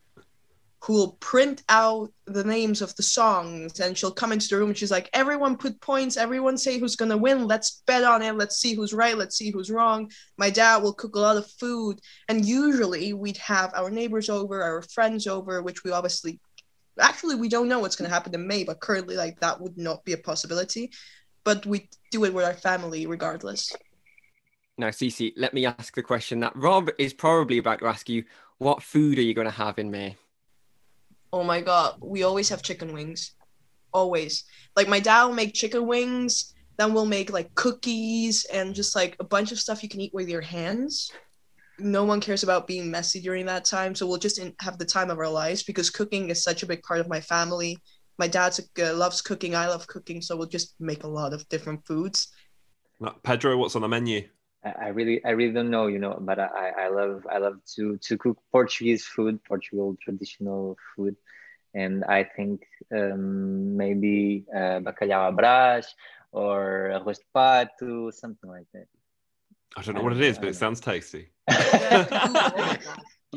who 0.83 0.93
will 0.93 1.11
print 1.19 1.61
out 1.69 2.11
the 2.25 2.43
names 2.43 2.81
of 2.81 2.95
the 2.95 3.03
songs 3.03 3.79
and 3.79 3.95
she'll 3.95 4.11
come 4.11 4.31
into 4.31 4.47
the 4.47 4.57
room 4.57 4.69
and 4.69 4.77
she's 4.77 4.89
like 4.89 5.09
everyone 5.13 5.55
put 5.55 5.79
points. 5.79 6.17
Everyone 6.17 6.57
say 6.57 6.79
who's 6.79 6.95
gonna 6.95 7.17
win. 7.17 7.47
Let's 7.47 7.83
bet 7.85 8.03
on 8.03 8.23
it. 8.23 8.35
Let's 8.35 8.57
see 8.57 8.73
who's 8.73 8.91
right. 8.91 9.15
Let's 9.15 9.37
see 9.37 9.51
who's 9.51 9.69
wrong. 9.69 10.11
My 10.37 10.49
dad 10.49 10.77
will 10.77 10.93
cook 10.93 11.15
a 11.15 11.19
lot 11.19 11.37
of 11.37 11.49
food. 11.51 11.99
And 12.29 12.43
usually 12.43 13.13
we'd 13.13 13.37
have 13.37 13.71
our 13.75 13.91
neighbors 13.91 14.27
over 14.27 14.63
our 14.63 14.81
friends 14.81 15.27
over 15.27 15.61
which 15.61 15.83
we 15.83 15.91
obviously 15.91 16.39
actually 16.99 17.35
we 17.35 17.47
don't 17.47 17.69
know 17.69 17.79
what's 17.79 17.95
going 17.95 18.09
to 18.09 18.13
happen 18.13 18.33
in 18.33 18.47
may 18.47 18.63
but 18.63 18.81
currently 18.81 19.15
like 19.15 19.39
that 19.39 19.61
would 19.61 19.77
not 19.77 20.03
be 20.03 20.13
a 20.13 20.17
possibility. 20.17 20.91
But 21.43 21.63
we 21.65 21.89
do 22.09 22.25
it 22.25 22.33
with 22.33 22.45
our 22.45 22.55
family 22.55 23.05
regardless. 23.05 23.71
Now 24.79 24.87
Sissi, 24.87 25.33
let 25.37 25.53
me 25.53 25.67
ask 25.67 25.93
the 25.93 26.01
question 26.01 26.39
that 26.39 26.55
rob 26.55 26.89
is 26.97 27.13
probably 27.13 27.59
about 27.59 27.79
to 27.79 27.85
ask 27.85 28.09
you. 28.09 28.23
What 28.57 28.81
food 28.81 29.19
are 29.19 29.23
you 29.23 29.33
going 29.33 29.45
to 29.45 29.51
have 29.51 29.79
in 29.79 29.89
may 29.89 30.17
oh 31.33 31.43
my 31.43 31.61
god, 31.61 31.95
we 32.01 32.23
always 32.23 32.49
have 32.49 32.61
chicken 32.61 32.93
wings. 32.93 33.33
Always. 33.93 34.43
Like 34.75 34.87
my 34.87 34.99
dad 34.99 35.25
will 35.25 35.33
make 35.33 35.53
chicken 35.53 35.85
wings, 35.85 36.53
then 36.77 36.93
we'll 36.93 37.05
make 37.05 37.31
like 37.31 37.53
cookies 37.55 38.45
and 38.45 38.73
just 38.73 38.95
like 38.95 39.15
a 39.19 39.23
bunch 39.23 39.51
of 39.51 39.59
stuff 39.59 39.83
you 39.83 39.89
can 39.89 40.01
eat 40.01 40.13
with 40.13 40.29
your 40.29 40.41
hands. 40.41 41.11
No 41.79 42.03
one 42.03 42.21
cares 42.21 42.43
about 42.43 42.67
being 42.67 42.91
messy 42.91 43.21
during 43.21 43.45
that 43.47 43.65
time, 43.65 43.95
so 43.95 44.05
we'll 44.07 44.17
just 44.17 44.39
in- 44.39 44.55
have 44.59 44.77
the 44.77 44.85
time 44.85 45.09
of 45.09 45.17
our 45.17 45.29
lives 45.29 45.63
because 45.63 45.89
cooking 45.89 46.29
is 46.29 46.43
such 46.43 46.63
a 46.63 46.67
big 46.67 46.83
part 46.83 46.99
of 46.99 47.09
my 47.09 47.19
family. 47.19 47.77
My 48.17 48.27
dad 48.27 48.57
uh, 48.79 48.93
loves 48.93 49.21
cooking, 49.21 49.55
I 49.55 49.67
love 49.67 49.87
cooking, 49.87 50.21
so 50.21 50.37
we'll 50.37 50.47
just 50.47 50.75
make 50.79 51.03
a 51.03 51.07
lot 51.07 51.33
of 51.33 51.47
different 51.49 51.85
foods. 51.87 52.27
Pedro, 53.23 53.57
what's 53.57 53.75
on 53.75 53.81
the 53.81 53.87
menu? 53.87 54.27
I 54.63 54.89
really, 54.89 55.23
I 55.25 55.31
really 55.31 55.53
don't 55.53 55.71
know, 55.71 55.87
you 55.87 55.97
know, 55.97 56.17
but 56.19 56.39
I, 56.39 56.71
I 56.77 56.87
love, 56.89 57.25
I 57.31 57.39
love 57.39 57.59
to 57.75 57.97
to 57.97 58.17
cook 58.17 58.37
Portuguese 58.51 59.05
food, 59.05 59.43
Portugal 59.43 59.97
traditional 60.01 60.77
food, 60.95 61.15
and 61.73 62.03
I 62.05 62.23
think 62.23 62.61
um, 62.91 63.75
maybe 63.75 64.45
uh, 64.53 64.79
bacalhau 64.81 65.31
à 65.33 65.83
or 66.31 66.91
arroz 66.93 67.17
de 67.17 67.25
pato, 67.33 68.13
something 68.13 68.49
like 68.49 68.67
that. 68.73 68.87
I 69.75 69.81
don't 69.81 69.95
know 69.95 70.03
what 70.03 70.13
it 70.13 70.21
is, 70.21 70.37
but 70.37 70.49
it 70.49 70.55
sounds 70.55 70.79
tasty. 70.79 71.29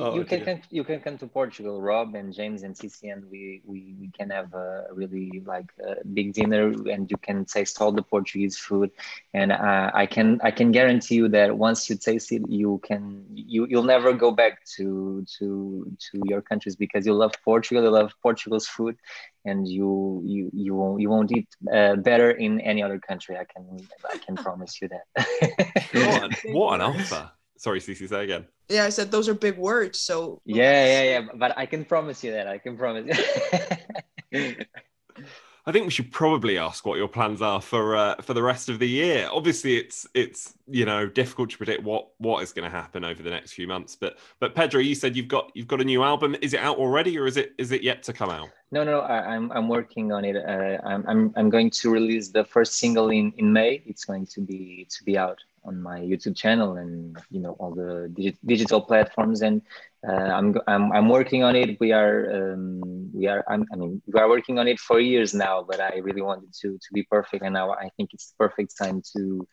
oh, 0.01 0.15
you 0.17 0.25
can 0.25 0.45
come, 0.45 0.61
you 0.71 0.85
can 0.85 1.01
come 1.01 1.19
to 1.19 1.27
Portugal, 1.27 1.81
Rob 1.81 2.15
and 2.15 2.33
James 2.33 2.63
and 2.63 2.75
Sissi, 2.75 3.13
and 3.13 3.31
we, 3.31 3.63
we 3.65 3.95
we 4.01 4.09
can 4.09 4.31
have 4.31 4.53
a 4.55 4.87
really 4.93 5.43
like 5.47 5.73
a 5.87 6.05
big 6.07 6.33
dinner, 6.33 6.69
and 6.91 7.11
you 7.11 7.17
can 7.17 7.45
taste 7.45 7.81
all 7.81 7.93
the 7.93 8.03
Portuguese 8.03 8.57
food. 8.59 8.91
And 9.33 9.53
uh, 9.53 9.91
I 9.95 10.07
can 10.07 10.41
I 10.43 10.51
can 10.51 10.73
guarantee 10.73 11.17
you 11.17 11.29
that 11.29 11.57
once 11.57 11.89
you 11.89 11.97
taste 11.97 12.33
it, 12.33 12.43
you 12.49 12.81
can 12.85 13.25
you 13.35 13.67
you'll 13.69 13.85
never 13.85 14.13
go 14.13 14.31
back 14.33 14.65
to 14.77 15.25
to 15.39 15.97
to 16.11 16.23
your 16.25 16.43
countries 16.43 16.77
because 16.77 17.07
you 17.07 17.15
love 17.15 17.33
Portugal, 17.45 17.85
you 17.85 17.91
love 17.91 18.13
Portugal's 18.23 18.67
food, 18.67 18.97
and 19.45 19.69
you 19.69 20.23
you 20.25 20.51
you 20.53 20.75
won't 20.75 21.01
you 21.01 21.09
won't 21.11 21.31
eat 21.31 21.49
uh, 21.73 21.97
better 21.97 22.31
in 22.31 22.61
any 22.61 22.83
other 22.83 22.99
country. 22.99 23.37
I 23.37 23.45
can 23.45 23.89
I 24.13 24.19
can 24.19 24.37
promise 24.37 24.81
you 24.83 24.89
that. 24.89 25.07
what, 25.93 26.25
an, 26.25 26.37
what 26.53 26.75
an 26.75 26.81
offer! 26.81 27.31
Sorry, 27.57 27.81
Sissi, 27.81 28.09
say 28.09 28.25
again. 28.25 28.47
Yeah, 28.69 28.85
I 28.85 28.89
said 28.89 29.11
those 29.11 29.29
are 29.29 29.35
big 29.35 29.59
words. 29.59 30.01
So 30.01 30.41
yeah, 30.45 30.87
yeah, 30.87 31.03
yeah. 31.03 31.27
But 31.35 31.57
I 31.57 31.67
can 31.67 31.85
promise 31.85 32.25
you 32.25 32.33
that. 32.33 32.47
I 32.47 32.59
can 32.59 32.77
promise 32.77 33.17
you. 34.33 34.55
I 35.67 35.73
think 35.73 35.87
we 35.87 35.91
should 35.91 36.13
probably 36.13 36.59
ask 36.59 36.85
what 36.85 36.99
your 36.99 37.09
plans 37.09 37.41
are 37.41 37.61
for 37.61 37.97
uh, 37.97 38.17
for 38.21 38.35
the 38.35 38.43
rest 38.43 38.69
of 38.69 38.79
the 38.79 38.89
year. 38.89 39.29
Obviously, 39.33 39.79
it's 39.79 40.07
it's 40.13 40.55
you 40.67 40.85
know 40.85 41.07
difficult 41.07 41.51
to 41.51 41.57
predict 41.57 41.83
what 41.83 42.09
what 42.19 42.43
is 42.43 42.53
going 42.53 42.71
to 42.71 42.77
happen 42.77 43.03
over 43.03 43.23
the 43.23 43.31
next 43.31 43.53
few 43.53 43.67
months. 43.67 43.97
But 43.97 44.19
but 44.41 44.55
Pedro, 44.55 44.81
you 44.81 44.95
said 44.95 45.17
you've 45.17 45.29
got 45.29 45.51
you've 45.55 45.67
got 45.67 45.81
a 45.81 45.85
new 45.85 46.03
album. 46.03 46.37
Is 46.43 46.53
it 46.53 46.61
out 46.61 46.77
already, 46.77 47.19
or 47.19 47.27
is 47.27 47.39
it 47.39 47.53
is 47.57 47.73
it 47.73 47.83
yet 47.83 48.03
to 48.05 48.13
come 48.13 48.29
out? 48.29 48.51
No, 48.73 48.85
no, 48.85 49.01
I, 49.01 49.35
am 49.35 49.51
I'm, 49.51 49.53
I'm 49.53 49.69
working 49.69 50.13
on 50.13 50.25
it. 50.27 50.37
Uh, 50.37 50.87
I'm, 50.87 51.05
I'm 51.09 51.33
I'm 51.35 51.49
going 51.49 51.71
to 51.71 51.91
release 51.91 52.29
the 52.29 52.45
first 52.45 52.75
single 52.75 53.09
in 53.09 53.33
in 53.39 53.51
May. 53.51 53.83
It's 53.87 54.05
going 54.05 54.27
to 54.27 54.43
be 54.43 54.87
to 54.91 55.05
be 55.05 55.17
out 55.17 55.39
on 55.65 55.83
my 55.83 56.01
YouTube 56.01 56.37
channel 56.37 56.77
and 56.77 57.17
you 57.31 57.41
know 57.41 57.53
all 57.59 57.75
the 57.75 58.13
digi- 58.17 58.39
digital 58.45 58.81
platforms. 58.81 59.43
And 59.43 59.63
uh, 60.07 60.13
I'm, 60.13 60.57
I'm 60.67 60.93
I'm 60.93 61.09
working 61.09 61.43
on 61.43 61.57
it. 61.57 61.79
We 61.81 61.93
are 61.93 62.53
um, 62.53 63.11
we 63.13 63.27
are 63.27 63.45
I'm, 63.49 63.65
i 63.73 63.77
mean 63.77 64.03
we 64.07 64.21
are 64.21 64.29
working 64.29 64.59
on 64.59 64.69
it 64.69 64.79
for 64.79 65.01
years 65.01 65.35
now. 65.35 65.63
But 65.63 65.81
I 65.81 65.99
really 65.99 66.23
wanted 66.23 66.53
to 66.61 66.69
to 66.73 66.89
be 66.93 67.03
perfect, 67.05 67.45
and 67.45 67.55
now 67.55 67.73
I 67.73 67.89
think 67.97 68.11
it's 68.13 68.29
the 68.31 68.37
perfect 68.39 68.77
time 68.77 69.03
to 69.17 69.47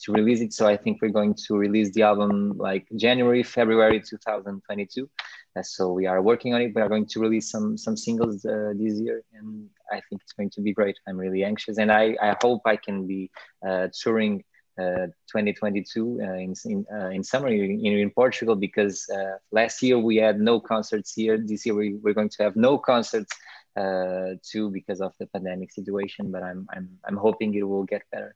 to 0.00 0.12
release 0.12 0.40
it. 0.40 0.52
So 0.52 0.66
I 0.66 0.76
think 0.76 1.02
we're 1.02 1.08
going 1.20 1.34
to 1.46 1.56
release 1.56 1.90
the 1.92 2.02
album 2.02 2.54
like 2.56 2.86
January, 2.96 3.42
February 3.42 4.00
2022. 4.00 5.10
Uh, 5.56 5.62
so 5.62 5.92
we 5.92 6.06
are 6.06 6.22
working 6.22 6.54
on 6.54 6.62
it. 6.62 6.72
We 6.74 6.82
are 6.82 6.88
going 6.88 7.06
to 7.06 7.20
release 7.20 7.50
some 7.50 7.76
some 7.76 7.96
singles 7.96 8.44
uh, 8.44 8.72
this 8.76 9.00
year, 9.00 9.22
and 9.34 9.68
I 9.90 10.00
think 10.08 10.22
it's 10.22 10.32
going 10.32 10.50
to 10.50 10.60
be 10.60 10.72
great. 10.72 10.96
I'm 11.08 11.16
really 11.16 11.44
anxious, 11.44 11.78
and 11.78 11.90
I 11.90 12.16
I 12.22 12.36
hope 12.42 12.62
I 12.64 12.76
can 12.76 13.06
be 13.06 13.30
uh, 13.66 13.88
touring 14.02 14.44
2022 14.78 16.20
uh, 16.22 16.32
in 16.34 16.54
in, 16.64 16.86
uh, 16.92 17.08
in 17.08 17.24
summer 17.24 17.48
in, 17.48 17.84
in 17.84 18.10
Portugal 18.10 18.54
because 18.54 19.08
uh, 19.10 19.36
last 19.52 19.82
year 19.82 19.98
we 19.98 20.16
had 20.16 20.40
no 20.40 20.60
concerts 20.60 21.12
here. 21.14 21.38
This 21.38 21.66
year 21.66 21.74
we, 21.74 21.94
we're 21.94 22.14
going 22.14 22.30
to 22.30 22.42
have 22.42 22.56
no 22.56 22.78
concerts 22.78 23.32
too 24.50 24.70
because 24.70 25.00
of 25.00 25.12
the 25.20 25.26
pandemic 25.26 25.70
situation. 25.72 26.30
But 26.30 26.42
I'm 26.42 26.66
I'm 26.72 26.98
I'm 27.04 27.16
hoping 27.16 27.54
it 27.54 27.62
will 27.62 27.84
get 27.84 28.02
better 28.12 28.34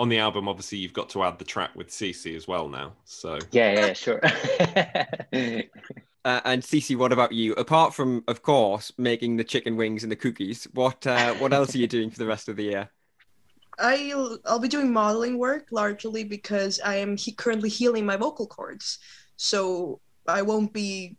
on 0.00 0.08
the 0.08 0.18
album, 0.18 0.48
obviously, 0.48 0.78
you've 0.78 0.94
got 0.94 1.10
to 1.10 1.22
add 1.24 1.38
the 1.38 1.44
track 1.44 1.76
with 1.76 1.88
Sissi 1.88 2.34
as 2.34 2.48
well 2.48 2.68
now. 2.68 2.94
So 3.04 3.38
yeah, 3.52 3.72
yeah, 3.72 3.92
sure. 3.92 4.20
uh, 4.24 5.60
and 6.44 6.62
Sissi, 6.62 6.96
what 6.96 7.12
about 7.12 7.32
you? 7.32 7.52
Apart 7.52 7.94
from, 7.94 8.24
of 8.26 8.42
course, 8.42 8.92
making 8.96 9.36
the 9.36 9.44
chicken 9.44 9.76
wings 9.76 10.02
and 10.02 10.10
the 10.10 10.16
cookies, 10.16 10.66
what 10.72 11.06
uh, 11.06 11.34
what 11.34 11.52
else 11.52 11.74
are 11.74 11.78
you 11.78 11.86
doing 11.86 12.10
for 12.10 12.18
the 12.18 12.26
rest 12.26 12.48
of 12.48 12.56
the 12.56 12.64
year? 12.64 12.90
I'll 13.80 14.38
I'll 14.44 14.58
be 14.58 14.68
doing 14.68 14.92
modeling 14.92 15.38
work 15.38 15.68
largely 15.72 16.24
because 16.24 16.80
I 16.84 16.96
am 16.96 17.16
he- 17.16 17.32
currently 17.32 17.68
healing 17.68 18.06
my 18.06 18.16
vocal 18.16 18.46
cords, 18.46 18.98
so 19.36 20.00
I 20.28 20.42
won't 20.42 20.72
be 20.72 21.16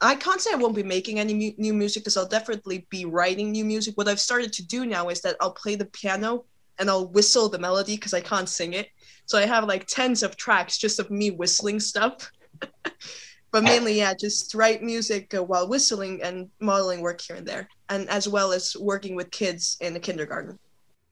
I 0.00 0.14
can't 0.14 0.40
say 0.40 0.52
I 0.52 0.56
won't 0.56 0.76
be 0.76 0.82
making 0.82 1.18
any 1.18 1.34
mu- 1.34 1.56
new 1.56 1.74
music 1.74 2.02
because 2.02 2.16
I'll 2.16 2.28
definitely 2.28 2.86
be 2.90 3.04
writing 3.06 3.50
new 3.50 3.64
music. 3.64 3.96
What 3.96 4.08
I've 4.08 4.20
started 4.20 4.52
to 4.54 4.66
do 4.66 4.86
now 4.86 5.08
is 5.08 5.20
that 5.22 5.36
I'll 5.40 5.52
play 5.52 5.74
the 5.74 5.86
piano 5.86 6.44
and 6.78 6.88
I'll 6.88 7.08
whistle 7.08 7.48
the 7.48 7.58
melody 7.58 7.96
because 7.96 8.14
I 8.14 8.20
can't 8.20 8.48
sing 8.48 8.74
it. 8.74 8.88
So 9.26 9.38
I 9.38 9.46
have 9.46 9.64
like 9.64 9.86
tens 9.86 10.22
of 10.22 10.36
tracks 10.36 10.78
just 10.78 11.00
of 11.00 11.10
me 11.10 11.30
whistling 11.30 11.80
stuff. 11.80 12.30
but 13.50 13.64
mainly, 13.64 13.98
yeah, 13.98 14.14
just 14.14 14.54
write 14.54 14.82
music 14.82 15.34
uh, 15.34 15.42
while 15.42 15.68
whistling 15.68 16.22
and 16.22 16.50
modeling 16.60 17.00
work 17.00 17.20
here 17.20 17.36
and 17.36 17.46
there, 17.46 17.68
and 17.88 18.08
as 18.10 18.28
well 18.28 18.52
as 18.52 18.76
working 18.76 19.16
with 19.16 19.30
kids 19.30 19.76
in 19.80 19.94
the 19.94 20.00
kindergarten. 20.00 20.58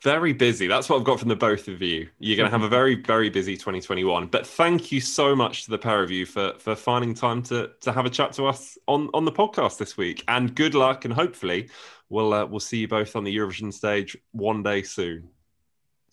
Very 0.03 0.33
busy. 0.33 0.67
That's 0.67 0.89
what 0.89 0.99
I've 0.99 1.05
got 1.05 1.21
from 1.21 1.29
the 1.29 1.37
both 1.37 1.69
of 1.69 1.81
you. 1.81 2.09
You're 2.19 2.37
going 2.37 2.51
to 2.51 2.51
have 2.51 2.65
a 2.65 2.69
very, 2.69 2.97
very 2.97 3.31
busy 3.31 3.57
2021. 3.57 4.27
But 4.27 4.45
thank 4.45 4.91
you 4.91 5.01
so 5.01 5.37
much 5.37 5.65
to 5.65 5.71
the 5.71 5.79
pair 5.79 6.03
of 6.03 6.11
you 6.11 6.27
for 6.27 6.55
for 6.59 6.75
finding 6.75 7.15
time 7.15 7.41
to 7.45 7.71
to 7.83 7.93
have 7.93 8.05
a 8.05 8.11
chat 8.11 8.33
to 8.33 8.47
us 8.47 8.77
on 8.89 9.11
on 9.15 9.25
the 9.25 9.31
podcast 9.31 9.79
this 9.79 9.97
week. 9.97 10.25
And 10.27 10.57
good 10.57 10.75
luck, 10.75 11.05
and 11.05 11.15
hopefully 11.15 11.71
we'll 12.09 12.35
uh, 12.35 12.47
we'll 12.47 12.59
see 12.59 12.79
you 12.79 12.89
both 12.89 13.15
on 13.15 13.23
the 13.23 13.37
Eurovision 13.37 13.73
stage 13.73 14.17
one 14.33 14.65
day 14.65 14.83
soon. 14.83 15.29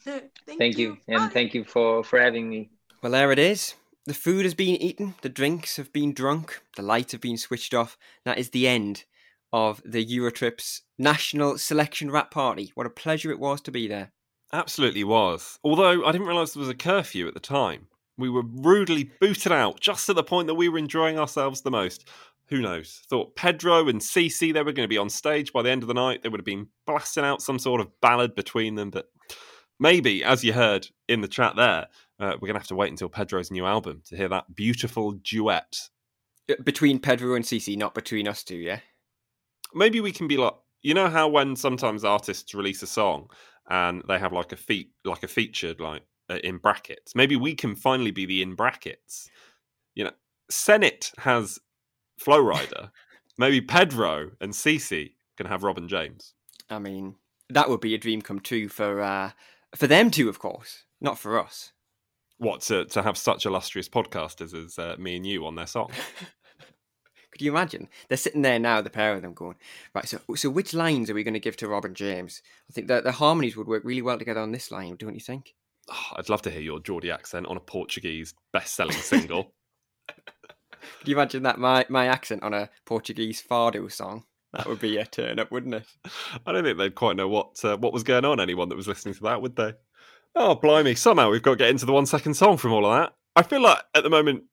Thank, 0.06 0.32
Thank 0.46 0.78
you, 0.78 0.98
and 1.08 1.32
thank 1.32 1.56
you 1.56 1.64
for 1.64 2.04
for 2.04 2.20
having 2.20 2.48
me. 2.48 2.70
Well, 3.02 3.14
there 3.14 3.32
it 3.32 3.40
is. 3.40 3.74
The 4.06 4.14
food 4.14 4.46
has 4.46 4.54
been 4.54 4.76
eaten, 4.76 5.16
the 5.22 5.30
drinks 5.30 5.78
have 5.78 5.92
been 5.92 6.14
drunk, 6.14 6.62
the 6.76 6.84
lights 6.84 7.12
have 7.12 7.22
been 7.22 7.38
switched 7.38 7.74
off. 7.74 7.98
That 8.24 8.38
is 8.38 8.52
the 8.52 8.68
end 8.68 9.06
of 9.52 9.82
the 9.86 10.06
Eurotrip's 10.06 10.82
national 10.98 11.58
selection 11.58 12.12
wrap 12.12 12.32
party. 12.32 12.72
What 12.76 12.86
a 12.86 12.92
pleasure 12.92 13.32
it 13.32 13.40
was 13.40 13.62
to 13.62 13.72
be 13.72 13.88
there. 13.88 14.12
Absolutely 14.52 15.04
was. 15.04 15.60
Although 15.64 16.06
I 16.06 16.12
didn't 16.12 16.28
realise 16.28 16.54
there 16.54 16.62
was 16.62 16.70
a 16.70 16.76
curfew 16.76 17.28
at 17.28 17.34
the 17.34 17.40
time. 17.40 17.88
We 18.18 18.30
were 18.30 18.44
rudely 18.44 19.12
booted 19.22 19.52
out 19.52 19.80
just 19.80 20.10
at 20.10 20.16
the 20.16 20.24
point 20.24 20.48
that 20.48 20.56
we 20.56 20.70
were 20.70 20.78
enjoying 20.78 21.18
ourselves 21.18 21.62
the 21.62 21.72
most. 21.72 22.08
Who 22.48 22.62
knows? 22.62 23.02
Thought 23.10 23.36
Pedro 23.36 23.88
and 23.88 24.02
Sissi 24.02 24.54
they 24.54 24.64
were 24.64 24.72
going 24.72 24.86
to 24.86 24.94
be 24.94 24.98
on 24.98 25.10
stage 25.10 25.54
by 25.54 25.62
the 25.62 25.70
end 25.70 25.84
of 25.84 25.88
the 25.88 25.94
night. 25.94 26.24
They 26.24 26.30
would 26.30 26.40
have 26.40 26.46
been 26.46 26.68
blasting 26.88 27.24
out 27.24 27.42
some 27.42 27.60
sort 27.60 27.80
of 27.80 28.02
ballad 28.02 28.36
between 28.36 28.76
them, 28.76 28.90
but 28.90 29.10
maybe, 29.80 30.24
as 30.24 30.44
you 30.44 30.54
heard 30.54 30.88
in 31.08 31.22
the 31.22 31.28
chat 31.28 31.56
there, 31.56 31.88
uh, 32.20 32.34
we're 32.34 32.48
going 32.48 32.56
to 32.56 32.60
have 32.60 32.68
to 32.68 32.76
wait 32.76 32.90
until 32.90 33.08
Pedro's 33.08 33.52
new 33.52 33.66
album 33.66 34.02
to 34.08 34.18
hear 34.18 34.28
that 34.30 34.54
beautiful 34.54 35.12
duet 35.12 35.78
Uh, 36.50 36.56
Between 36.64 37.00
Pedro 37.00 37.36
and 37.36 37.46
Sissi, 37.46 37.78
not 37.78 37.94
between 37.94 38.28
us 38.28 38.44
two, 38.44 38.58
yeah? 38.58 38.80
Maybe 39.74 40.02
we 40.02 40.12
can 40.12 40.28
be 40.28 40.38
like 40.38 40.56
you 40.82 40.94
know 40.94 41.10
how 41.10 41.28
when 41.28 41.56
sometimes 41.56 42.06
artists 42.06 42.54
release 42.54 42.82
a 42.84 42.88
song 42.88 43.30
and 43.70 44.02
they 44.08 44.18
have 44.18 44.34
like 44.34 44.52
a 44.52 44.58
feat 44.58 44.92
like 45.06 45.24
a 45.24 45.28
featured 45.28 45.80
like 45.80 46.04
uh, 46.30 46.40
in 46.44 46.58
brackets? 46.58 47.16
Maybe 47.16 47.36
we 47.36 47.56
can 47.56 47.76
finally 47.76 48.12
be 48.12 48.26
the 48.26 48.42
in 48.42 48.56
brackets. 48.56 49.30
You 49.96 50.06
know 50.06 50.12
Senhit 50.52 51.18
has 51.20 51.60
Flo 52.18 52.44
Rida 52.44 52.92
maybe 53.40 53.62
pedro 53.62 54.32
and 54.42 54.54
Sissi 54.54 55.14
can 55.38 55.48
have 55.48 55.64
robin 55.64 55.88
james. 55.88 56.36
I 56.70 56.78
mean, 56.78 57.16
that 57.50 57.70
would 57.70 57.82
be 57.82 57.96
a 57.96 57.98
dream 57.98 58.22
come 58.22 58.40
true 58.40 58.68
for 58.68 59.02
uh, 59.02 59.32
for 59.76 59.88
them 59.88 60.12
too 60.12 60.30
of 60.30 60.38
course, 60.38 60.84
not 61.02 61.18
for 61.18 61.40
us. 61.40 61.72
what 62.38 62.62
to, 62.62 62.86
to 62.86 63.02
have 63.02 63.18
such 63.18 63.46
illustrious 63.46 63.90
podcasters 63.90 64.54
as 64.54 64.78
uh, 64.78 64.96
me 65.00 65.16
and 65.16 65.26
you 65.26 65.46
on 65.46 65.56
their 65.56 65.68
song 65.68 65.92
Could 67.40 67.46
you 67.46 67.52
imagine? 67.52 67.88
They're 68.08 68.18
sitting 68.18 68.42
there 68.42 68.60
now, 68.60 68.82
the 68.82 68.90
pair 68.90 69.14
of 69.14 69.22
them, 69.22 69.34
going, 69.34 69.56
right. 69.96 70.08
So, 70.08 70.20
so 70.36 70.50
which 70.50 70.74
lines 70.74 71.10
are 71.10 71.14
we 71.14 71.24
going 71.24 71.34
to 71.34 71.40
give 71.40 71.58
to 71.58 71.68
Robin 71.68 71.96
James? 71.96 72.42
I 72.70 72.74
think 72.74 72.88
that 72.88 73.04
the 73.04 73.14
harmonies 73.14 73.58
would 73.58 73.68
work 73.68 73.84
really 73.84 74.02
well 74.02 74.20
together 74.20 74.42
on 74.42 74.52
this 74.52 74.70
line, 74.70 74.98
don't 74.98 75.16
you 75.16 75.22
think? 75.22 75.56
Oh, 75.92 76.18
i'd 76.18 76.30
love 76.30 76.44
to 76.44 76.52
hear 76.52 76.62
your 76.62 76.80
geordie 76.80 77.10
accent 77.10 77.48
on 77.48 77.58
a 77.58 77.60
portuguese 77.60 78.36
best-selling 78.54 78.94
single 78.94 79.56
Could 81.00 81.08
you 81.08 81.16
imagine 81.16 81.44
that 81.44 81.60
my 81.60 81.86
my 81.90 82.08
accent 82.08 82.44
on 82.44 82.54
a 82.54 82.70
Portuguese 82.86 83.42
fado 83.42 83.92
song? 83.92 84.24
That 84.54 84.68
would 84.68 84.80
be 84.80 84.98
a 84.98 85.06
turn 85.06 85.40
up, 85.40 85.52
wouldn't 85.52 85.76
it? 85.76 85.86
I 86.46 86.52
don't 86.52 86.64
think 86.64 86.78
they'd 86.78 86.96
quite 86.96 87.16
know 87.16 87.28
what 87.28 87.64
uh, 87.64 87.78
what 87.78 87.94
was 87.94 88.04
going 88.04 88.26
on. 88.26 88.40
Anyone 88.40 88.70
that 88.70 88.76
was 88.76 88.88
listening 88.88 89.14
to 89.16 89.24
that, 89.24 89.42
would 89.42 89.56
they? 89.56 89.74
Oh, 90.36 90.56
blimey! 90.56 90.96
Somehow 90.96 91.32
we've 91.32 91.42
got 91.42 91.52
to 91.52 91.58
get 91.58 91.70
into 91.70 91.86
the 91.86 91.94
one 91.94 92.06
second 92.06 92.36
song 92.36 92.58
from 92.58 92.74
all 92.74 92.86
of 92.86 92.98
that. 92.98 93.14
I 93.36 93.44
feel 93.44 93.62
like 93.62 93.80
at 93.96 94.04
the 94.04 94.10
moment 94.10 94.44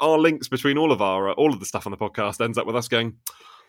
our 0.00 0.18
links 0.18 0.48
between 0.48 0.78
all 0.78 0.92
of 0.92 1.02
our 1.02 1.30
uh, 1.30 1.32
all 1.34 1.52
of 1.52 1.60
the 1.60 1.66
stuff 1.66 1.86
on 1.86 1.90
the 1.90 1.96
podcast 1.96 2.44
ends 2.44 2.58
up 2.58 2.66
with 2.66 2.76
us 2.76 2.88
going. 2.88 3.16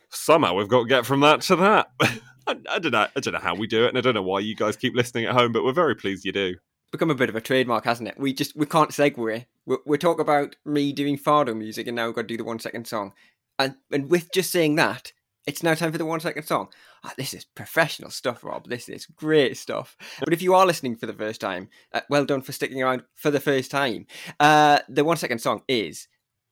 Somehow 0.10 0.54
we've 0.54 0.70
got 0.70 0.84
to 0.84 0.88
get 0.88 1.06
from 1.06 1.20
that 1.22 1.42
to 1.42 1.56
that. 1.58 1.88
I, 2.48 2.56
I 2.70 2.80
don't 2.80 2.92
know. 2.92 3.08
I 3.16 3.20
don't 3.20 3.34
know 3.34 3.40
how 3.40 3.56
we 3.56 3.68
do 3.68 3.86
it, 3.86 3.90
and 3.90 3.98
I 3.98 4.02
don't 4.02 4.14
know 4.14 4.22
why 4.22 4.40
you 4.40 4.56
guys 4.56 4.78
keep 4.78 4.96
listening 4.96 5.26
at 5.26 5.34
home, 5.34 5.52
but 5.52 5.64
we're 5.64 5.74
very 5.74 5.96
pleased 5.96 6.26
you 6.26 6.32
do. 6.32 6.56
Become 6.92 7.12
a 7.12 7.16
bit 7.16 7.30
of 7.30 7.36
a 7.36 7.42
trademark, 7.42 7.84
hasn't 7.84 8.08
it? 8.08 8.18
We 8.18 8.34
just 8.34 8.56
we 8.56 8.66
can't 8.66 8.92
segue. 8.92 9.46
We 9.66 9.78
we 9.86 9.98
talk 9.98 10.20
about 10.20 10.56
me 10.66 10.94
doing 10.94 11.18
fado 11.18 11.56
music, 11.56 11.88
and 11.88 11.96
now 11.96 12.06
we've 12.06 12.16
got 12.16 12.22
to 12.22 12.28
do 12.28 12.38
the 12.38 12.44
one 12.44 12.60
second 12.60 12.88
song. 12.88 13.14
And 13.60 13.76
and 13.92 14.10
with 14.10 14.32
just 14.32 14.52
saying 14.52 14.76
that, 14.76 15.12
it's 15.48 15.64
now 15.64 15.74
time 15.74 15.94
for 15.94 15.98
the 15.98 16.06
one 16.06 16.20
second 16.20 16.44
song. 16.44 16.68
Ah, 17.04 17.14
this 17.18 17.34
is 17.34 17.46
professional 17.46 18.12
stuff, 18.12 18.44
Rob. 18.44 18.68
This 18.68 18.90
is 18.90 19.06
great 19.06 19.56
stuff. 19.56 19.96
But 20.20 20.34
if 20.34 20.42
you 20.42 20.54
are 20.54 20.66
listening 20.66 20.98
for 20.98 21.06
the 21.06 21.14
first 21.14 21.40
time, 21.40 21.70
uh, 21.94 22.02
well 22.10 22.26
done 22.26 22.42
for 22.42 22.52
sticking 22.52 22.84
around 22.84 23.04
for 23.16 23.32
the 23.32 23.40
first 23.40 23.72
time. 23.72 24.08
Uh, 24.42 24.80
the 24.90 25.06
one 25.06 25.16
second 25.16 25.40
song 25.40 25.64
is, 25.70 26.10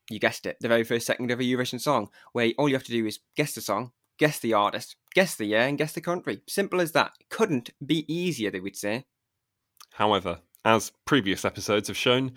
you 0.09 0.19
guessed 0.19 0.45
it, 0.45 0.57
the 0.61 0.67
very 0.67 0.83
first 0.83 1.05
second 1.05 1.31
of 1.31 1.39
a 1.39 1.43
Eurovision 1.43 1.81
song, 1.81 2.09
where 2.33 2.51
all 2.57 2.69
you 2.69 2.75
have 2.75 2.83
to 2.83 2.91
do 2.91 3.05
is 3.05 3.19
guess 3.35 3.53
the 3.53 3.61
song, 3.61 3.91
guess 4.19 4.39
the 4.39 4.53
artist, 4.53 4.95
guess 5.13 5.35
the 5.35 5.45
year, 5.45 5.61
and 5.61 5.77
guess 5.77 5.93
the 5.93 6.01
country. 6.01 6.41
Simple 6.47 6.81
as 6.81 6.91
that. 6.91 7.13
Couldn't 7.29 7.71
be 7.85 8.11
easier, 8.13 8.51
they 8.51 8.59
would 8.59 8.75
say. 8.75 9.05
However, 9.93 10.39
as 10.63 10.91
previous 11.05 11.45
episodes 11.45 11.87
have 11.87 11.97
shown, 11.97 12.33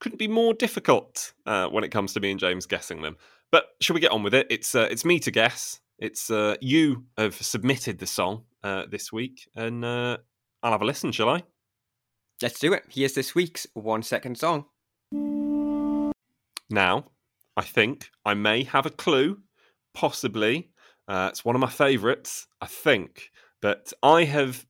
couldn't 0.00 0.18
be 0.18 0.28
more 0.28 0.54
difficult 0.54 1.32
uh, 1.46 1.66
when 1.68 1.84
it 1.84 1.90
comes 1.90 2.12
to 2.14 2.20
me 2.20 2.30
and 2.30 2.40
James 2.40 2.66
guessing 2.66 3.02
them. 3.02 3.16
But 3.52 3.68
shall 3.80 3.94
we 3.94 4.00
get 4.00 4.12
on 4.12 4.22
with 4.22 4.34
it? 4.34 4.46
It's 4.50 4.74
uh, 4.74 4.88
it's 4.90 5.04
me 5.04 5.18
to 5.20 5.30
guess. 5.30 5.80
It's 5.98 6.30
uh, 6.30 6.56
you 6.60 7.04
have 7.18 7.34
submitted 7.34 7.98
the 7.98 8.06
song 8.06 8.44
uh, 8.62 8.84
this 8.90 9.12
week, 9.12 9.48
and 9.54 9.84
uh, 9.84 10.18
I'll 10.62 10.72
have 10.72 10.82
a 10.82 10.86
listen. 10.86 11.12
Shall 11.12 11.28
I? 11.28 11.42
Let's 12.40 12.58
do 12.58 12.72
it. 12.72 12.84
Here's 12.88 13.12
this 13.12 13.34
week's 13.34 13.66
one 13.74 14.02
second 14.02 14.38
song. 14.38 14.64
Now, 16.70 17.06
I 17.56 17.62
think 17.62 18.10
I 18.24 18.34
may 18.34 18.62
have 18.64 18.86
a 18.86 18.90
clue, 18.90 19.38
possibly. 19.92 20.70
Uh, 21.08 21.28
it's 21.30 21.44
one 21.44 21.56
of 21.56 21.60
my 21.60 21.68
favourites, 21.68 22.46
I 22.60 22.66
think. 22.66 23.30
But 23.60 23.92
I 24.02 24.24
have, 24.24 24.64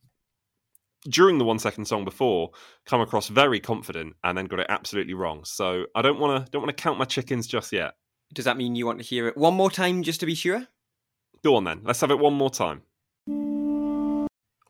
during 1.05 1.39
the 1.39 1.45
one 1.45 1.59
second 1.59 1.85
song 1.85 2.05
before, 2.05 2.51
come 2.87 3.03
across 3.03 3.29
very 3.29 3.61
confident 3.61 4.17
and 4.25 4.37
then 4.37 4.47
got 4.47 4.61
it 4.61 4.67
absolutely 4.71 5.15
wrong. 5.15 5.45
So 5.45 5.87
I 5.95 6.03
don't 6.03 6.19
want 6.19 6.45
to 6.45 6.51
don't 6.51 6.63
want 6.63 6.77
to 6.77 6.83
count 6.83 6.99
my 6.99 7.05
chickens 7.05 7.47
just 7.47 7.73
yet. 7.73 7.95
Does 8.33 8.47
that 8.47 8.57
mean 8.57 8.75
you 8.75 8.87
want 8.87 8.99
to 8.99 9.05
hear 9.05 9.29
it 9.29 9.37
one 9.37 9.55
more 9.55 9.71
time 9.71 10.03
just 10.03 10.21
to 10.21 10.27
be 10.27 10.35
sure? 10.35 10.67
Go 11.45 11.57
on 11.57 11.65
then. 11.65 11.83
Let's 11.85 12.01
have 12.01 12.11
it 12.11 12.19
one 12.19 12.35
more 12.35 12.51
time. 12.51 12.83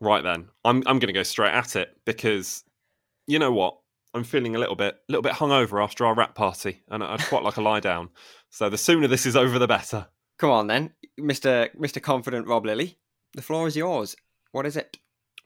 Right 0.01 0.23
then, 0.23 0.49
I'm 0.65 0.79
I'm 0.87 0.99
going 0.99 1.09
to 1.09 1.13
go 1.13 1.23
straight 1.23 1.53
at 1.53 1.77
it 1.77 1.97
because 2.05 2.65
you 3.27 3.39
know 3.39 3.53
what? 3.53 3.79
I'm 4.13 4.25
feeling 4.25 4.57
a 4.57 4.59
little 4.59 4.77
bit 4.77 4.95
a 4.95 5.13
little 5.13 5.23
bit 5.23 5.35
hungover 5.35 5.83
after 5.83 6.05
our 6.05 6.15
wrap 6.15 6.35
party, 6.35 6.83
and 6.89 7.03
I'd 7.03 7.21
quite 7.23 7.45
like 7.45 7.57
a 7.57 7.63
lie 7.63 7.81
down. 7.81 8.11
So 8.51 8.69
the 8.69 8.79
sooner 8.79 9.07
this 9.07 9.27
is 9.27 9.37
over, 9.37 9.59
the 9.59 9.69
better. 9.69 10.09
Come 10.39 10.51
on 10.51 10.67
then, 10.67 10.95
Mister 11.17 11.69
Mister 11.79 12.01
Confident 12.01 12.47
Rob 12.47 12.67
Lilly. 12.67 12.99
The 13.35 13.43
floor 13.43 13.69
is 13.69 13.77
yours. 13.77 14.17
What 14.53 14.67
is 14.67 14.77
it? 14.77 14.99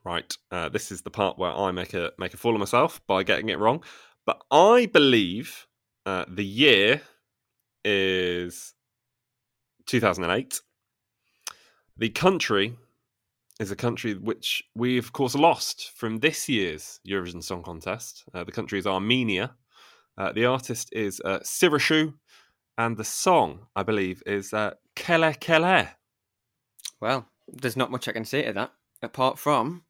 Right, 0.04 0.34
uh, 0.50 0.68
this 0.68 0.92
is 0.92 1.02
the 1.02 1.10
part 1.10 1.38
where 1.38 1.52
I 1.52 1.72
make 1.72 1.94
a 1.94 2.12
make 2.18 2.34
a 2.34 2.36
fool 2.36 2.54
of 2.54 2.60
myself 2.60 3.00
by 3.06 3.22
getting 3.22 3.48
it 3.48 3.58
wrong. 3.58 3.82
But 4.26 4.42
I 4.50 4.86
believe 4.86 5.66
uh, 6.06 6.24
the 6.28 6.44
year 6.44 7.02
is 7.84 8.74
2008. 9.86 10.60
The 11.96 12.08
country 12.08 12.76
is 13.60 13.70
a 13.70 13.76
country 13.76 14.14
which 14.14 14.62
we, 14.74 14.98
of 14.98 15.12
course, 15.12 15.34
lost 15.34 15.92
from 15.94 16.18
this 16.18 16.48
year's 16.48 17.00
Eurovision 17.06 17.42
Song 17.42 17.62
Contest. 17.62 18.24
Uh, 18.34 18.44
the 18.44 18.52
country 18.52 18.78
is 18.78 18.86
Armenia. 18.86 19.54
Uh, 20.18 20.32
the 20.32 20.44
artist 20.44 20.88
is 20.92 21.20
uh, 21.24 21.38
Sirusho, 21.40 22.14
and 22.78 22.96
the 22.96 23.04
song, 23.04 23.66
I 23.76 23.82
believe, 23.82 24.22
is 24.26 24.52
uh, 24.52 24.74
Kele 24.96 25.34
Kele. 25.34 25.88
Well, 27.00 27.28
there's 27.48 27.76
not 27.76 27.90
much 27.90 28.08
I 28.08 28.12
can 28.12 28.24
say 28.24 28.42
to 28.42 28.52
that 28.54 28.72
apart 29.02 29.38
from 29.38 29.84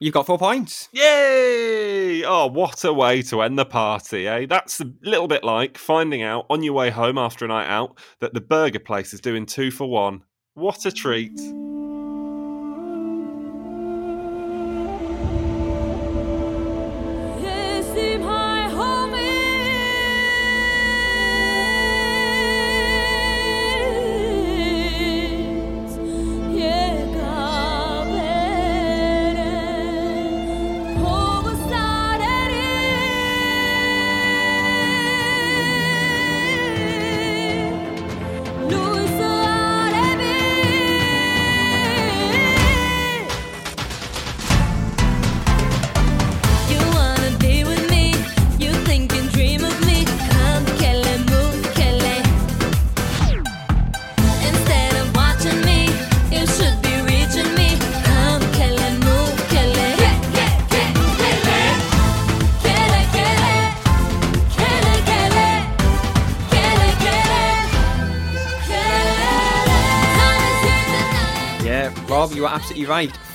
you've 0.00 0.14
got 0.14 0.26
four 0.26 0.38
points. 0.38 0.88
Yay! 0.92 2.24
Oh, 2.24 2.46
what 2.46 2.84
a 2.84 2.92
way 2.92 3.22
to 3.22 3.42
end 3.42 3.58
the 3.58 3.64
party, 3.64 4.26
eh? 4.26 4.46
That's 4.46 4.80
a 4.80 4.90
little 5.02 5.28
bit 5.28 5.44
like 5.44 5.78
finding 5.78 6.22
out 6.22 6.46
on 6.48 6.62
your 6.62 6.74
way 6.74 6.90
home 6.90 7.18
after 7.18 7.44
a 7.44 7.48
night 7.48 7.68
out 7.68 7.98
that 8.20 8.34
the 8.34 8.40
burger 8.40 8.78
place 8.78 9.12
is 9.12 9.20
doing 9.20 9.46
two 9.46 9.70
for 9.70 9.88
one. 9.88 10.22
What 10.54 10.86
a 10.86 10.92
treat. 10.92 11.40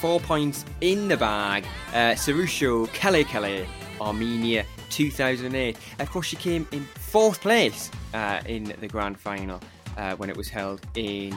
Four 0.07 0.21
points 0.21 0.63
in 0.79 1.09
the 1.09 1.17
bag. 1.17 1.65
Uh, 1.89 2.15
Sirusho 2.15 2.87
Kele, 2.93 3.67
Armenia 3.99 4.65
2008. 4.89 5.77
Of 5.99 6.09
course, 6.09 6.27
she 6.27 6.37
came 6.37 6.65
in 6.71 6.85
fourth 6.85 7.41
place 7.41 7.91
uh, 8.13 8.39
in 8.45 8.73
the 8.79 8.87
grand 8.87 9.19
final 9.19 9.59
uh, 9.97 10.15
when 10.15 10.29
it 10.29 10.37
was 10.37 10.47
held 10.47 10.79
in 10.95 11.33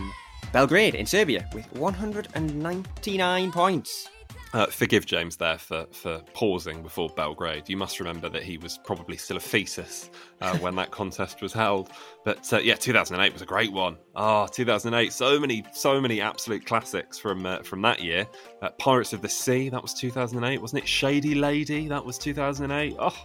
Belgrade, 0.53 0.95
in 0.95 1.05
Serbia, 1.05 1.51
with 1.53 1.67
199 1.73 3.51
points. 3.51 4.09
Uh, 4.53 4.67
forgive 4.67 5.07
James 5.07 5.37
there 5.37 5.59
for, 5.59 5.87
for 5.93 6.21
pausing 6.35 6.83
before 6.83 7.09
Belgrade. 7.11 7.69
You 7.69 7.77
must 7.77 8.01
remember 8.01 8.29
that 8.29 8.43
he 8.43 8.59
was 8.59 8.79
probably 8.79 9.17
still 9.17 9.37
a 9.37 9.41
fetus 9.41 10.11
uh, 10.41 10.57
when 10.59 10.75
that 10.77 10.91
contest 10.91 11.41
was 11.41 11.53
held. 11.53 11.91
But 12.25 12.53
uh, 12.53 12.59
yeah, 12.59 12.75
2008 12.75 13.33
was 13.33 13.43
a 13.43 13.47
great 13.47 13.73
one. 13.73 13.97
Ah, 14.17 14.45
oh, 14.45 14.47
2008, 14.49 15.13
so 15.13 15.39
many, 15.39 15.65
so 15.73 16.01
many 16.01 16.21
absolute 16.21 16.67
classics 16.67 17.17
from 17.17 17.47
uh, 17.47 17.63
from 17.63 17.81
that 17.83 18.03
year. 18.03 18.27
Uh, 18.61 18.71
Pirates 18.71 19.13
of 19.13 19.23
the 19.23 19.29
Sea, 19.29 19.69
that 19.69 19.81
was 19.81 19.95
2008, 19.95 20.61
wasn't 20.61 20.83
it? 20.83 20.89
Shady 20.89 21.37
Lady, 21.37 21.87
that 21.87 22.05
was 22.05 22.19
2008. 22.19 22.97
Oh, 22.99 23.25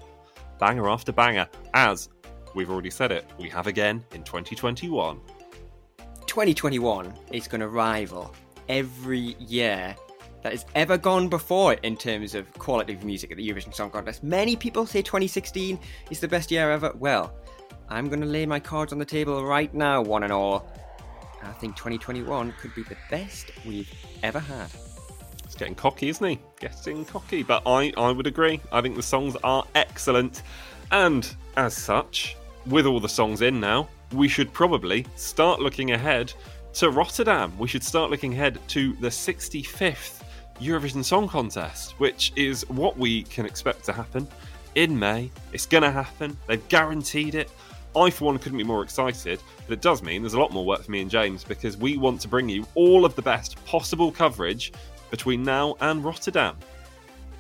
banger 0.60 0.88
after 0.90 1.12
banger. 1.12 1.48
As 1.74 2.10
we've 2.54 2.70
already 2.70 2.92
said 2.92 3.12
it, 3.12 3.26
we 3.40 3.50
have 3.50 3.66
again 3.66 4.04
in 4.14 4.24
2021. 4.24 5.20
2021 6.28 7.14
is 7.32 7.48
going 7.48 7.62
to 7.62 7.68
rival 7.68 8.34
every 8.68 9.36
year 9.40 9.96
that 10.46 10.52
has 10.52 10.68
ever 10.76 10.96
gone 10.96 11.28
before 11.28 11.74
in 11.74 11.98
terms 11.98 12.36
of 12.36 12.54
quality 12.60 12.94
of 12.94 13.04
music 13.04 13.32
at 13.32 13.38
the 13.38 13.50
Eurovision 13.50 13.74
Song 13.74 13.90
Contest. 13.90 14.24
Many 14.24 14.56
people 14.56 14.86
say 14.86 15.02
2016 15.02 15.80
is 16.12 16.20
the 16.20 16.28
best 16.28 16.52
year 16.52 16.70
ever. 16.70 16.94
Well, 17.00 17.34
I'm 17.90 18.10
going 18.10 18.22
to 18.22 18.28
lay 18.28 18.46
my 18.46 18.60
cards 18.60 18.94
on 18.94 19.00
the 19.00 19.06
table 19.06 19.44
right 19.44 19.74
now, 19.74 20.04
one 20.04 20.22
and 20.22 20.32
all. 20.32 20.72
I 21.42 21.52
think 21.54 21.76
2021 21.76 22.54
could 22.62 22.76
be 22.76 22.84
the 22.84 22.96
best 23.10 23.54
we've 23.66 23.92
ever 24.22 24.38
had. 24.38 24.70
It's 25.44 25.56
getting 25.56 25.74
cocky, 25.74 26.10
isn't 26.10 26.24
he? 26.24 26.40
Getting 26.60 27.06
cocky. 27.06 27.42
But 27.42 27.64
I, 27.66 27.92
I 27.98 28.12
would 28.12 28.28
agree. 28.28 28.62
I 28.72 28.82
think 28.82 28.96
the 28.96 29.02
songs 29.02 29.36
are 29.44 29.66
excellent. 29.74 30.44
And 30.92 31.28
as 31.58 31.76
such, 31.76 32.38
with 32.68 32.86
all 32.86 33.00
the 33.00 33.10
songs 33.10 33.42
in 33.42 33.60
now, 33.60 33.90
we 34.14 34.28
should 34.28 34.54
probably 34.54 35.08
start 35.16 35.60
looking 35.60 35.94
ahead 35.94 36.32
to 36.74 36.92
Rotterdam. 36.92 37.58
We 37.58 37.68
should 37.68 37.84
start 37.84 38.12
looking 38.12 38.34
ahead 38.34 38.60
to 38.68 38.94
the 38.98 39.08
65th 39.08 40.22
Eurovision 40.60 41.04
Song 41.04 41.28
Contest, 41.28 42.00
which 42.00 42.32
is 42.36 42.68
what 42.70 42.98
we 42.98 43.24
can 43.24 43.46
expect 43.46 43.84
to 43.86 43.94
happen 43.94 44.28
in 44.76 44.98
May. 44.98 45.32
It's 45.54 45.66
going 45.66 45.84
to 45.84 45.92
happen. 45.92 46.38
They've 46.48 46.68
guaranteed 46.68 47.36
it. 47.36 47.50
I, 47.96 48.10
for 48.10 48.26
one, 48.26 48.38
couldn't 48.40 48.58
be 48.58 48.64
more 48.64 48.84
excited, 48.84 49.40
but 49.68 49.74
it 49.74 49.82
does 49.82 50.04
mean 50.04 50.22
there's 50.22 50.34
a 50.34 50.40
lot 50.40 50.52
more 50.52 50.66
work 50.66 50.84
for 50.84 50.92
me 50.92 51.02
and 51.02 51.10
James 51.10 51.44
because 51.44 51.78
we 51.78 51.98
want 51.98 52.20
to 52.22 52.28
bring 52.28 52.50
you 52.50 52.68
all 52.76 53.06
of 53.06 53.16
the 53.16 53.22
best 53.22 53.64
possible 53.66 54.12
coverage 54.12 54.74
between 55.12 55.44
now 55.44 55.76
and 55.80 56.04
Rotterdam. 56.04 56.58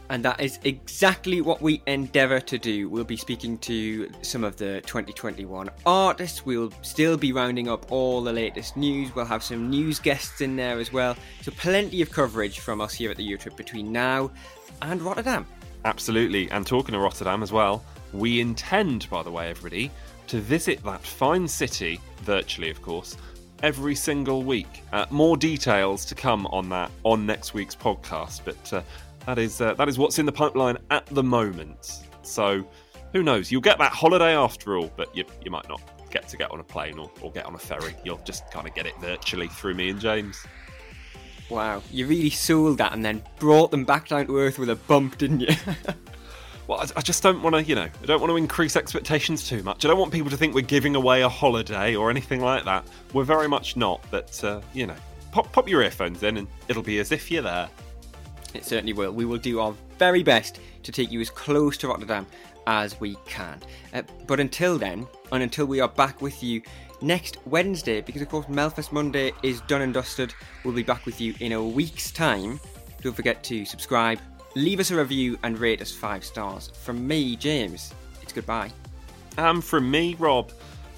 And 0.09 0.23
that 0.23 0.39
is 0.39 0.59
exactly 0.63 1.41
what 1.41 1.61
we 1.61 1.81
endeavour 1.87 2.39
to 2.39 2.57
do. 2.57 2.87
We'll 2.89 3.03
be 3.03 3.17
speaking 3.17 3.57
to 3.59 4.11
some 4.21 4.43
of 4.43 4.57
the 4.57 4.81
2021 4.81 5.69
artists. 5.85 6.45
We'll 6.45 6.71
still 6.81 7.17
be 7.17 7.31
rounding 7.31 7.67
up 7.67 7.91
all 7.91 8.21
the 8.21 8.33
latest 8.33 8.77
news. 8.77 9.15
We'll 9.15 9.25
have 9.25 9.43
some 9.43 9.69
news 9.69 9.99
guests 9.99 10.41
in 10.41 10.55
there 10.55 10.79
as 10.79 10.93
well. 10.93 11.15
So, 11.41 11.51
plenty 11.51 12.01
of 12.01 12.11
coverage 12.11 12.59
from 12.59 12.81
us 12.81 12.93
here 12.93 13.09
at 13.09 13.17
the 13.17 13.27
Eurotrip 13.27 13.57
between 13.57 13.91
now 13.91 14.31
and 14.81 15.01
Rotterdam. 15.01 15.47
Absolutely. 15.85 16.49
And 16.51 16.65
talking 16.65 16.95
of 16.95 17.01
Rotterdam 17.01 17.41
as 17.41 17.51
well, 17.51 17.83
we 18.13 18.39
intend, 18.41 19.09
by 19.09 19.23
the 19.23 19.31
way, 19.31 19.49
everybody, 19.49 19.91
to 20.27 20.39
visit 20.39 20.83
that 20.83 21.01
fine 21.01 21.47
city, 21.47 21.99
virtually, 22.23 22.69
of 22.69 22.81
course, 22.81 23.17
every 23.63 23.95
single 23.95 24.43
week. 24.43 24.83
Uh, 24.91 25.05
more 25.09 25.37
details 25.37 26.05
to 26.05 26.15
come 26.15 26.45
on 26.47 26.69
that 26.69 26.91
on 27.03 27.25
next 27.25 27.53
week's 27.53 27.75
podcast. 27.75 28.41
But 28.43 28.73
uh, 28.73 28.81
that 29.25 29.39
is 29.39 29.61
uh, 29.61 29.73
that 29.75 29.89
is 29.89 29.97
what's 29.97 30.19
in 30.19 30.25
the 30.25 30.31
pipeline 30.31 30.77
at 30.91 31.05
the 31.07 31.23
moment. 31.23 32.03
So 32.23 32.67
who 33.13 33.23
knows? 33.23 33.51
You'll 33.51 33.61
get 33.61 33.77
that 33.77 33.91
holiday 33.91 34.35
after 34.35 34.77
all, 34.77 34.91
but 34.97 35.15
you, 35.15 35.23
you 35.43 35.49
might 35.49 35.69
not 35.69 35.81
get 36.11 36.27
to 36.27 36.37
get 36.37 36.51
on 36.51 36.59
a 36.59 36.63
plane 36.63 36.99
or, 36.99 37.09
or 37.21 37.31
get 37.31 37.45
on 37.45 37.55
a 37.55 37.57
ferry. 37.57 37.95
You'll 38.03 38.21
just 38.25 38.49
kind 38.51 38.67
of 38.67 38.75
get 38.75 38.85
it 38.85 38.93
virtually 38.99 39.47
through 39.47 39.75
me 39.75 39.89
and 39.89 39.99
James. 39.99 40.45
Wow, 41.49 41.83
you 41.91 42.07
really 42.07 42.29
sold 42.29 42.77
that 42.79 42.93
and 42.93 43.05
then 43.05 43.23
brought 43.39 43.71
them 43.71 43.85
back 43.85 44.09
down 44.09 44.27
to 44.27 44.37
earth 44.39 44.57
with 44.57 44.69
a 44.69 44.75
bump, 44.75 45.17
didn't 45.17 45.41
you? 45.41 45.55
well, 46.67 46.79
I, 46.79 46.87
I 46.97 47.01
just 47.01 47.21
don't 47.21 47.41
want 47.43 47.55
to, 47.55 47.63
you 47.63 47.75
know, 47.75 47.87
I 48.01 48.05
don't 48.05 48.19
want 48.19 48.31
to 48.31 48.37
increase 48.37 48.75
expectations 48.75 49.47
too 49.47 49.61
much. 49.63 49.85
I 49.85 49.87
don't 49.87 49.99
want 49.99 50.11
people 50.11 50.31
to 50.31 50.37
think 50.37 50.55
we're 50.55 50.61
giving 50.61 50.95
away 50.95 51.21
a 51.21 51.29
holiday 51.29 51.95
or 51.95 52.09
anything 52.09 52.41
like 52.41 52.65
that. 52.65 52.85
We're 53.13 53.23
very 53.23 53.47
much 53.47 53.77
not, 53.77 54.03
but, 54.09 54.43
uh, 54.43 54.61
you 54.73 54.87
know, 54.87 54.95
pop, 55.31 55.51
pop 55.51 55.69
your 55.69 55.83
earphones 55.83 56.23
in 56.23 56.37
and 56.37 56.47
it'll 56.67 56.83
be 56.83 56.99
as 56.99 57.11
if 57.11 57.29
you're 57.29 57.43
there. 57.43 57.69
It 58.55 58.65
certainly 58.65 58.93
will. 58.93 59.11
We 59.11 59.25
will 59.25 59.37
do 59.37 59.59
our 59.59 59.75
very 59.97 60.23
best 60.23 60.59
to 60.83 60.91
take 60.91 61.11
you 61.11 61.19
as 61.21 61.29
close 61.29 61.77
to 61.77 61.87
Rotterdam 61.87 62.25
as 62.67 62.99
we 62.99 63.15
can. 63.25 63.59
Uh, 63.93 64.01
but 64.27 64.39
until 64.39 64.77
then, 64.77 65.07
and 65.31 65.43
until 65.43 65.65
we 65.65 65.79
are 65.79 65.87
back 65.87 66.21
with 66.21 66.41
you 66.41 66.61
next 67.01 67.37
Wednesday, 67.45 68.01
because 68.01 68.21
of 68.21 68.29
course 68.29 68.45
Melfest 68.47 68.91
Monday 68.91 69.31
is 69.43 69.61
done 69.61 69.81
and 69.81 69.93
dusted, 69.93 70.33
we'll 70.63 70.73
be 70.73 70.83
back 70.83 71.05
with 71.05 71.19
you 71.19 71.35
in 71.39 71.51
a 71.51 71.63
week's 71.63 72.11
time. 72.11 72.59
Don't 73.01 73.15
forget 73.15 73.43
to 73.43 73.65
subscribe, 73.65 74.19
leave 74.55 74.79
us 74.79 74.89
a 74.91 74.95
review, 74.95 75.37
and 75.43 75.59
rate 75.59 75.81
us 75.81 75.91
five 75.91 76.23
stars. 76.23 76.71
From 76.81 77.05
me, 77.05 77.35
James, 77.35 77.93
it's 78.21 78.33
goodbye. 78.33 78.71
And 79.37 79.63
from 79.63 79.91
me, 79.91 80.15
Rob, 80.17 80.51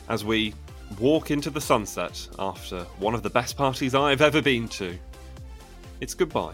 as 0.10 0.24
we 0.24 0.54
walk 1.00 1.32
into 1.32 1.50
the 1.50 1.60
sunset 1.60 2.28
after 2.40 2.84
one 3.00 3.14
of 3.14 3.24
the 3.24 3.30
best 3.30 3.58
parties 3.58 3.94
I've 3.96 4.22
ever 4.22 4.42
been 4.42 4.70
to, 4.70 4.98
it's 6.00 6.14
goodbye. 6.14 6.54